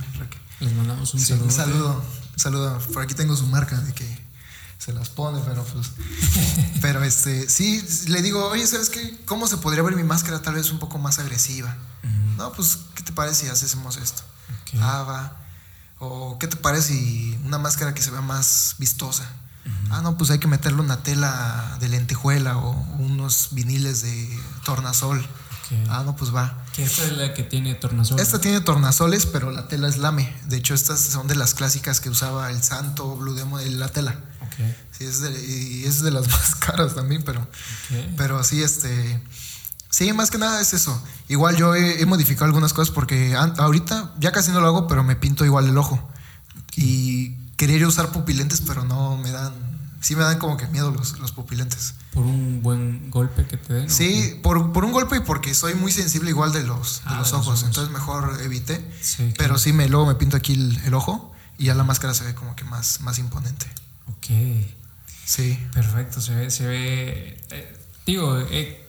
Les 0.60 0.74
mandamos 0.74 1.14
un 1.14 1.20
saludo. 1.20 1.46
Un 1.46 1.52
saludo, 1.52 2.04
saludo. 2.36 2.80
Por 2.94 3.04
aquí 3.04 3.14
tengo 3.14 3.36
su 3.36 3.46
marca 3.48 3.80
de 3.82 3.94
que 3.94 4.24
se 4.78 4.94
las 4.94 5.10
pone, 5.10 5.42
pero 5.46 5.64
pues. 5.64 5.92
pero 6.82 7.04
este, 7.04 7.50
sí, 7.50 7.84
le 8.08 8.22
digo, 8.22 8.48
oye, 8.48 8.66
¿sabes 8.66 8.90
qué? 8.90 9.20
¿Cómo 9.26 9.48
se 9.48 9.58
podría 9.58 9.84
ver 9.84 9.96
mi 9.96 10.04
máscara 10.04 10.42
tal 10.42 10.56
vez 10.56 10.72
un 10.72 10.80
poco 10.80 10.98
más 10.98 11.20
agresiva? 11.20 11.76
No, 12.38 12.52
pues, 12.52 12.80
¿qué 12.96 13.04
te 13.04 13.12
parece 13.12 13.46
si 13.46 13.66
hacemos 13.66 13.98
esto? 13.98 14.24
Va. 14.82 15.38
O, 16.00 16.38
¿qué 16.40 16.48
te 16.48 16.58
parece 16.58 16.94
si 16.94 17.40
una 17.46 17.60
máscara 17.60 17.94
que 17.94 18.02
se 18.02 18.12
vea 18.12 18.22
más 18.22 18.76
vistosa? 18.80 19.26
Ah, 19.90 20.02
no, 20.02 20.18
pues 20.18 20.30
hay 20.32 20.40
que 20.40 20.48
meterle 20.48 20.82
una 20.82 21.04
tela 21.04 21.78
de 21.80 21.88
lentejuela 21.88 22.58
o 22.58 22.72
unos 23.00 23.50
viniles 23.52 24.02
de 24.02 24.40
tornasol. 24.66 25.26
Ah, 25.90 26.04
no, 26.06 26.16
pues 26.16 26.34
va. 26.34 26.64
¿Qué 26.74 26.84
esta 26.84 27.04
es 27.04 27.18
la 27.18 27.34
que 27.34 27.44
tiene 27.44 27.74
tornasol? 27.76 28.20
Esta 28.20 28.40
tiene 28.40 28.62
tornasoles, 28.62 29.26
pero 29.26 29.52
la 29.52 29.68
tela 29.68 29.88
es 29.88 29.98
lame. 29.98 30.36
De 30.46 30.58
hecho, 30.58 30.74
estas 30.74 31.00
son 31.00 31.28
de 31.28 31.36
las 31.36 31.54
clásicas 31.54 32.00
que 32.00 32.10
usaba 32.10 32.52
el 32.52 32.62
santo 32.62 33.16
Blue 33.16 33.34
Demon, 33.34 33.80
la 33.80 33.88
tela. 33.90 34.20
Okay. 34.48 34.76
Sí, 34.92 35.06
es 35.06 35.22
de, 35.22 35.32
y 35.32 35.86
es 35.86 36.02
de 36.02 36.12
las 36.12 36.28
más 36.32 36.56
caras 36.56 36.96
también, 36.96 37.24
pero, 37.24 37.48
pero 38.18 38.44
sí, 38.44 38.62
este... 38.62 39.24
Sí, 39.90 40.12
más 40.12 40.32
que 40.32 40.40
nada 40.40 40.60
es 40.60 40.74
eso. 40.74 41.00
Igual 41.28 41.56
yo 41.56 41.76
he, 41.76 42.04
modificado 42.08 42.46
algunas 42.46 42.74
cosas 42.74 42.92
porque 42.92 43.36
ahorita 43.36 44.12
ya 44.18 44.32
casi 44.32 44.50
no 44.50 44.60
lo 44.60 44.68
hago, 44.68 44.88
pero 44.88 45.04
me 45.04 45.16
pinto 45.16 45.46
igual 45.46 45.70
el 45.70 45.78
ojo. 45.78 46.12
Y 46.76 47.38
quería 47.58 47.88
usar 47.88 48.12
pupilentes, 48.12 48.62
pero 48.62 48.84
no 48.84 49.18
me 49.18 49.32
dan 49.32 49.74
sí 50.04 50.16
me 50.18 50.24
dan 50.24 50.38
como 50.38 50.58
que 50.58 50.68
miedo 50.68 50.92
los, 50.92 51.18
los 51.20 51.32
pupilentes. 51.32 51.96
¿Por 52.12 52.26
un 52.26 52.62
buen 52.62 53.10
golpe 53.10 53.46
que 53.46 53.58
te 53.58 53.74
den? 53.74 53.90
Sí, 53.90 54.38
por, 54.44 54.74
por, 54.74 54.84
un 54.84 54.92
golpe 54.92 55.16
y 55.18 55.20
porque 55.22 55.54
soy 55.54 55.74
muy 55.76 55.92
sensible 55.92 56.30
igual 56.30 56.52
de 56.52 56.64
los, 56.64 56.98
de 57.06 57.12
ah, 57.12 57.20
los, 57.20 57.32
ojos, 57.34 57.64
entonces 57.64 57.92
mejor 57.92 58.38
evité. 58.44 58.86
pero 59.38 59.58
sí, 59.58 59.72
me, 59.72 59.88
luego 59.88 60.06
me 60.06 60.16
pinto 60.16 60.36
aquí 60.36 60.54
el, 60.54 60.94
ojo 60.94 61.34
y 61.58 61.66
ya 61.66 61.76
la 61.76 61.84
máscara 61.84 62.14
se 62.14 62.26
ve 62.26 62.36
como 62.36 62.56
que 62.56 62.66
más, 62.66 63.00
más 63.00 63.18
imponente. 63.18 63.66
Ok. 64.08 64.28
Sí. 65.26 65.58
Perfecto, 65.74 66.20
se 66.20 66.36
ve, 66.36 66.52
se 66.52 66.68
ve 66.68 67.42
eh, 67.52 67.78
digo, 68.06 68.38
eh, 68.52 68.86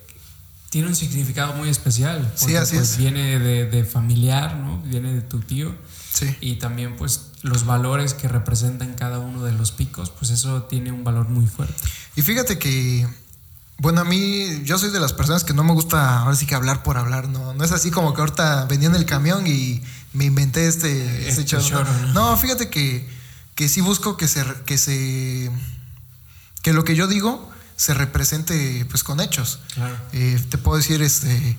tiene 0.68 0.88
un 0.88 0.96
significado 0.96 1.55
muy 1.55 1.68
especial. 1.68 2.33
sí, 2.35 2.57
así 2.57 2.74
pues, 2.74 2.90
es. 2.90 2.98
Viene 2.98 3.38
de, 3.38 3.66
de 3.66 3.85
familiar, 3.85 4.57
¿no? 4.57 4.83
Viene 4.83 5.14
de 5.14 5.22
tu 5.22 5.38
tío. 5.38 5.72
Sí. 6.12 6.37
Y 6.40 6.57
también 6.57 6.96
pues 6.96 7.31
los 7.45 7.67
valores 7.67 8.15
que 8.15 8.27
representan 8.27 8.95
cada 8.95 9.19
uno 9.19 9.45
de 9.45 9.53
los 9.53 9.71
picos, 9.71 10.09
pues 10.09 10.31
eso 10.31 10.63
tiene 10.63 10.93
un 10.93 11.05
valor 11.05 11.29
muy 11.29 11.47
fuerte. 11.47 11.75
Y 12.17 12.23
fíjate 12.23 12.59
que, 12.59 13.07
bueno, 13.77 14.01
a 14.01 14.05
mí 14.05 14.63
yo 14.65 14.79
soy 14.79 14.89
de 14.91 14.99
las 14.99 15.13
personas 15.13 15.45
que 15.45 15.53
no 15.53 15.63
me 15.63 15.75
gusta 15.75 16.21
ahora 16.21 16.35
sí 16.37 16.47
que 16.47 16.55
hablar 16.55 16.83
por 16.83 16.97
hablar, 16.97 17.29
no, 17.29 17.53
no 17.53 17.63
es 17.63 17.71
así 17.71 17.91
como 17.91 18.15
que 18.15 18.23
ahorita 18.23 18.65
venía 18.65 18.89
en 18.89 18.95
el 18.95 19.05
camión 19.05 19.47
y 19.47 19.83
me 20.15 20.25
inventé 20.25 20.67
este, 20.67 21.29
este, 21.29 21.43
este 21.43 21.75
¿no? 22.15 22.35
fíjate 22.39 22.71
que, 22.71 23.07
que 23.55 23.69
sí 23.69 23.83
busco 23.83 24.17
que 24.17 24.27
se, 24.27 24.43
que 24.65 24.79
se, 24.79 25.51
que 26.63 26.73
lo 26.73 26.83
que 26.85 26.97
yo 26.97 27.09
digo 27.09 27.51
se 27.77 27.93
represente 27.93 28.87
pues 28.89 29.05
con 29.05 29.21
hechos. 29.21 29.61
Claro. 29.75 29.99
Eh, 30.13 30.43
te 30.49 30.57
puedo 30.57 30.79
decir, 30.79 31.03
este 31.03 31.59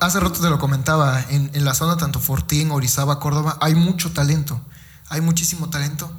hace 0.00 0.20
rato 0.20 0.40
te 0.40 0.50
lo 0.50 0.58
comentaba, 0.58 1.24
en, 1.28 1.64
la 1.64 1.74
zona 1.74 1.96
tanto 1.96 2.20
Fortín, 2.20 2.70
Orizaba, 2.70 3.20
Córdoba, 3.20 3.58
hay 3.60 3.74
mucho 3.74 4.12
talento, 4.12 4.60
hay 5.08 5.20
muchísimo 5.20 5.70
talento. 5.70 6.12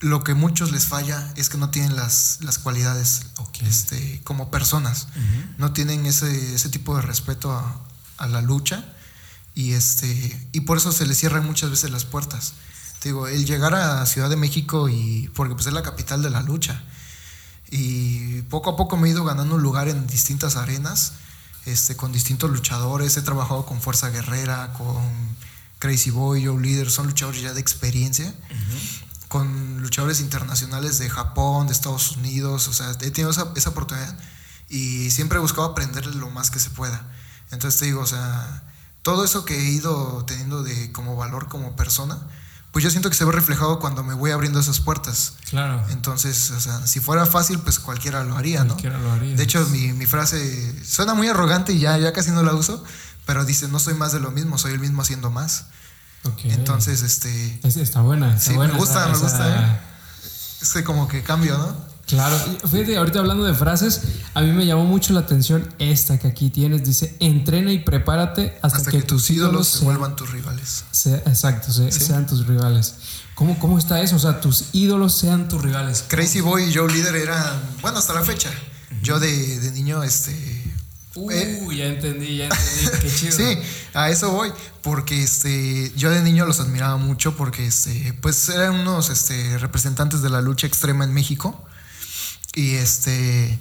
Lo 0.00 0.24
que 0.24 0.34
muchos 0.34 0.72
les 0.72 0.86
falla 0.86 1.30
es 1.36 1.50
que 1.50 1.58
no 1.58 1.68
tienen 1.68 1.94
las, 1.94 2.38
las 2.40 2.58
cualidades 2.58 3.26
este, 3.60 4.22
como 4.24 4.50
personas, 4.50 5.08
no 5.58 5.72
tienen 5.72 6.06
ese, 6.06 6.54
ese, 6.54 6.70
tipo 6.70 6.96
de 6.96 7.02
respeto 7.02 7.52
a, 7.52 7.76
a, 8.16 8.26
la 8.26 8.40
lucha 8.40 8.82
y, 9.54 9.72
este, 9.72 10.48
y 10.52 10.60
por 10.60 10.78
eso 10.78 10.90
se 10.90 11.04
les 11.04 11.18
cierran 11.18 11.44
muchas 11.44 11.68
veces 11.68 11.90
las 11.90 12.06
puertas. 12.06 12.54
Te 13.00 13.10
digo, 13.10 13.28
el 13.28 13.44
llegar 13.44 13.74
a 13.74 14.04
Ciudad 14.06 14.30
de 14.30 14.36
México, 14.36 14.88
y, 14.88 15.30
porque 15.34 15.54
pues 15.54 15.66
es 15.66 15.74
la 15.74 15.82
capital 15.82 16.22
de 16.22 16.30
la 16.30 16.40
lucha, 16.40 16.82
y 17.70 18.42
poco 18.42 18.70
a 18.70 18.76
poco 18.76 18.96
me 18.96 19.08
he 19.08 19.10
ido 19.10 19.24
ganando 19.24 19.56
un 19.56 19.62
lugar 19.62 19.88
en 19.88 20.06
distintas 20.06 20.56
arenas 20.56 21.12
este, 21.66 21.96
con 21.96 22.12
distintos 22.12 22.50
luchadores. 22.50 23.16
He 23.16 23.22
trabajado 23.22 23.66
con 23.66 23.80
Fuerza 23.80 24.10
Guerrera, 24.10 24.72
con 24.72 25.00
Crazy 25.78 26.10
Boy, 26.10 26.46
Joe 26.46 26.60
Leader, 26.60 26.90
son 26.90 27.06
luchadores 27.06 27.42
ya 27.42 27.52
de 27.52 27.60
experiencia. 27.60 28.34
Con 29.28 29.80
luchadores 29.80 30.20
internacionales 30.20 30.98
de 30.98 31.08
Japón, 31.08 31.68
de 31.68 31.72
Estados 31.72 32.16
Unidos, 32.16 32.66
o 32.68 32.72
sea, 32.72 32.90
he 32.90 33.10
tenido 33.10 33.30
esa, 33.30 33.52
esa 33.54 33.70
oportunidad 33.70 34.18
y 34.68 35.10
siempre 35.10 35.38
he 35.38 35.40
buscado 35.40 35.64
aprender 35.64 36.06
lo 36.14 36.30
más 36.30 36.50
que 36.50 36.58
se 36.58 36.70
pueda. 36.70 37.08
Entonces 37.50 37.78
te 37.78 37.86
digo, 37.86 38.00
o 38.00 38.06
sea, 38.06 38.62
todo 39.02 39.24
eso 39.24 39.44
que 39.44 39.58
he 39.58 39.70
ido 39.70 40.24
teniendo 40.26 40.62
de 40.62 40.92
como 40.92 41.16
valor 41.16 41.48
como 41.48 41.76
persona, 41.76 42.18
pues 42.72 42.84
yo 42.84 42.90
siento 42.90 43.10
que 43.10 43.16
se 43.16 43.24
ve 43.24 43.32
reflejado 43.32 43.80
cuando 43.80 44.04
me 44.04 44.14
voy 44.14 44.30
abriendo 44.30 44.60
esas 44.60 44.80
puertas. 44.80 45.34
Claro. 45.50 45.84
Entonces, 45.90 46.52
o 46.52 46.60
sea, 46.60 46.86
si 46.86 47.00
fuera 47.00 47.26
fácil, 47.26 47.58
pues 47.58 47.78
cualquiera 47.78 48.22
lo 48.22 48.36
haría, 48.36 48.64
cualquiera 48.64 48.98
Lo 48.98 49.12
haría. 49.12 49.34
De 49.34 49.42
hecho, 49.42 49.66
mi, 49.70 49.92
mi, 49.92 50.06
frase 50.06 50.84
suena 50.84 51.14
muy 51.14 51.28
arrogante 51.28 51.72
y 51.72 51.80
ya, 51.80 51.98
ya 51.98 52.12
casi 52.12 52.30
no 52.30 52.42
la 52.42 52.54
uso, 52.54 52.84
pero 53.26 53.44
dice, 53.44 53.66
no 53.68 53.78
soy 53.80 53.94
más 53.94 54.12
de 54.12 54.20
lo 54.20 54.30
mismo, 54.30 54.56
soy 54.56 54.72
el 54.72 54.80
mismo 54.80 55.02
haciendo 55.02 55.30
más. 55.30 55.66
Okay. 56.22 56.52
Entonces, 56.52 57.02
este... 57.02 57.60
está 57.64 58.02
buena. 58.02 58.38
sí, 58.38 58.56
me 58.56 58.68
gusta, 58.68 59.08
me 59.08 59.18
gusta. 59.18 59.48
¿eh? 59.48 59.80
Este 60.62 60.84
como 60.84 61.08
que 61.08 61.22
cambio, 61.22 61.56
¿no? 61.58 61.89
Claro, 62.10 62.36
fíjate, 62.68 62.96
ahorita 62.96 63.20
hablando 63.20 63.44
de 63.44 63.54
frases, 63.54 64.02
a 64.34 64.40
mí 64.40 64.50
me 64.50 64.66
llamó 64.66 64.84
mucho 64.84 65.12
la 65.12 65.20
atención 65.20 65.72
esta 65.78 66.18
que 66.18 66.26
aquí 66.26 66.50
tienes, 66.50 66.82
dice, 66.82 67.14
entrena 67.20 67.72
y 67.72 67.78
prepárate 67.78 68.58
hasta, 68.62 68.90
que, 68.90 69.00
tus 69.02 69.30
ídolos, 69.30 69.68
se 69.68 69.84
vuelvan 69.84 70.16
tus 70.16 70.32
rivales. 70.32 70.84
exacto, 71.24 71.72
sean 71.72 72.26
tus 72.26 72.48
rivales. 72.48 72.96
¿Cómo, 73.36 73.60
¿Cómo 73.60 73.78
está 73.78 74.02
eso? 74.02 74.16
O 74.16 74.18
sea, 74.18 74.40
tus 74.40 74.70
ídolos 74.72 75.14
sean 75.14 75.48
tus 75.48 75.62
rivales. 75.62 76.04
Crazy 76.08 76.40
Boy 76.40 76.64
y 76.64 76.74
Joe 76.74 76.92
Líder 76.92 77.14
eran, 77.14 77.62
bueno, 77.80 77.98
hasta 77.98 78.12
la 78.12 78.22
fecha. 78.22 78.50
Yo 79.02 79.20
de, 79.20 79.60
de 79.60 79.70
niño, 79.70 80.02
este... 80.02 80.34
Uh, 81.14 81.30
ya 81.72 81.86
entendí, 81.86 82.38
ya 82.38 82.44
entendí, 82.46 82.98
qué 83.02 83.10
chido. 83.16 83.36
sí, 83.36 83.58
a 83.94 84.10
eso 84.10 84.32
voy, 84.32 84.50
porque 84.82 85.22
este, 85.22 85.92
yo 85.96 86.10
de 86.10 86.22
niño 86.22 86.44
los 86.44 86.58
admiraba 86.58 86.96
mucho 86.96 87.36
porque 87.36 87.66
este, 87.66 88.14
pues 88.20 88.48
eran 88.48 88.74
unos 88.74 89.10
este, 89.10 89.58
representantes 89.58 90.22
de 90.22 90.30
la 90.30 90.40
lucha 90.40 90.66
extrema 90.66 91.04
en 91.04 91.12
México 91.12 91.66
y 92.54 92.74
este. 92.74 93.60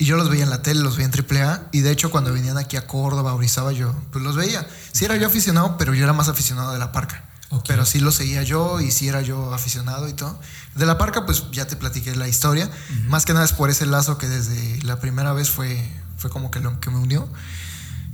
Y 0.00 0.04
yo 0.04 0.16
los 0.16 0.28
veía 0.28 0.44
en 0.44 0.50
la 0.50 0.62
tele, 0.62 0.80
los 0.80 0.96
veía 0.96 1.10
en 1.12 1.42
AAA. 1.42 1.68
Y 1.72 1.80
de 1.80 1.90
hecho, 1.90 2.10
cuando 2.10 2.32
venían 2.32 2.56
aquí 2.56 2.76
a 2.76 2.86
Córdoba, 2.86 3.34
Orizaba, 3.34 3.72
yo 3.72 3.94
pues 4.12 4.22
los 4.22 4.36
veía. 4.36 4.66
Sí 4.92 5.04
era 5.04 5.16
yo 5.16 5.26
aficionado, 5.26 5.76
pero 5.76 5.92
yo 5.92 6.04
era 6.04 6.12
más 6.12 6.28
aficionado 6.28 6.72
de 6.72 6.78
la 6.78 6.92
parca. 6.92 7.24
Pero 7.66 7.86
sí 7.86 7.98
lo 7.98 8.12
seguía 8.12 8.42
yo 8.42 8.78
y 8.80 8.90
sí 8.90 9.08
era 9.08 9.22
yo 9.22 9.54
aficionado 9.54 10.08
y 10.08 10.12
todo. 10.12 10.38
De 10.74 10.86
la 10.86 10.98
parca, 10.98 11.24
pues 11.24 11.44
ya 11.50 11.66
te 11.66 11.76
platiqué 11.76 12.14
la 12.14 12.28
historia. 12.28 12.70
Más 13.08 13.24
que 13.24 13.32
nada 13.32 13.44
es 13.44 13.52
por 13.52 13.70
ese 13.70 13.86
lazo 13.86 14.18
que 14.18 14.28
desde 14.28 14.82
la 14.82 15.00
primera 15.00 15.32
vez 15.32 15.50
fue, 15.50 15.82
fue 16.18 16.30
como 16.30 16.50
que 16.50 16.60
lo 16.60 16.78
que 16.78 16.90
me 16.90 16.98
unió. 16.98 17.28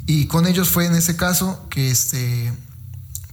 Y 0.07 0.27
con 0.27 0.47
ellos 0.47 0.69
fue 0.69 0.87
en 0.87 0.95
ese 0.95 1.17
caso 1.17 1.67
que 1.69 1.91
este, 1.91 2.53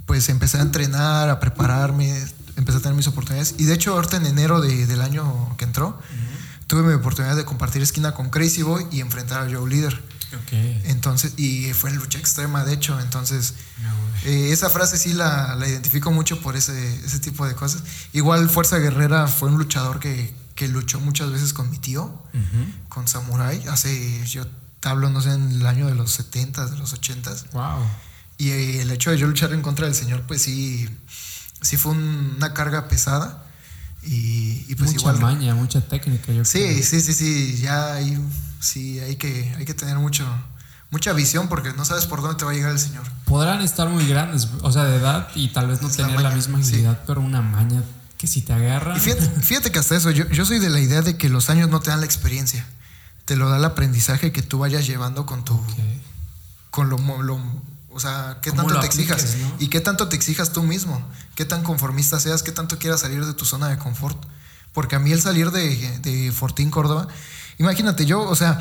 pues 0.06 0.28
empecé 0.30 0.58
a 0.58 0.62
entrenar, 0.62 1.30
a 1.30 1.40
prepararme, 1.40 2.26
empecé 2.58 2.80
a 2.80 2.82
tener 2.82 2.96
mis 2.96 3.08
oportunidades. 3.08 3.56
Y 3.60 3.66
de 3.66 3.74
hecho, 3.74 3.94
ahorita 3.94 4.18
en 4.18 4.26
enero 4.26 4.60
de, 4.60 4.88
del 4.88 5.02
año 5.02 5.56
que 5.58 5.66
entró, 5.66 6.00
tuve 6.72 6.84
mi 6.84 6.94
oportunidad 6.94 7.36
de 7.36 7.44
compartir 7.44 7.82
esquina 7.82 8.14
con 8.14 8.30
Crazy 8.30 8.62
Boy 8.64 8.88
y 8.92 9.02
enfrentar 9.02 9.46
a 9.46 9.54
Joe 9.54 9.70
Leader. 9.70 10.02
Entonces, 10.86 11.34
y 11.36 11.74
fue 11.74 11.90
en 11.90 11.98
lucha 11.98 12.18
extrema, 12.18 12.64
de 12.64 12.72
hecho. 12.72 12.98
Entonces, 13.02 13.56
eh, 14.24 14.52
esa 14.54 14.70
frase 14.70 14.98
sí 14.98 15.12
la, 15.12 15.56
la, 15.56 15.68
identifico 15.68 16.12
mucho 16.12 16.40
por 16.40 16.56
ese, 16.56 16.96
ese 17.04 17.20
tipo 17.20 17.46
de 17.46 17.56
cosas. 17.56 17.84
Igual 18.14 18.50
Fuerza 18.50 18.78
Guerrera 18.78 19.28
fue 19.28 19.50
un 19.50 19.58
luchador 19.58 20.00
que, 20.00 20.34
que 20.56 20.70
luchó 20.70 21.02
muchas 21.02 21.30
veces 21.30 21.52
con 21.52 21.70
mi 21.70 21.78
tío, 21.78 22.18
con 22.88 23.06
Samurai. 23.06 23.62
Hace, 23.68 24.26
yo 24.26 24.48
te 24.80 24.88
hablo, 24.88 25.10
no 25.10 25.20
sé, 25.20 25.34
en 25.34 25.52
el 25.52 25.66
año 25.66 25.88
de 25.88 25.96
los 25.96 26.12
70, 26.12 26.68
de 26.68 26.78
los 26.78 26.94
80. 26.94 27.34
Wow. 27.52 27.86
Y 28.38 28.52
el 28.78 28.92
hecho 28.92 29.12
de 29.12 29.18
yo 29.18 29.28
luchar 29.28 29.52
en 29.52 29.62
contra 29.62 29.88
del 29.88 29.96
señor, 29.96 30.22
pues 30.22 30.42
sí, 30.42 30.88
sí 31.62 31.76
fue 31.76 31.92
una 31.92 32.54
carga 32.54 32.88
pesada. 32.88 33.41
Y, 34.04 34.76
pues 34.76 34.94
mucha 34.94 35.14
maña, 35.14 35.54
mucha 35.54 35.82
técnica. 35.82 36.32
Yo 36.32 36.44
sí, 36.44 36.82
sí, 36.84 37.02
sí, 37.02 37.14
sí, 37.14 37.58
ya 37.62 37.94
hay, 37.94 38.18
sí, 38.60 39.00
hay 39.00 39.16
que, 39.16 39.54
hay 39.58 39.66
que 39.66 39.74
tener 39.74 39.98
mucho, 39.98 40.26
mucha 40.90 41.14
visión 41.14 41.48
porque 41.48 41.72
no 41.74 41.86
sabes 41.86 42.08
por 42.08 42.22
dónde 42.22 42.38
te 42.38 42.46
va 42.46 42.52
a 42.52 42.54
llegar 42.54 42.72
el 42.72 42.80
Señor. 42.80 43.04
Podrán 43.26 43.62
estar 43.62 43.90
muy 43.90 44.08
grandes, 44.08 44.48
o 44.62 44.72
sea, 44.72 44.86
de 44.86 44.98
edad 44.98 45.28
y 45.36 45.50
tal 45.50 45.68
vez 45.68 45.82
no 45.82 45.90
tener 45.90 46.20
la, 46.20 46.32
misma 46.32 46.60
agilidad, 46.60 47.04
pero 47.06 47.22
una 47.22 47.42
maña 47.42 47.84
que 48.18 48.26
si 48.26 48.42
te 48.42 48.54
agarra. 48.54 48.98
Y 48.98 49.00
fíjate, 49.42 49.72
que 49.72 49.80
hasta 49.80 49.96
eso, 49.96 50.10
yo, 50.10 50.28
yo 50.30 50.46
soy 50.46 50.60
de 50.60 50.70
la 50.70 50.80
idea 50.80 51.02
de 51.02 51.16
que 51.16 51.30
los 51.30 51.50
años 51.50 51.70
no 51.70 51.80
te 51.80 51.92
dan 51.92 52.00
la 52.00 52.06
experiencia, 52.06 52.66
te 53.26 53.36
lo 53.36 53.50
da 53.50 53.58
el 53.58 53.66
aprendizaje 53.66 54.32
que 54.32 54.42
tú 54.42 54.60
vayas 54.60 54.88
llevando 54.88 55.28
con 55.28 55.46
tu, 55.46 55.64
con 56.72 56.90
lo, 56.90 56.98
lo 57.22 57.40
o 57.94 58.00
sea, 58.00 58.40
qué 58.42 58.52
tanto 58.52 58.80
te 58.80 58.86
exijas 58.86 59.36
y 59.60 59.68
qué 59.68 59.82
tanto 59.82 60.08
te 60.08 60.16
exijas 60.16 60.52
tú 60.52 60.64
mismo, 60.64 61.02
qué 61.36 61.46
tan 61.46 61.64
conformista 61.64 62.20
seas, 62.20 62.44
qué 62.44 62.52
tanto 62.52 62.80
quieras 62.80 63.02
salir 63.02 63.26
de 63.26 63.34
tu 63.34 63.46
zona 63.46 63.70
de 63.70 63.78
confort. 63.78 64.18
Porque 64.74 64.96
a 64.96 65.00
mí 65.00 65.12
el 65.12 65.22
salir 65.22 65.52
de, 65.52 66.00
de 66.00 66.32
Fortín, 66.32 66.72
Córdoba, 66.72 67.08
imagínate, 67.58 68.06
yo, 68.06 68.22
o 68.22 68.36
sea, 68.36 68.60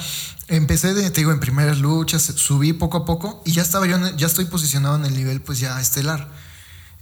empecé, 0.49 0.93
de, 0.95 1.11
te 1.11 1.21
digo, 1.21 1.33
en 1.33 1.41
primeras 1.41 1.79
luchas, 1.79 2.23
subí 2.23 2.73
poco 2.73 2.99
a 2.99 3.05
poco 3.05 3.43
y 3.45 3.53
ya 3.53 3.63
estaba 3.63 3.87
yo, 3.87 3.97
ya 4.17 4.27
estoy 4.27 4.47
posicionado 4.47 4.97
en 4.97 5.05
el 5.05 5.15
nivel, 5.15 5.41
pues 5.41 5.61
ya 5.61 5.81
estelar. 5.81 6.29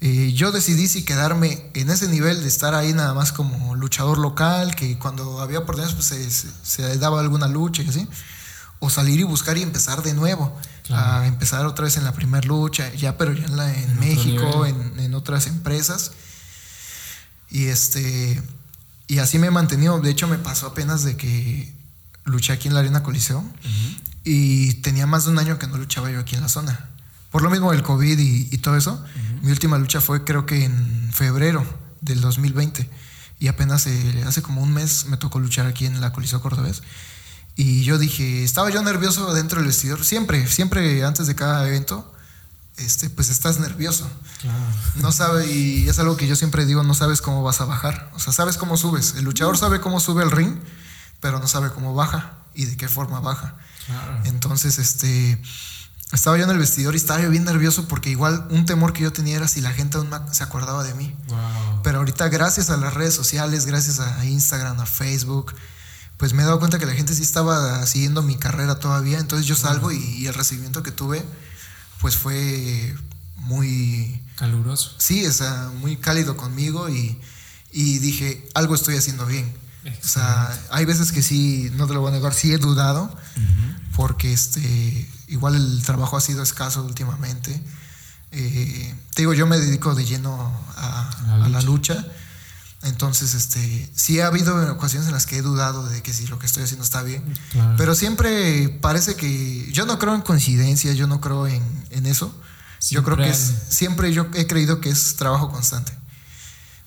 Eh, 0.01 0.33
yo 0.33 0.53
decidí 0.53 0.87
si 0.87 1.05
quedarme 1.05 1.71
en 1.75 1.91
ese 1.91 2.07
nivel 2.07 2.41
de 2.43 2.49
estar 2.49 2.75
ahí 2.75 2.93
nada 2.93 3.15
más 3.15 3.33
como 3.33 3.75
luchador 3.75 4.19
local, 4.19 4.77
que 4.77 4.97
cuando 4.99 5.41
había 5.41 5.59
oportunidades 5.59 5.97
pues 5.97 6.47
se, 6.63 6.99
daba 6.99 7.21
alguna 7.21 7.49
lucha 7.49 7.83
y 7.83 7.89
así, 7.89 8.07
o 8.79 8.91
salir 8.91 9.19
y 9.19 9.25
buscar 9.25 9.59
y 9.59 9.63
empezar 9.63 10.03
de 10.03 10.15
nuevo, 10.15 10.57
a 10.91 11.27
empezar 11.27 11.67
otra 11.67 11.85
vez 11.85 11.97
en 11.97 12.05
la 12.05 12.13
primera 12.13 12.47
lucha, 12.47 12.93
ya 12.95 13.17
pero 13.19 13.33
ya 13.33 13.47
en, 13.47 13.57
la, 13.57 13.75
en, 13.75 13.99
México, 13.99 14.67
en, 14.67 14.99
en, 14.99 15.15
otras 15.15 15.47
empresas. 15.47 16.13
Y 17.51 17.67
este 17.67 18.43
y 19.09 19.19
así 19.19 19.39
me 19.39 19.47
he 19.47 19.51
mantenido, 19.51 19.99
de 20.01 20.11
hecho 20.11 20.29
me 20.29 20.37
pasó 20.37 20.67
apenas 20.67 21.03
de 21.03 21.17
que 21.17 21.75
luché 22.25 22.53
aquí 22.53 22.69
en 22.69 22.75
la 22.75 22.81
Arena 22.81 23.03
Coliseo 23.03 23.43
y 24.23 24.75
tenía 24.75 25.07
más 25.07 25.25
de 25.25 25.31
un 25.31 25.39
año 25.39 25.59
que 25.59 25.67
no 25.67 25.79
luchaba 25.79 26.11
yo 26.11 26.21
aquí 26.21 26.35
en 26.35 26.43
la 26.43 26.51
zona. 26.51 26.91
Por 27.31 27.43
lo 27.43 27.49
mismo 27.49 27.73
el 27.73 27.83
COVID 27.83 28.19
y, 28.19 28.59
todo 28.59 28.77
eso, 28.77 29.03
mi 29.43 29.51
última 29.51 29.79
lucha 29.79 30.03
fue 30.03 30.25
creo 30.25 30.45
que 30.45 30.65
en 30.65 31.11
febrero 31.13 31.65
del 32.03 32.21
2020 32.21 32.89
y 33.41 33.49
apenas 33.49 33.87
eh, 33.87 34.25
hace 34.27 34.43
como 34.43 34.63
un 34.63 34.75
mes 34.75 35.07
me 35.07 35.17
tocó 35.17 35.41
luchar 35.41 35.67
aquí 35.67 35.87
en 35.87 36.03
la 36.03 36.13
Coliseo 36.13 36.43
Cordobés. 36.43 36.83
Y 37.59 37.83
yo 37.83 37.99
dije, 37.99 38.45
estaba 38.45 38.71
yo 38.71 38.81
nervioso 38.85 39.35
dentro 39.35 39.59
del 39.59 39.67
vestidor, 39.67 40.05
siempre, 40.05 40.47
siempre 40.47 41.05
antes 41.05 41.27
de 41.27 41.35
cada 41.35 41.67
evento, 41.67 42.09
este, 42.77 43.11
pues 43.11 43.31
estás 43.31 43.59
nervioso. 43.59 44.09
No 44.95 45.11
sabe, 45.11 45.45
y 45.53 45.89
es 45.89 45.99
algo 45.99 46.17
que 46.17 46.29
yo 46.29 46.37
siempre 46.37 46.67
digo, 46.67 46.85
no 46.85 46.95
sabes 46.95 47.21
cómo 47.21 47.43
vas 47.43 47.61
a 47.61 47.65
bajar. 47.65 48.13
O 48.15 48.21
sea, 48.21 48.33
sabes 48.33 48.59
cómo 48.59 48.77
subes. 48.77 49.17
El 49.17 49.25
luchador 49.25 49.59
sabe 49.59 49.81
cómo 49.81 49.99
sube 49.99 50.23
el 50.23 50.31
ring, 50.31 50.55
pero 51.19 51.41
no 51.41 51.49
sabe 51.49 51.71
cómo 51.71 51.95
baja 51.95 52.39
y 52.55 52.67
de 52.67 52.77
qué 52.77 52.87
forma 52.87 53.19
baja. 53.19 53.57
Entonces, 54.23 54.79
este, 54.79 55.43
estaba 56.13 56.39
yo 56.39 56.45
en 56.45 56.51
el 56.51 56.59
vestidor 56.59 56.95
y 56.95 56.99
estaba 56.99 57.21
yo 57.21 57.29
bien 57.29 57.43
nervioso 57.43 57.89
porque 57.89 58.09
igual 58.09 58.47
un 58.51 58.67
temor 58.67 58.93
que 58.93 59.03
yo 59.03 59.13
tenía 59.13 59.35
era 59.35 59.49
si 59.49 59.63
la 59.63 59.73
gente 59.73 59.99
se 60.31 60.45
acordaba 60.45 60.85
de 60.85 60.95
mí. 60.95 61.17
Pero 61.83 61.99
ahorita 61.99 62.29
gracias 62.29 62.71
a 62.71 62.77
las 62.77 62.95
redes 62.95 63.15
sociales, 63.15 63.67
gracias 63.67 63.99
a 63.99 64.25
Instagram, 64.25 64.79
a 64.79 64.87
Facebook, 64.87 65.57
pues 66.19 66.35
me 66.35 66.43
he 66.43 66.45
dado 66.45 66.59
cuenta 66.59 66.79
que 66.79 66.87
la 66.87 66.95
gente 66.95 67.15
sí 67.15 67.23
estaba 67.23 67.87
siguiendo 67.87 68.23
mi 68.23 68.37
carrera 68.37 68.79
todavía. 68.79 69.19
Entonces 69.19 69.47
yo 69.47 69.57
salgo 69.57 69.91
y, 69.93 70.27
el 70.27 70.35
recibimiento 70.35 70.83
que 70.83 70.91
tuve, 70.91 71.25
pues 72.01 72.17
fue 72.17 72.95
muy... 73.37 74.23
Caluroso. 74.37 74.95
Sí, 74.99 75.27
o 75.27 75.33
sea, 75.33 75.71
muy 75.81 75.97
cálido 75.97 76.37
conmigo 76.37 76.89
y, 76.89 77.19
y 77.73 77.99
dije, 77.99 78.47
algo 78.55 78.75
estoy 78.75 78.97
haciendo 78.97 79.27
bien. 79.27 79.53
O 79.87 80.07
sea, 80.07 80.59
hay 80.71 80.85
veces 80.85 81.13
que 81.13 81.23
sí, 81.23 81.71
no 81.75 81.87
te 81.87 81.95
lo 81.95 82.01
voy 82.01 82.11
a 82.11 82.15
negar, 82.15 82.35
sí 82.35 82.53
he 82.53 82.59
dudado, 82.59 83.15
porque 83.97 84.33
este, 84.33 85.09
igual 85.29 85.55
el 85.55 85.83
trabajo 85.83 86.17
ha 86.17 86.21
sido 86.21 86.43
escaso 86.43 86.85
últimamente. 86.85 87.63
Eh, 88.33 88.95
te 89.15 89.23
digo, 89.23 89.35
yo 89.35 89.47
me 89.47 89.59
dedico 89.59 89.95
de 89.95 90.05
lleno 90.05 90.53
a, 90.77 91.49
la, 91.51 91.63
lucha. 91.63 92.05
Entonces, 92.83 93.35
este, 93.35 93.91
sí 93.95 94.21
ha 94.21 94.29
habido 94.29 94.73
ocasiones 94.73 95.09
en 95.09 95.15
las 95.15 95.27
que 95.27 95.37
he 95.37 95.43
dudado 95.43 95.89
de 95.89 96.01
que 96.01 96.13
si 96.13 96.27
lo 96.29 96.39
que 96.39 96.47
estoy 96.47 96.63
haciendo 96.63 96.85
está 96.85 97.03
bien. 97.03 97.25
Pero 97.77 97.95
siempre 97.95 98.69
parece 98.81 99.17
que. 99.17 99.71
Yo 99.73 99.85
no 99.85 99.99
creo 99.99 100.15
en 100.15 100.23
coincidencias, 100.23 100.97
yo 100.97 101.07
no 101.07 101.21
creo 101.21 101.49
en, 101.49 102.07
eso. 102.07 102.33
yo 102.91 103.03
creo 103.03 103.17
que 103.17 103.31
es, 103.31 103.53
siempre 103.69 104.13
yo 104.13 104.29
he 104.35 104.47
creído 104.47 104.81
que 104.81 104.91
es 104.91 105.17
trabajo 105.17 105.51
constante. 105.51 105.93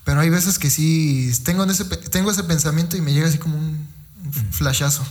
Pero 0.06 0.22
hay 0.22 0.30
veces 0.30 0.58
que 0.58 0.70
sí 0.70 1.32
tengo, 1.44 1.64
ese, 1.66 1.86
tengo 1.86 2.32
ese 2.32 2.44
pensamiento 2.44 2.98
y 2.98 3.02
me 3.02 3.14
llega 3.14 3.28
así 3.28 3.38
como 3.38 3.58
un, 3.58 3.88
flashazo 4.52 5.04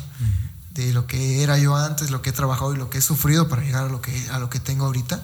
de 0.73 0.93
lo 0.93 1.07
que 1.07 1.43
era 1.43 1.59
yo 1.59 1.77
antes, 1.77 2.11
lo 2.11 2.23
que 2.23 2.31
he 2.31 2.33
trabajado 2.33 2.75
y 2.75 2.79
lo 2.79 2.89
que 2.89 2.99
he 2.99 3.03
sufrido 3.03 3.49
para 3.49 3.63
llegar 3.63 3.85
a 3.85 3.89
lo 3.89 4.01
que, 4.01 4.29
a 4.31 4.39
lo 4.39 4.49
que 4.49 4.61
tengo 4.61 4.87
ahorita. 4.87 5.23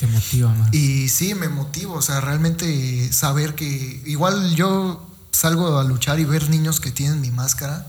Te 0.00 0.06
motiva 0.06 0.52
más. 0.54 0.74
Y 0.74 1.08
sí, 1.10 1.34
me 1.34 1.48
motivo, 1.48 1.94
o 1.94 2.02
sea, 2.02 2.20
realmente 2.20 3.12
saber 3.12 3.54
que 3.54 4.02
igual 4.06 4.54
yo 4.56 5.06
salgo 5.30 5.78
a 5.78 5.84
luchar 5.84 6.18
y 6.18 6.24
ver 6.24 6.48
niños 6.50 6.80
que 6.80 6.90
tienen 6.90 7.20
mi 7.20 7.30
máscara 7.30 7.86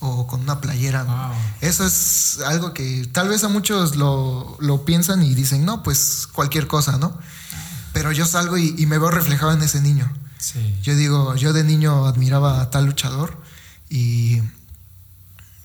o 0.00 0.26
con 0.26 0.40
una 0.40 0.60
playera. 0.60 1.06
Eso 1.60 1.86
es 1.86 2.40
algo 2.46 2.74
que 2.74 3.06
tal 3.12 3.28
vez 3.28 3.44
a 3.44 3.48
muchos 3.48 3.96
lo, 3.96 4.56
lo, 4.58 4.84
piensan 4.84 5.22
y 5.22 5.34
dicen, 5.34 5.64
no, 5.64 5.82
pues 5.82 6.26
cualquier 6.32 6.66
cosa, 6.66 6.98
¿no? 6.98 7.16
Pero 7.92 8.10
yo 8.10 8.26
salgo 8.26 8.58
y, 8.58 8.74
y 8.76 8.86
me 8.86 8.98
veo 8.98 9.10
reflejado 9.10 9.52
en 9.52 9.62
ese 9.62 9.80
niño. 9.80 10.12
Yo 10.82 10.94
digo, 10.94 11.34
yo 11.36 11.52
de 11.52 11.64
niño 11.64 12.06
admiraba 12.06 12.60
a 12.60 12.70
tal 12.70 12.86
luchador 12.86 13.40
y, 13.88 14.42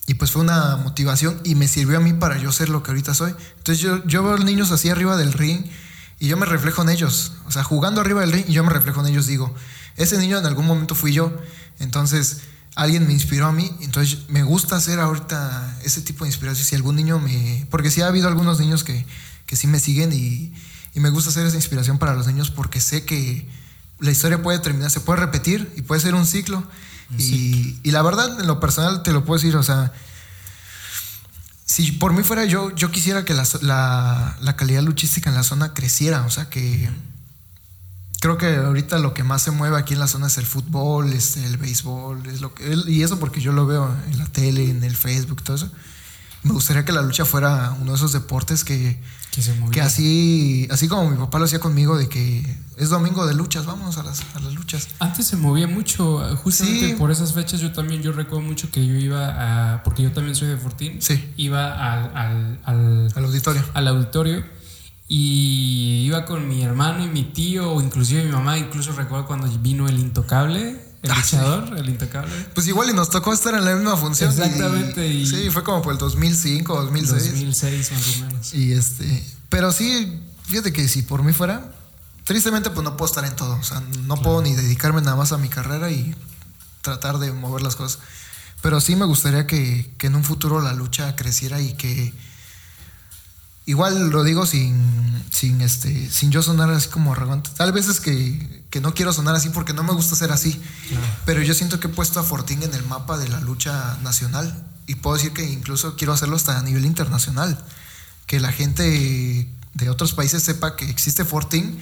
y 0.10 0.16
pues 0.16 0.32
fue 0.32 0.42
una 0.42 0.76
motivación 0.76 1.40
y 1.44 1.54
me 1.54 1.68
sirvió 1.68 1.98
a 1.98 2.00
mí 2.00 2.14
para 2.14 2.40
yo 2.40 2.52
ser 2.52 2.70
lo 2.70 2.82
que 2.82 2.90
ahorita 2.90 3.14
soy. 3.14 3.36
Entonces 3.60 3.78
yo, 3.78 4.04
yo 4.08 4.24
veo 4.24 4.34
a 4.34 4.38
los 4.38 4.46
niños 4.46 4.72
así 4.72 4.90
arriba 4.90 5.16
del 5.16 5.34
ring 5.34 5.64
y 6.18 6.28
yo 6.28 6.36
me 6.36 6.48
reflejo 6.48 6.82
en 6.82 6.90
ellos. 6.90 7.34
O 7.46 7.52
sea, 7.52 7.64
jugando 7.64 8.02
arriba 8.02 8.22
del 8.22 8.32
ring 8.32 8.46
y 8.48 8.54
yo 8.54 8.64
me 8.64 8.72
reflejo 8.72 9.02
en 9.02 9.06
ellos, 9.06 9.28
digo, 9.28 9.54
ese 9.98 10.18
niño 10.18 10.40
en 10.40 10.48
algún 10.48 10.66
momento 10.66 10.96
fui 10.96 11.14
yo. 11.14 11.32
Entonces 11.78 12.40
alguien 12.74 13.06
me 13.06 13.14
inspiró 13.14 13.46
a 13.46 13.52
mí, 13.52 13.72
entonces 13.82 14.28
me 14.30 14.42
gusta 14.42 14.78
hacer 14.78 15.00
ahorita 15.00 15.78
ese 15.84 16.02
tipo 16.02 16.24
de 16.24 16.30
inspiración. 16.30 16.66
Si 16.66 16.76
algún 16.76 16.96
niño 16.96 17.20
me... 17.20 17.68
Porque 17.70 17.92
sí 17.92 18.02
ha 18.02 18.08
habido 18.08 18.28
algunos 18.30 18.60
niños 18.60 18.84
que, 18.84 19.06
que 19.46 19.56
sí 19.56 19.68
me 19.68 19.80
siguen 19.80 20.12
y, 20.12 20.52
y 20.96 21.00
me 21.02 21.12
gusta 21.12 21.30
hacer 21.30 21.46
esa 21.46 21.56
inspiración 21.56 22.00
para 22.00 22.16
los 22.16 22.26
niños 22.26 22.50
porque 22.50 22.82
sé 22.82 23.06
que 23.06 23.48
la 24.00 24.10
historia 24.10 24.42
puede 24.42 24.58
terminar, 24.58 24.90
se 24.90 25.02
puede 25.02 25.20
repetir 25.20 25.72
y 25.76 25.84
puede 25.84 26.02
ser 26.02 26.16
un 26.16 26.26
ciclo. 26.26 26.64
Y, 27.18 27.80
y, 27.84 27.92
la 27.92 28.02
verdad, 28.02 28.40
en 28.40 28.48
lo 28.48 28.60
personal 28.60 29.02
te 29.04 29.12
lo 29.12 29.26
puedo 29.26 29.40
decir, 29.40 29.56
o 29.56 29.64
sea, 29.64 29.92
si 31.66 31.92
por 31.94 32.14
mí 32.14 32.24
fuera 32.24 32.46
yo, 32.46 32.74
yo 32.76 32.92
quisiera 32.92 33.26
que 33.26 33.34
la, 33.34 33.44
la, 33.62 34.38
la 34.42 34.56
calidad 34.56 34.84
luchística 34.84 35.30
en 35.30 35.36
la 35.36 35.44
zona 35.44 35.74
creciera, 35.74 36.26
o 36.26 36.30
sea, 36.30 36.50
que 36.50 36.90
creo 38.20 38.38
que 38.38 38.56
ahorita 38.56 39.00
lo 39.00 39.14
que 39.14 39.24
más 39.24 39.44
se 39.44 39.52
mueve 39.52 39.78
aquí 39.78 39.94
en 39.94 40.00
la 40.00 40.08
zona 40.08 40.28
es 40.28 40.38
el 40.38 40.46
fútbol, 40.46 41.14
este, 41.14 41.46
el 41.46 41.58
béisbol, 41.58 42.26
es 42.28 42.42
lo 42.42 42.54
que, 42.54 42.78
y 42.88 43.04
eso 43.04 43.20
porque 43.20 43.42
yo 43.42 43.54
lo 43.54 43.66
veo 43.66 43.96
en 44.12 44.18
la 44.18 44.26
tele, 44.26 44.70
en 44.70 44.84
el 44.84 44.96
Facebook, 44.96 45.44
todo 45.44 45.56
eso. 45.56 45.72
Me 46.44 46.54
gustaría 46.54 46.86
que 46.86 46.94
la 46.94 47.02
lucha 47.02 47.26
fuera 47.26 47.76
uno 47.82 47.92
de 47.92 47.98
esos 47.98 48.14
deportes 48.14 48.64
que, 48.64 48.98
que, 49.72 49.82
así, 49.82 50.68
así 50.72 50.88
como 50.88 51.10
mi 51.10 51.18
papá 51.18 51.38
lo 51.38 51.46
hacía 51.46 51.60
conmigo, 51.60 51.98
de 51.98 52.08
que 52.08 52.44
es 52.78 52.90
domingo 52.90 53.28
de 53.28 53.34
luchas, 53.34 53.66
vamos 53.66 53.98
a 53.98 54.04
las, 54.04 54.22
a 54.36 54.40
las 54.40 54.54
luchas. 54.54 54.88
Antes 55.00 55.28
se 55.28 55.36
movía 55.36 55.68
mucho, 55.68 56.20
justamente 56.38 56.96
por 56.96 57.12
esas 57.12 57.34
fechas 57.34 57.60
yo 57.60 57.74
también, 57.74 58.02
yo 58.02 58.14
recuerdo 58.14 58.42
mucho 58.42 58.72
que 58.72 58.86
yo 58.86 58.94
iba 58.94 59.74
a, 59.74 59.84
porque 59.84 60.04
yo 60.04 60.14
también 60.14 60.34
soy 60.34 60.48
de 60.48 60.58
Fortín, 60.58 61.00
iba 61.36 61.94
al, 61.94 62.58
al, 62.66 63.12
al, 63.14 63.26
auditorio. 63.26 63.64
Al 63.74 63.88
auditorio 63.90 64.44
y 65.10 66.04
iba 66.06 66.24
con 66.24 66.48
mi 66.48 66.62
hermano 66.62 67.04
y 67.04 67.10
mi 67.10 67.24
tío, 67.24 67.72
o 67.74 67.82
inclusive 67.82 68.24
mi 68.24 68.32
mamá, 68.32 68.58
incluso 68.58 68.94
recuerdo 68.94 69.26
cuando 69.26 69.48
vino 69.60 69.90
el 69.90 70.00
intocable 70.00 70.89
el 71.02 71.12
ah, 71.12 71.16
luchador, 71.16 71.78
el 71.78 71.90
intocable. 71.90 72.34
Pues 72.54 72.68
igual 72.68 72.90
y 72.90 72.94
nos 72.94 73.10
tocó 73.10 73.34
estar 73.34 73.54
en 73.54 73.64
la 73.64 73.76
misma 73.76 73.96
función. 73.96 74.32
Exactamente. 74.32 75.26
sí, 75.26 75.50
fue 75.50 75.64
como 75.64 75.82
por 75.82 75.94
el 75.94 76.00
2005, 76.00 76.84
2006. 76.84 77.32
2006 77.32 77.92
más 77.92 78.02
o 78.08 78.26
menos. 78.26 78.54
Y 78.54 78.74
este, 78.74 79.24
pero 79.50 79.72
sí, 79.72 80.22
fíjate 80.44 80.74
que 80.74 80.88
si 80.88 81.04
por 81.04 81.24
mí 81.24 81.32
fuera, 81.32 81.72
tristemente 82.26 82.70
pues 82.70 82.84
no 82.84 82.98
puedo 82.98 83.10
estar 83.10 83.26
en 83.26 83.36
todo. 83.36 83.56
O 83.56 83.64
sea, 83.64 83.82
no 84.04 84.18
puedo 84.18 84.42
ni 84.42 84.56
dedicarme 84.56 85.02
nada 85.02 85.16
más 85.16 85.32
a 85.32 85.38
mi 85.38 85.50
carrera 85.50 85.90
y 85.90 86.16
tratar 86.82 87.20
de 87.20 87.32
mover 87.32 87.62
las 87.62 87.76
cosas. 87.76 88.00
Pero 88.62 88.82
sí 88.82 88.96
me 88.96 89.06
gustaría 89.06 89.48
que, 89.48 89.94
que 89.98 90.08
en 90.08 90.16
un 90.16 90.24
futuro 90.24 90.62
la 90.62 90.74
lucha 90.74 91.16
creciera 91.16 91.62
y 91.62 91.74
que 91.74 92.14
igual 93.70 94.10
lo 94.10 94.24
digo 94.24 94.46
sin, 94.46 95.24
sin, 95.32 95.62
este, 95.62 96.10
sin 96.10 96.32
yo 96.32 96.42
sonar 96.42 96.72
así 96.72 96.90
como 96.90 97.14
arrogante. 97.14 97.52
Tal 97.56 97.72
vez 97.72 97.88
es 97.88 98.00
que, 98.00 98.59
que 98.70 98.82
no 98.82 98.94
quiero 98.94 99.14
sonar 99.14 99.36
así 99.36 99.50
porque 99.50 99.74
no 99.74 99.84
me 99.84 99.94
gusta 99.94 100.16
ser 100.16 100.32
así. 100.32 100.62
Pero 101.26 101.42
yo 101.42 101.54
siento 101.54 101.80
que 101.80 101.88
he 101.88 101.90
puesto 101.90 102.20
a 102.20 102.24
Fortín 102.24 102.64
en 102.64 102.74
el 102.74 102.86
mapa 102.86 103.18
de 103.18 103.28
la 103.28 103.40
lucha 103.40 103.98
nacional. 104.04 104.66
Y 104.86 104.96
puedo 104.96 105.16
decir 105.16 105.34
que 105.34 105.44
incluso 105.44 105.96
quiero 105.96 106.14
hacerlo 106.14 106.36
hasta 106.36 106.58
a 106.58 106.62
nivel 106.62 106.86
internacional. 106.86 107.64
Que 108.26 108.40
la 108.40 108.52
gente 108.52 109.48
de 109.74 109.90
otros 109.90 110.14
países 110.14 110.44
sepa 110.44 110.76
que 110.76 110.90
existe 110.90 111.26
Fortín 111.26 111.80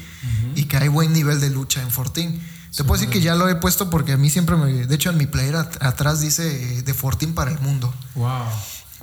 y 0.56 0.66
que 0.66 0.78
hay 0.78 0.88
buen 0.88 1.14
nivel 1.14 1.40
de 1.42 1.50
lucha 1.50 1.82
en 1.82 1.92
Fortín. 1.92 2.42
Te 2.76 2.84
puedo 2.84 3.00
decir 3.00 3.12
que 3.12 3.22
ya 3.22 3.36
lo 3.36 3.50
he 3.50 3.56
puesto 3.56 3.90
porque 3.90 4.14
a 4.14 4.18
mí 4.18 4.30
siempre 4.30 4.56
me. 4.56 4.86
De 4.86 4.96
hecho, 4.96 5.10
en 5.10 5.18
mi 5.18 5.26
player 5.26 5.56
atrás 5.56 6.22
dice 6.22 6.84
de 6.84 6.94
Fortín 6.94 7.34
para 7.34 7.52
el 7.52 7.60
mundo. 7.60 7.94
Wow 8.16 8.46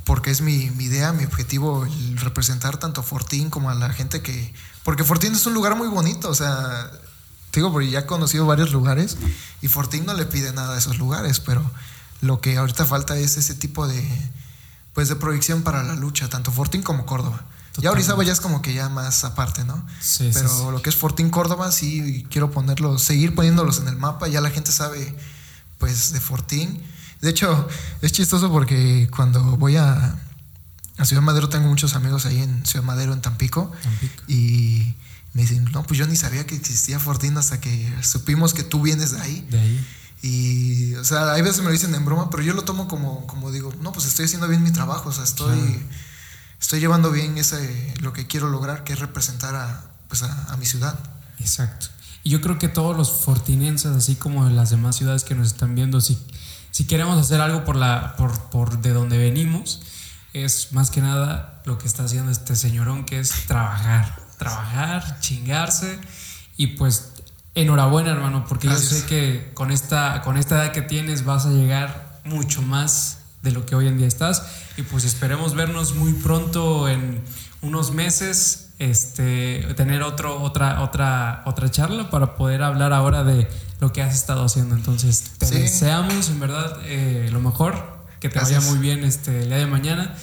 porque 0.05 0.31
es 0.31 0.41
mi, 0.43 0.65
idea, 0.79 1.13
mi 1.13 1.25
objetivo, 1.25 1.85
el 1.85 2.19
representar 2.19 2.77
tanto 2.77 3.01
a 3.01 3.05
Fortín 3.05 3.51
como 3.51 3.71
a 3.71 3.75
la 3.75 3.91
gente 3.91 4.23
que... 4.23 4.55
Porque 4.83 5.03
Fortín 5.03 5.33
es 5.33 5.47
un 5.47 5.55
lugar 5.55 5.77
muy 5.77 5.89
bonito, 5.89 6.29
o 6.29 6.35
sea, 6.35 6.91
digo, 7.61 7.73
porque 7.73 7.91
ya 7.91 8.01
he 8.01 8.07
conocido 8.07 8.47
varios 8.47 8.73
lugares 8.73 9.17
y 9.63 9.69
Fortín 9.69 10.07
no 10.07 10.15
le 10.15 10.27
pide 10.27 10.53
nada 10.53 10.75
a 10.75 10.79
esos 10.79 10.99
lugares, 10.99 11.41
pero 11.41 11.63
lo 12.21 12.41
que 12.41 12.57
ahorita 12.57 12.85
falta 12.85 13.17
es 13.17 13.37
ese 13.37 13.55
tipo 13.55 13.87
de, 13.87 14.03
pues, 14.93 15.09
de 15.09 15.17
proyección 15.17 15.63
para 15.63 15.83
la 15.83 15.95
lucha, 15.95 16.29
tanto 16.29 16.51
Fortín 16.51 16.83
como 16.83 17.07
Córdoba. 17.07 17.45
Ya 17.79 17.91
Orizaba 17.91 18.23
ya 18.23 18.33
es 18.33 18.41
como 18.41 18.63
que 18.63 18.73
ya 18.73 18.89
más 18.89 19.25
aparte, 19.25 19.65
¿no? 19.65 19.85
Sí, 20.01 20.31
pero 20.33 20.71
lo 20.71 20.81
que 20.81 20.91
es 20.91 20.97
Fortín 20.97 21.31
Córdoba 21.31 21.73
sí 21.73 22.25
quiero 22.31 22.53
ponerlos, 22.53 23.03
seguir 23.03 23.35
poniéndolos 23.35 23.81
en 23.81 23.89
el 23.89 23.97
mapa, 23.97 24.29
ya 24.29 24.41
la 24.41 24.51
gente 24.51 24.71
sabe, 24.71 25.17
pues, 25.79 26.13
de 26.13 26.21
Fortín 26.21 26.81
de 27.25 27.31
hecho, 27.31 27.67
es 28.03 28.13
chistoso 28.13 28.51
porque 28.53 29.09
cuando 29.11 29.41
voy 29.57 29.79
a, 29.79 30.15
Ciudad 31.05 31.23
Madero 31.23 31.49
tengo 31.49 31.69
muchos 31.69 31.95
amigos 31.95 32.27
ahí 32.27 32.39
en 32.39 32.67
Ciudad 32.67 32.85
Madero, 32.85 33.15
en 33.15 33.23
Tampico, 33.23 33.73
y 34.29 34.95
Me 35.35 35.43
dicen, 35.43 35.65
no, 35.73 35.83
pues 35.83 35.99
yo 35.99 36.07
ni 36.07 36.17
sabía 36.17 36.47
que 36.47 36.55
existía 36.55 36.99
Fortín 36.99 37.37
hasta 37.37 37.61
que 37.61 37.93
supimos 38.03 38.55
que 38.55 38.63
tú 38.63 38.81
vienes 38.81 39.11
de 39.11 39.21
ahí. 39.21 39.47
De 39.51 39.61
ahí. 39.61 39.87
Y, 40.23 40.95
o 40.95 41.05
sea, 41.05 41.33
hay 41.33 41.43
veces 41.43 41.59
me 41.59 41.67
lo 41.67 41.73
dicen 41.73 41.95
en 41.95 42.03
broma, 42.03 42.31
pero 42.31 42.43
yo 42.43 42.55
lo 42.55 42.63
tomo 42.63 42.89
como, 42.89 43.27
como 43.27 43.51
digo, 43.51 43.75
no, 43.83 43.93
pues 43.93 44.07
estoy 44.07 44.25
haciendo 44.25 44.49
bien 44.49 44.63
mi 44.63 44.71
trabajo, 44.71 45.11
o 45.11 45.13
sea, 45.13 45.23
estoy, 45.23 45.87
estoy 46.59 46.81
llevando 46.81 47.11
bien 47.11 47.37
ese, 47.37 47.93
lo 48.01 48.15
que 48.15 48.27
quiero 48.27 48.49
lograr, 48.49 48.85
que 48.85 48.95
es 48.95 49.01
representar 49.01 49.55
a, 49.55 49.85
pues 50.09 50.23
a, 50.23 50.57
mi 50.57 50.65
ciudad. 50.65 50.99
Exacto. 51.41 51.89
Y 52.23 52.31
yo 52.31 52.41
creo 52.41 52.59
que 52.59 52.69
todos 52.69 52.97
los 52.97 53.11
fortinenses, 53.11 53.93
así 53.93 54.15
como 54.15 54.49
las 54.49 54.71
demás 54.71 54.97
ciudades 54.97 55.25
que 55.25 55.35
nos 55.35 55.49
están 55.49 55.75
viendo, 55.75 56.01
si, 56.01 56.19
si 56.71 56.87
queremos 56.87 57.21
hacer 57.21 57.43
algo 57.43 57.67
por, 57.67 57.77
la, 57.77 58.17
por, 58.17 58.49
por 58.49 58.81
de 58.81 58.95
donde 58.95 59.19
venimos, 59.19 59.83
es 60.33 60.73
más 60.73 60.91
que 60.91 61.03
nada 61.03 61.61
lo 61.67 61.77
que 61.77 61.87
está 61.87 62.05
haciendo 62.05 62.33
este 62.33 62.57
señorón, 62.57 63.05
que 63.05 63.21
es 63.21 63.47
trabajar, 63.47 64.24
trabajar, 64.39 65.21
chingarse 65.21 65.99
y 66.57 66.69
pues 66.69 67.13
enhorabuena, 67.55 68.11
hermano, 68.11 68.45
porque 68.49 68.69
yo 68.69 68.77
sé 68.77 69.07
que 69.07 69.51
con 69.55 69.71
esta, 69.71 70.23
con 70.23 70.37
esta 70.37 70.57
edad 70.57 70.73
que 70.73 70.83
tienes 70.83 71.25
vas 71.25 71.47
a 71.47 71.51
llegar 71.51 72.21
mucho 72.25 72.63
más 72.63 73.19
de 73.43 73.53
lo 73.53 73.65
que 73.67 73.77
hoy 73.77 73.87
en 73.87 73.99
día 73.99 74.09
estás. 74.09 74.43
Y 74.77 74.83
pues 74.83 75.05
esperemos 75.05 75.55
vernos 75.55 75.95
muy 75.95 76.15
pronto 76.15 76.89
en 76.89 77.23
unos 77.63 77.93
meses, 77.93 78.71
este, 78.79 79.75
tener 79.77 80.03
otro, 80.03 80.43
otra, 80.43 80.83
otra, 80.83 81.43
otra 81.47 81.71
charla 81.71 82.11
para 82.11 82.35
poder 82.35 82.63
hablar 82.63 82.93
ahora 82.93 83.23
de 83.23 83.49
lo 83.81 83.93
que 83.93 84.03
has 84.03 84.15
estado 84.15 84.45
haciendo. 84.45 84.75
Entonces, 84.75 85.25
te 85.39 85.47
deseamos 85.47 86.29
en 86.31 86.41
verdad 86.41 86.79
eh, 86.85 87.29
lo 87.31 87.41
mejor, 87.41 87.99
que 88.21 88.29
te 88.29 88.41
vaya 88.41 88.61
muy 88.61 88.79
bien 88.79 89.05
este, 89.05 89.43
el 89.43 89.49
día 89.49 89.59
de 89.59 89.67
mañana. 89.67 90.15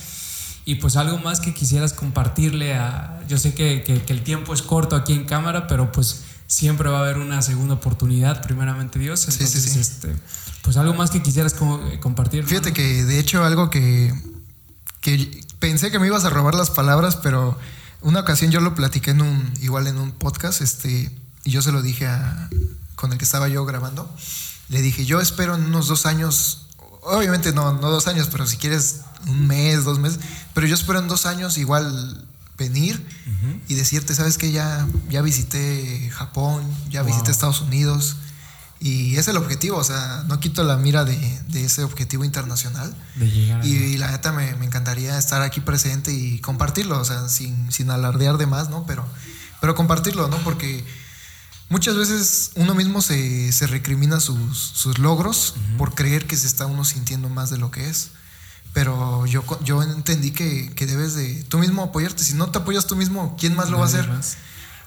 Y 0.64 0.76
pues 0.76 0.96
algo 0.96 1.18
más 1.18 1.40
que 1.40 1.54
quisieras 1.54 1.94
compartirle 1.94 2.76
a... 2.76 3.20
Yo 3.28 3.38
sé 3.38 3.54
que, 3.54 3.84
que, 3.84 4.04
que 4.04 4.14
el 4.14 4.24
tiempo 4.24 4.54
es 4.54 4.62
corto 4.62 4.96
aquí 4.96 5.14
en 5.14 5.26
cámara, 5.26 5.68
pero 5.68 5.92
pues 5.92 6.22
siempre 6.52 6.90
va 6.90 7.00
a 7.00 7.02
haber 7.04 7.18
una 7.18 7.42
segunda 7.42 7.76
oportunidad, 7.76 8.42
primeramente 8.42 9.00
Dios. 9.00 9.26
Entonces, 9.28 9.78
este, 9.78 10.14
pues 10.62 10.76
algo 10.76 10.94
más 10.94 11.10
que 11.10 11.24
quisieras 11.24 11.56
eh, 11.56 12.00
compartir. 12.02 12.46
Fíjate 12.46 12.74
que 12.74 13.06
de 13.06 13.20
hecho 13.20 13.46
algo 13.46 13.70
que, 13.70 14.14
que 15.00 15.42
pensé 15.60 15.92
que 15.92 16.00
me 16.00 16.08
ibas 16.08 16.26
a 16.26 16.30
robar 16.30 16.54
las 16.54 16.70
palabras, 16.70 17.16
pero 17.16 17.58
una 18.02 18.20
ocasión 18.20 18.52
yo 18.52 18.60
lo 18.60 18.76
platiqué 18.76 19.12
en 19.12 19.22
un, 19.22 19.54
igual 19.62 19.88
en 19.88 19.98
un 19.98 20.12
podcast, 20.12 20.62
este, 20.62 21.10
y 21.46 21.52
yo 21.52 21.62
se 21.62 21.72
lo 21.72 21.82
dije 21.82 22.08
a, 22.08 22.50
con 22.96 23.14
el 23.14 23.18
que 23.18 23.24
estaba 23.26 23.48
yo 23.48 23.64
grabando. 23.66 24.14
Le 24.68 24.82
dije, 24.82 25.06
yo 25.06 25.22
espero 25.22 25.56
en 25.56 25.64
unos 25.64 25.88
dos 25.88 26.06
años, 26.06 26.68
obviamente 27.02 27.54
no, 27.54 27.74
no 27.74 27.90
dos 27.90 28.08
años, 28.08 28.28
pero 28.30 28.46
si 28.46 28.58
quieres 28.58 29.02
un 29.28 29.48
mes, 29.48 29.84
dos 29.84 30.00
meses, 30.00 30.20
pero 30.54 30.68
yo 30.68 30.76
espero 30.76 31.00
en 31.00 31.08
dos 31.08 31.26
años 31.26 31.58
igual 31.58 32.26
venir 32.62 33.04
y 33.68 33.74
decirte, 33.76 34.14
sabes 34.14 34.38
que 34.38 34.52
ya, 34.52 34.88
ya 35.10 35.22
visité 35.22 36.10
Japón, 36.12 36.64
ya 36.90 37.02
visité 37.04 37.32
Estados 37.32 37.62
Unidos. 37.62 38.18
Y 38.80 39.16
es 39.18 39.28
el 39.28 39.38
objetivo, 39.38 39.78
o 39.78 39.84
sea, 39.84 40.24
no 40.28 40.40
quito 40.40 40.64
la 40.64 40.76
mira 40.76 41.06
de, 41.06 41.42
ese 41.54 41.84
objetivo 41.84 42.24
internacional. 42.24 42.96
y, 43.64 43.98
la 43.98 44.12
neta 44.12 44.32
me, 44.32 44.50
encantaría 44.50 45.18
estar 45.18 45.42
aquí 45.42 45.60
presente 45.60 46.12
y 46.12 46.40
compartirlo, 46.40 47.00
o 47.00 47.06
sea, 47.06 47.30
sin, 47.30 47.72
sin 47.72 47.92
alardear 47.92 48.38
de 48.38 48.48
más, 48.48 48.70
¿no? 48.70 48.86
Pero, 48.86 49.06
pero 49.60 49.76
compartirlo, 49.76 50.28
¿no? 50.28 50.38
Porque 50.38 50.84
muchas 51.70 51.96
veces 51.96 52.52
uno 52.56 52.74
mismo 52.74 53.02
se, 53.02 53.52
se 53.52 53.68
recrimina 53.68 54.20
sus, 54.20 54.58
sus 54.58 54.98
logros 54.98 55.56
por 55.78 55.94
creer 55.94 56.26
que 56.26 56.36
se 56.36 56.48
está 56.48 56.66
uno 56.66 56.84
sintiendo 56.84 57.30
más 57.30 57.50
de 57.52 57.58
lo 57.58 57.70
que 57.70 57.88
es. 57.88 58.12
Pero 58.74 59.26
yo, 59.26 59.44
yo 59.64 59.84
entendí 59.84 60.32
que, 60.32 60.74
que, 60.74 60.86
debes 60.86 61.14
de 61.14 61.44
tú 61.44 61.58
mismo 61.58 61.84
apoyarte. 61.84 62.24
Si 62.24 62.34
no 62.34 62.52
te 62.52 62.60
apoyas 62.60 62.88
tú 62.88 62.96
mismo, 62.96 63.36
¿quién 63.38 63.56
más 63.56 63.70
lo 63.70 63.78
va 63.78 63.84
a 63.84 63.88
hacer? 63.88 64.10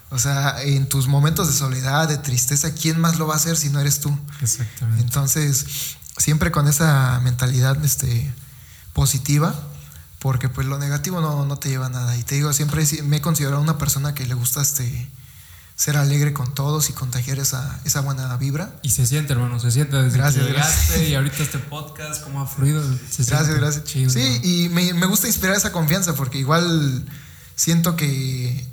O 0.09 0.17
sea, 0.17 0.61
en 0.63 0.87
tus 0.87 1.07
momentos 1.07 1.47
de 1.47 1.53
soledad, 1.53 2.07
de 2.07 2.17
tristeza, 2.17 2.73
¿quién 2.73 2.99
más 2.99 3.17
lo 3.19 3.27
va 3.27 3.35
a 3.35 3.37
hacer 3.37 3.57
si 3.57 3.69
no 3.69 3.79
eres 3.79 3.99
tú? 3.99 4.17
Exactamente. 4.41 5.03
Entonces, 5.03 5.65
siempre 6.17 6.51
con 6.51 6.67
esa 6.67 7.19
mentalidad 7.23 7.83
este, 7.83 8.33
positiva, 8.93 9.53
porque 10.19 10.49
pues 10.49 10.65
lo 10.65 10.79
negativo 10.79 11.21
no, 11.21 11.45
no 11.45 11.57
te 11.57 11.69
lleva 11.69 11.87
a 11.87 11.89
nada. 11.89 12.17
Y 12.17 12.23
te 12.23 12.35
digo, 12.35 12.53
siempre 12.53 12.83
me 13.03 13.17
he 13.17 13.21
considerado 13.21 13.61
una 13.61 13.77
persona 13.77 14.15
que 14.15 14.25
le 14.25 14.33
gusta 14.33 14.61
este 14.61 15.11
ser 15.75 15.97
alegre 15.97 16.31
con 16.33 16.53
todos 16.53 16.89
y 16.89 16.93
contagiar 16.93 17.37
esa, 17.37 17.79
esa 17.83 17.99
buena 17.99 18.35
vibra. 18.37 18.71
Y 18.81 18.91
se 18.91 19.05
siente, 19.05 19.33
hermano, 19.33 19.59
se 19.59 19.71
siente 19.71 19.97
desde 19.97 20.17
gracias, 20.17 20.45
que 20.45 20.51
llegaste 20.51 21.09
y 21.09 21.15
ahorita 21.15 21.43
este 21.43 21.59
podcast, 21.59 22.23
cómo 22.23 22.41
ha 22.41 22.47
fluido. 22.47 22.81
gracias, 23.27 23.55
gracias. 23.55 23.83
sí, 23.85 24.39
y 24.43 24.69
me, 24.69 24.93
me, 24.93 25.05
gusta 25.05 25.27
inspirar 25.27 25.55
esa 25.55 25.73
confianza 25.73 26.15
porque 26.15 26.37
igual 26.37 27.05
siento 27.55 27.97
que, 27.97 28.65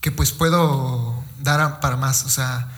que 0.00 0.10
pues 0.10 0.32
puedo 0.32 1.22
dar 1.40 1.78
para 1.78 1.96
más, 1.96 2.24
o 2.24 2.30
sea, 2.30 2.68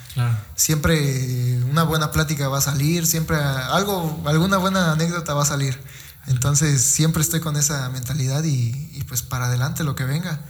siempre 0.54 1.62
una 1.70 1.82
buena 1.84 2.10
plática 2.10 2.48
va 2.48 2.58
a 2.58 2.62
salir, 2.62 3.06
siempre 3.06 3.38
algo, 3.38 4.22
alguna 4.26 4.58
buena 4.58 4.92
anécdota 4.92 5.32
va 5.32 5.44
a 5.44 5.46
salir. 5.46 5.80
Entonces 6.26 6.82
siempre 6.82 7.22
estoy 7.22 7.40
con 7.40 7.56
esa 7.56 7.88
mentalidad 7.88 8.44
y, 8.44 8.90
y 8.92 9.04
pues 9.04 9.22
para 9.22 9.46
adelante 9.46 9.82
lo 9.82 9.94
que 9.96 10.04
venga. 10.04 10.40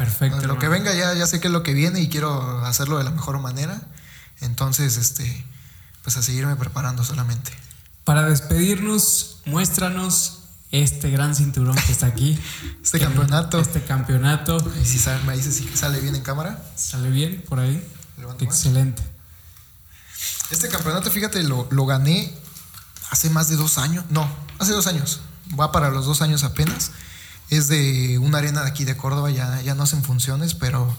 Perfecto. 0.00 0.46
Lo 0.46 0.58
que 0.58 0.66
venga 0.68 0.94
ya, 0.94 1.12
ya 1.12 1.26
sé 1.26 1.40
qué 1.40 1.48
es 1.48 1.52
lo 1.52 1.62
que 1.62 1.74
viene 1.74 2.00
y 2.00 2.08
quiero 2.08 2.64
hacerlo 2.64 2.96
de 2.96 3.04
la 3.04 3.10
mejor 3.10 3.38
manera. 3.38 3.82
Entonces, 4.40 4.96
este, 4.96 5.44
pues 6.02 6.16
a 6.16 6.22
seguirme 6.22 6.56
preparando 6.56 7.04
solamente. 7.04 7.52
Para 8.04 8.22
despedirnos, 8.22 9.42
muéstranos 9.44 10.38
este 10.70 11.10
gran 11.10 11.36
cinturón 11.36 11.76
que 11.76 11.92
está 11.92 12.06
aquí. 12.06 12.40
este 12.82 12.98
campeonato. 12.98 13.60
Este 13.60 13.84
campeonato. 13.84 14.56
Y 14.82 14.86
si 14.86 14.98
sale, 14.98 15.22
me 15.24 15.36
dice 15.36 15.52
si 15.52 15.68
sale 15.76 16.00
bien 16.00 16.16
en 16.16 16.22
cámara. 16.22 16.64
Sale 16.76 17.10
bien 17.10 17.44
por 17.46 17.60
ahí. 17.60 17.86
Excelente. 18.40 19.02
Este 20.50 20.68
campeonato, 20.68 21.10
fíjate, 21.10 21.42
lo, 21.42 21.68
lo 21.70 21.84
gané 21.84 22.34
hace 23.10 23.28
más 23.28 23.50
de 23.50 23.56
dos 23.56 23.76
años. 23.76 24.06
No, 24.08 24.26
hace 24.58 24.72
dos 24.72 24.86
años. 24.86 25.20
Va 25.60 25.72
para 25.72 25.90
los 25.90 26.06
dos 26.06 26.22
años 26.22 26.42
apenas 26.42 26.90
es 27.50 27.68
de 27.68 28.18
una 28.18 28.38
arena 28.38 28.62
de 28.62 28.68
aquí 28.68 28.84
de 28.84 28.96
Córdoba, 28.96 29.30
ya, 29.30 29.60
ya 29.62 29.74
no 29.74 29.82
hacen 29.82 30.02
funciones, 30.02 30.54
pero... 30.54 30.96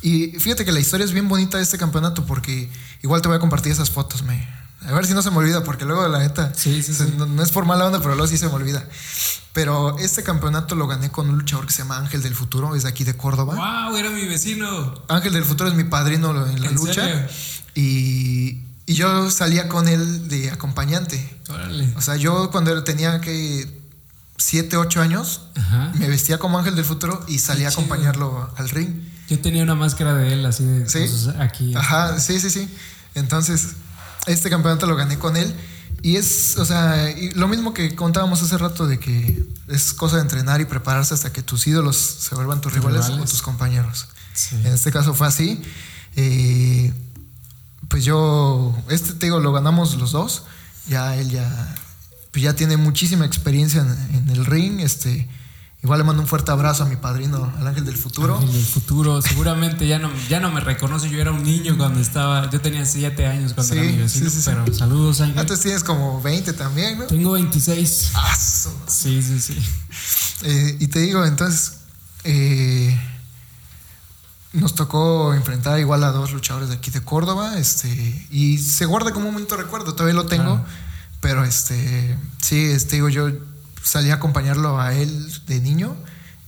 Y 0.00 0.28
fíjate 0.38 0.64
que 0.64 0.70
la 0.70 0.78
historia 0.78 1.04
es 1.04 1.12
bien 1.12 1.28
bonita 1.28 1.56
de 1.56 1.64
este 1.64 1.76
campeonato 1.76 2.24
porque 2.24 2.70
igual 3.02 3.20
te 3.20 3.28
voy 3.28 3.36
a 3.36 3.40
compartir 3.40 3.72
esas 3.72 3.90
fotos, 3.90 4.22
me... 4.22 4.56
A 4.86 4.92
ver 4.92 5.06
si 5.06 5.12
no 5.12 5.22
se 5.22 5.32
me 5.32 5.38
olvida, 5.38 5.64
porque 5.64 5.84
luego 5.84 6.06
la 6.06 6.20
neta... 6.20 6.52
Sí, 6.54 6.84
sí, 6.84 6.94
No, 7.16 7.42
es 7.42 7.50
por 7.50 7.64
mala 7.64 7.86
onda, 7.86 7.98
pero 7.98 8.14
luego 8.14 8.28
sí 8.28 8.38
se 8.38 8.46
me 8.46 8.54
olvida. 8.54 8.86
Pero 9.52 9.98
este 9.98 10.22
campeonato 10.22 10.76
lo 10.76 10.86
gané 10.86 11.10
con 11.10 11.28
un 11.28 11.36
luchador 11.36 11.66
que 11.66 11.72
se 11.72 11.82
llama 11.82 11.96
Ángel 11.96 12.22
del 12.22 12.34
Futuro, 12.34 12.76
es 12.76 12.84
de 12.84 12.90
aquí 12.90 13.02
de 13.02 13.16
Córdoba. 13.16 13.56
¡Wow! 13.56 13.96
Era 13.96 14.10
mi 14.10 14.24
vecino. 14.26 14.94
Ángel 15.08 15.32
del 15.32 15.44
Futuro 15.44 15.68
es 15.68 15.74
mi 15.74 15.82
padrino 15.82 16.46
en 16.46 16.62
la 16.62 16.70
lucha. 16.70 17.26
Y, 17.74 18.60
y 18.86 18.94
yo 18.94 19.32
salía 19.32 19.68
con 19.68 19.88
él 19.88 20.28
de 20.28 20.52
acompañante. 20.52 21.28
Órale. 21.48 21.92
O 21.96 22.00
sea, 22.00 22.14
yo 22.14 22.52
cuando 22.52 22.84
tenía 22.84 23.20
que 23.20 23.77
7, 24.38 24.76
8 24.76 25.00
años, 25.02 25.42
me 25.94 26.08
vestía 26.08 26.38
como 26.38 26.58
ángel 26.58 26.76
del 26.76 26.84
futuro 26.84 27.24
y 27.26 27.38
salía 27.38 27.68
a 27.68 27.70
acompañarlo 27.70 28.50
al 28.56 28.68
ring. 28.70 28.88
Yo 29.28 29.38
tenía 29.40 29.62
una 29.62 29.74
máscara 29.74 30.14
de 30.14 30.32
él 30.32 30.46
así 30.46 30.64
de 30.64 30.88
¿Sí? 30.88 31.28
aquí. 31.38 31.74
Ajá, 31.74 32.18
sí, 32.18 32.40
sí, 32.40 32.48
sí. 32.48 32.68
Entonces, 33.14 33.74
este 34.26 34.48
campeonato 34.48 34.86
lo 34.86 34.96
gané 34.96 35.18
con 35.18 35.36
él. 35.36 35.54
Y 36.02 36.16
es, 36.16 36.56
o 36.56 36.64
sea, 36.64 37.12
lo 37.34 37.48
mismo 37.48 37.74
que 37.74 37.96
contábamos 37.96 38.40
hace 38.42 38.56
rato 38.56 38.86
de 38.86 39.00
que 39.00 39.44
es 39.66 39.92
cosa 39.92 40.16
de 40.16 40.22
entrenar 40.22 40.60
y 40.60 40.64
prepararse 40.64 41.12
hasta 41.12 41.32
que 41.32 41.42
tus 41.42 41.66
ídolos 41.66 41.96
se 41.96 42.36
vuelvan 42.36 42.60
tus, 42.60 42.72
rivales, 42.72 43.08
o 43.08 43.16
tus 43.18 43.42
compañeros. 43.42 44.06
En 44.52 44.72
este 44.72 44.92
caso 44.92 45.14
fue 45.14 45.26
así. 45.26 45.60
Eh, 46.14 46.92
pues 47.88 48.04
yo, 48.04 48.76
este 48.88 49.14
te 49.14 49.26
digo, 49.26 49.40
lo 49.40 49.52
ganamos 49.52 49.96
los 49.96 50.12
dos. 50.12 50.44
Ya 50.88 51.16
él 51.16 51.30
ya 51.30 51.74
pues 52.38 52.44
ya 52.44 52.54
tiene 52.54 52.76
muchísima 52.76 53.26
experiencia 53.26 53.80
en, 53.80 54.30
el 54.30 54.46
ring. 54.46 54.78
Este, 54.78 55.28
igual 55.82 55.98
le 55.98 56.04
mando 56.04 56.22
un 56.22 56.28
fuerte 56.28 56.52
abrazo 56.52 56.84
a 56.84 56.86
mi 56.86 56.94
padrino, 56.94 57.52
al 57.58 57.66
Ángel 57.66 57.84
del 57.84 57.96
Futuro. 57.96 58.36
Ángel 58.36 58.52
del 58.52 58.64
Futuro, 58.64 59.20
seguramente 59.20 59.88
ya 59.88 59.98
no, 59.98 60.08
ya 60.28 60.38
no 60.38 60.52
me 60.52 60.60
reconoce. 60.60 61.10
Yo 61.10 61.20
era 61.20 61.32
un 61.32 61.42
niño 61.42 61.76
cuando 61.76 61.98
estaba, 61.98 62.48
yo 62.48 62.60
tenía 62.60 62.86
7 62.86 63.26
años 63.26 63.54
cuando 63.54 63.74
era 63.74 63.82
mi 63.82 63.96
vecino, 63.96 64.30
sí, 64.30 64.40
pero 64.44 64.72
saludos, 64.72 65.20
Ángel. 65.20 65.36
Antes 65.36 65.58
tienes 65.58 65.82
como 65.82 66.22
20 66.22 66.52
también, 66.52 67.00
¿no? 67.00 67.06
Tengo 67.06 67.32
26. 67.32 68.12
Ah, 68.14 68.36
sí, 68.36 69.20
sí, 69.20 69.40
sí. 69.40 69.58
Eh, 70.42 70.76
y 70.78 70.86
te 70.86 71.00
digo, 71.00 71.24
entonces, 71.24 71.78
eh, 72.22 72.96
nos 74.52 74.76
tocó 74.76 75.34
enfrentar 75.34 75.80
igual 75.80 76.04
a 76.04 76.12
dos 76.12 76.32
luchadores 76.32 76.68
de 76.68 76.76
aquí 76.76 76.92
de 76.92 77.02
Córdoba, 77.02 77.58
este, 77.58 78.28
y 78.30 78.58
se 78.58 78.84
guarda 78.84 79.12
como 79.12 79.26
un 79.26 79.32
momento 79.32 79.56
recuerdo, 79.56 79.94
todavía 79.94 80.14
lo 80.14 80.26
tengo. 80.26 80.64
Pero 81.20 81.44
este, 81.44 82.16
sí, 82.40 82.64
este, 82.64 82.96
digo, 82.96 83.08
yo 83.08 83.30
salí 83.82 84.10
a 84.10 84.14
acompañarlo 84.14 84.80
a 84.80 84.94
él 84.94 85.32
de 85.46 85.60
niño 85.60 85.96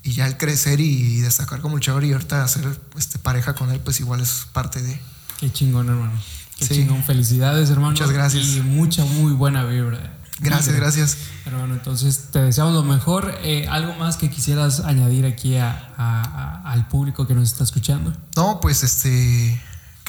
y 0.03 0.12
ya 0.12 0.27
el 0.27 0.37
crecer 0.37 0.81
y 0.81 1.21
destacar 1.21 1.61
como 1.61 1.77
luchador 1.77 2.05
y 2.05 2.12
ahorita 2.12 2.45
hacer 2.45 2.66
este, 2.97 3.18
pareja 3.18 3.55
con 3.55 3.71
él, 3.71 3.81
pues 3.81 4.01
igual 4.01 4.21
es 4.21 4.47
parte 4.53 4.81
de. 4.81 5.01
Qué 5.39 5.53
chingón, 5.53 5.89
hermano. 5.89 6.12
Qué 6.59 6.68
chingón. 6.68 7.03
Felicidades, 7.03 7.71
hermano. 7.71 7.93
Muchas 7.93 8.11
gracias. 8.11 8.47
Y 8.47 8.61
mucha, 8.61 9.05
muy 9.05 9.33
buena 9.33 9.64
vibra. 9.64 10.18
Gracias, 10.41 10.75
gracias. 10.75 11.16
Hermano, 11.45 11.75
entonces 11.75 12.29
te 12.31 12.39
deseamos 12.41 12.73
lo 12.73 12.83
mejor. 12.83 13.35
Eh, 13.43 13.66
¿Algo 13.68 13.95
más 13.95 14.16
que 14.16 14.31
quisieras 14.31 14.81
añadir 14.81 15.27
aquí 15.27 15.57
al 15.59 16.89
público 16.89 17.27
que 17.27 17.35
nos 17.35 17.51
está 17.51 17.64
escuchando? 17.64 18.12
No, 18.37 18.61
pues 18.61 18.83
este 18.83 19.61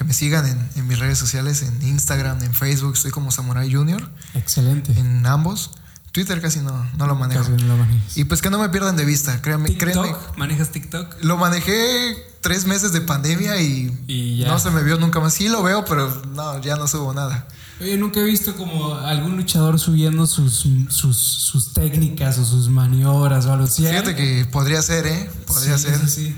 que 0.02 0.08
me 0.08 0.14
sigan 0.16 0.48
en, 0.76 0.88
mis 0.88 0.98
redes 0.98 1.20
sociales, 1.20 1.62
en 1.62 1.80
Instagram, 1.88 2.42
en 2.42 2.56
Facebook, 2.56 2.94
estoy 2.96 3.12
como 3.12 3.30
Samurai 3.30 3.72
Junior. 3.72 4.02
Excelente. 4.34 5.00
En 5.00 5.24
ambos. 5.28 5.70
Twitter 6.12 6.42
casi 6.42 6.60
no, 6.60 6.90
no 6.98 7.06
lo 7.06 7.14
manejo. 7.14 7.44
Casi 7.44 7.52
no 7.64 7.78
lo 7.78 7.86
y 8.16 8.24
pues 8.24 8.42
que 8.42 8.50
no 8.50 8.58
me 8.58 8.70
pierdan 8.70 8.98
de 8.98 9.06
vista, 9.06 9.40
créanme. 9.44 9.70
¿TikTok? 9.70 10.38
¿Manejas 10.38 10.70
TikTok? 10.70 11.18
Lo 11.22 11.38
manejé 11.38 12.18
tres 12.42 12.66
meses 12.66 12.94
de 12.94 13.02
pandemia 13.02 13.62
y, 13.62 14.44
no 14.48 14.58
se 14.58 14.72
me 14.72 14.82
vio 14.82 14.98
nunca 14.98 15.20
más. 15.20 15.36
Sí 15.36 15.50
lo 15.50 15.62
veo, 15.62 15.86
pero 15.86 16.24
no, 16.34 16.60
ya 16.62 16.78
no 16.78 16.88
subo 16.88 17.14
nada. 17.14 17.48
Oye, 17.80 17.96
nunca 17.96 18.22
he 18.22 18.24
visto 18.24 18.56
como 18.56 18.96
algún 18.96 19.38
luchador 19.38 19.80
subiendo 19.80 20.26
sus, 20.26 20.66
sus, 20.90 21.74
técnicas 21.74 22.40
o 22.40 22.46
sus 22.46 22.70
maniobras 22.70 23.46
o 23.46 23.54
algo 23.54 23.66
así. 23.66 23.86
Fíjate 23.86 24.16
que 24.16 24.46
podría 24.46 24.82
ser, 24.82 25.06
¿eh? 25.06 25.30
Podría 25.46 25.78
ser. 25.78 26.00
Sí, 26.00 26.08
sí. 26.08 26.36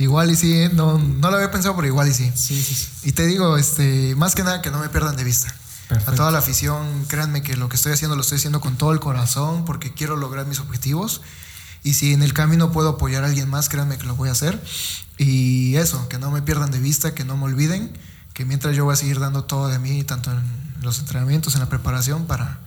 Igual 0.00 0.30
y 0.30 0.36
sí, 0.36 0.54
¿eh? 0.54 0.70
no, 0.72 0.96
no 0.96 1.30
lo 1.30 1.36
había 1.36 1.50
pensado, 1.50 1.76
pero 1.76 1.86
igual 1.86 2.08
y 2.08 2.14
sí. 2.14 2.32
Sí, 2.34 2.60
sí, 2.62 2.74
sí. 2.74 2.88
Y 3.04 3.12
te 3.12 3.26
digo, 3.26 3.58
este, 3.58 4.14
más 4.16 4.34
que 4.34 4.42
nada 4.42 4.62
que 4.62 4.70
no 4.70 4.78
me 4.78 4.88
pierdan 4.88 5.14
de 5.14 5.24
vista. 5.24 5.54
A 5.90 6.12
toda 6.12 6.30
la 6.30 6.38
afición, 6.38 7.04
créanme 7.06 7.42
que 7.42 7.56
lo 7.56 7.68
que 7.68 7.76
estoy 7.76 7.92
haciendo 7.92 8.16
lo 8.16 8.22
estoy 8.22 8.36
haciendo 8.36 8.60
con 8.60 8.76
todo 8.76 8.92
el 8.92 9.00
corazón 9.00 9.64
porque 9.66 9.92
quiero 9.92 10.16
lograr 10.16 10.46
mis 10.46 10.58
objetivos. 10.58 11.20
Y 11.82 11.94
si 11.94 12.14
en 12.14 12.22
el 12.22 12.32
camino 12.32 12.72
puedo 12.72 12.90
apoyar 12.90 13.24
a 13.24 13.26
alguien 13.26 13.50
más, 13.50 13.68
créanme 13.68 13.98
que 13.98 14.04
lo 14.04 14.16
voy 14.16 14.30
a 14.30 14.32
hacer. 14.32 14.58
Y 15.18 15.76
eso, 15.76 16.08
que 16.08 16.18
no 16.18 16.30
me 16.30 16.40
pierdan 16.40 16.70
de 16.70 16.78
vista, 16.78 17.14
que 17.14 17.24
no 17.24 17.36
me 17.36 17.44
olviden, 17.44 17.92
que 18.32 18.46
mientras 18.46 18.74
yo 18.74 18.86
voy 18.86 18.94
a 18.94 18.96
seguir 18.96 19.20
dando 19.20 19.44
todo 19.44 19.68
de 19.68 19.78
mí, 19.78 20.02
tanto 20.04 20.30
en 20.30 20.40
los 20.80 20.98
entrenamientos, 21.00 21.54
en 21.54 21.60
la 21.60 21.68
preparación, 21.68 22.26
para, 22.26 22.60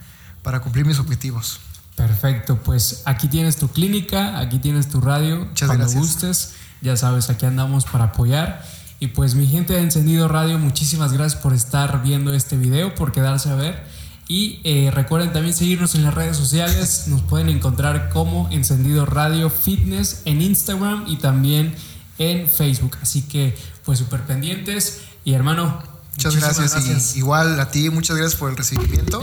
para 0.44 0.60
cumplir 0.60 0.86
mis 0.86 1.00
objetivos. 1.00 1.62
Perfecto, 1.96 2.58
pues 2.58 3.02
aquí 3.06 3.28
tienes 3.28 3.58
tu 3.58 3.70
clínica, 3.70 4.40
aquí 4.40 4.60
tienes 4.60 4.90
tu 4.90 5.00
radio. 5.00 5.46
Muchas 5.46 5.68
Cuando 5.68 5.90
gustes, 5.92 6.54
ya 6.84 6.98
sabes, 6.98 7.30
aquí 7.30 7.46
andamos 7.46 7.86
para 7.86 8.06
apoyar. 8.06 8.64
Y 9.00 9.08
pues 9.08 9.36
mi 9.36 9.48
gente 9.48 9.74
de 9.74 9.80
Encendido 9.80 10.28
Radio, 10.28 10.60
muchísimas 10.60 11.14
gracias 11.14 11.42
por 11.42 11.54
estar 11.54 12.04
viendo 12.04 12.34
este 12.34 12.58
video, 12.58 12.94
por 12.94 13.12
quedarse 13.12 13.50
a 13.50 13.56
ver. 13.56 13.84
Y 14.28 14.62
eh, 14.64 14.92
recuerden 14.94 15.34
también 15.34 15.56
seguirnos 15.56 15.96
en 15.96 16.04
las 16.04 16.14
redes 16.14 16.38
sociales. 16.38 17.06
Nos 17.08 17.22
pueden 17.22 17.50
encontrar 17.50 18.10
como 18.10 18.50
Encendido 18.52 19.06
Radio 19.06 19.50
Fitness 19.50 20.22
en 20.26 20.42
Instagram 20.42 21.06
y 21.08 21.18
también 21.18 21.74
en 22.18 22.48
Facebook. 22.48 22.98
Así 23.02 23.24
que 23.24 23.58
pues 23.86 24.00
súper 24.00 24.22
pendientes. 24.22 25.02
Y 25.26 25.34
hermano, 25.34 25.82
muchas 26.12 26.36
gracias. 26.36 27.16
igual 27.16 27.60
a 27.60 27.72
ti, 27.72 27.90
muchas 27.90 28.18
gracias 28.18 28.40
por 28.40 28.52
el 28.52 28.58
recibimiento. 28.58 29.22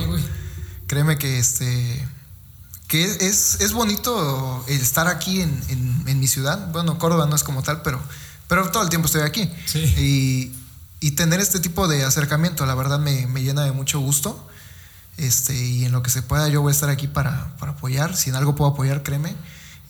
Créeme 0.86 1.18
que 1.18 1.38
este 1.38 2.06
que 2.90 3.04
es, 3.04 3.60
es 3.60 3.72
bonito 3.72 4.64
estar 4.66 5.06
aquí 5.06 5.40
en, 5.40 5.62
en, 5.68 6.04
en 6.06 6.20
mi 6.20 6.26
ciudad. 6.26 6.70
Bueno, 6.72 6.98
Córdoba 6.98 7.24
no 7.26 7.36
es 7.36 7.44
como 7.44 7.62
tal, 7.62 7.80
pero 7.82 8.02
pero 8.50 8.68
todo 8.72 8.82
el 8.82 8.88
tiempo 8.88 9.06
estoy 9.06 9.22
aquí. 9.22 9.48
Y, 9.96 10.50
y, 10.98 11.12
tener 11.12 11.38
este 11.38 11.60
tipo 11.60 11.86
de 11.86 12.02
acercamiento, 12.02 12.66
la 12.66 12.74
verdad, 12.74 12.98
me, 12.98 13.28
me, 13.28 13.42
llena 13.44 13.62
de 13.62 13.70
mucho 13.70 14.00
gusto. 14.00 14.44
Este, 15.16 15.54
y 15.54 15.84
en 15.84 15.92
lo 15.92 16.02
que 16.02 16.10
se 16.10 16.20
pueda, 16.20 16.48
yo 16.48 16.60
voy 16.60 16.70
a 16.70 16.74
estar 16.74 16.90
aquí 16.90 17.06
para, 17.06 17.56
para 17.58 17.72
apoyar. 17.72 18.16
Si 18.16 18.28
en 18.28 18.34
algo 18.34 18.56
puedo 18.56 18.72
apoyar, 18.72 19.04
créeme. 19.04 19.36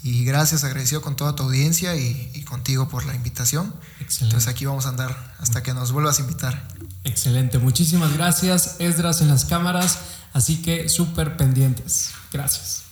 Y 0.03 0.27
gracias, 0.27 0.63
agradecido 0.63 1.01
con 1.01 1.17
toda 1.17 1.35
tu 1.35 1.45
audiencia 1.45 1.97
y, 1.97 2.31
y 2.35 2.43
contigo 2.43 2.91
por 2.91 3.07
la 3.07 3.15
invitación. 3.15 3.73
Excelente. 3.99 4.25
Entonces 4.25 4.49
aquí 4.49 4.67
vamos 4.67 4.85
a 4.85 4.91
andar 4.91 5.35
hasta 5.39 5.63
que 5.63 5.73
nos 5.73 5.93
vuelvas 5.93 6.19
a 6.19 6.21
invitar. 6.21 6.69
Excelente, 7.05 7.59
muchísimas 7.59 8.13
gracias. 8.13 8.77
Esdras 8.79 9.23
en 9.23 9.29
las 9.29 9.47
cámaras, 9.47 10.01
así 10.35 10.61
que 10.61 10.91
súper 10.91 11.39
pendientes. 11.39 12.11
Gracias. 12.31 12.90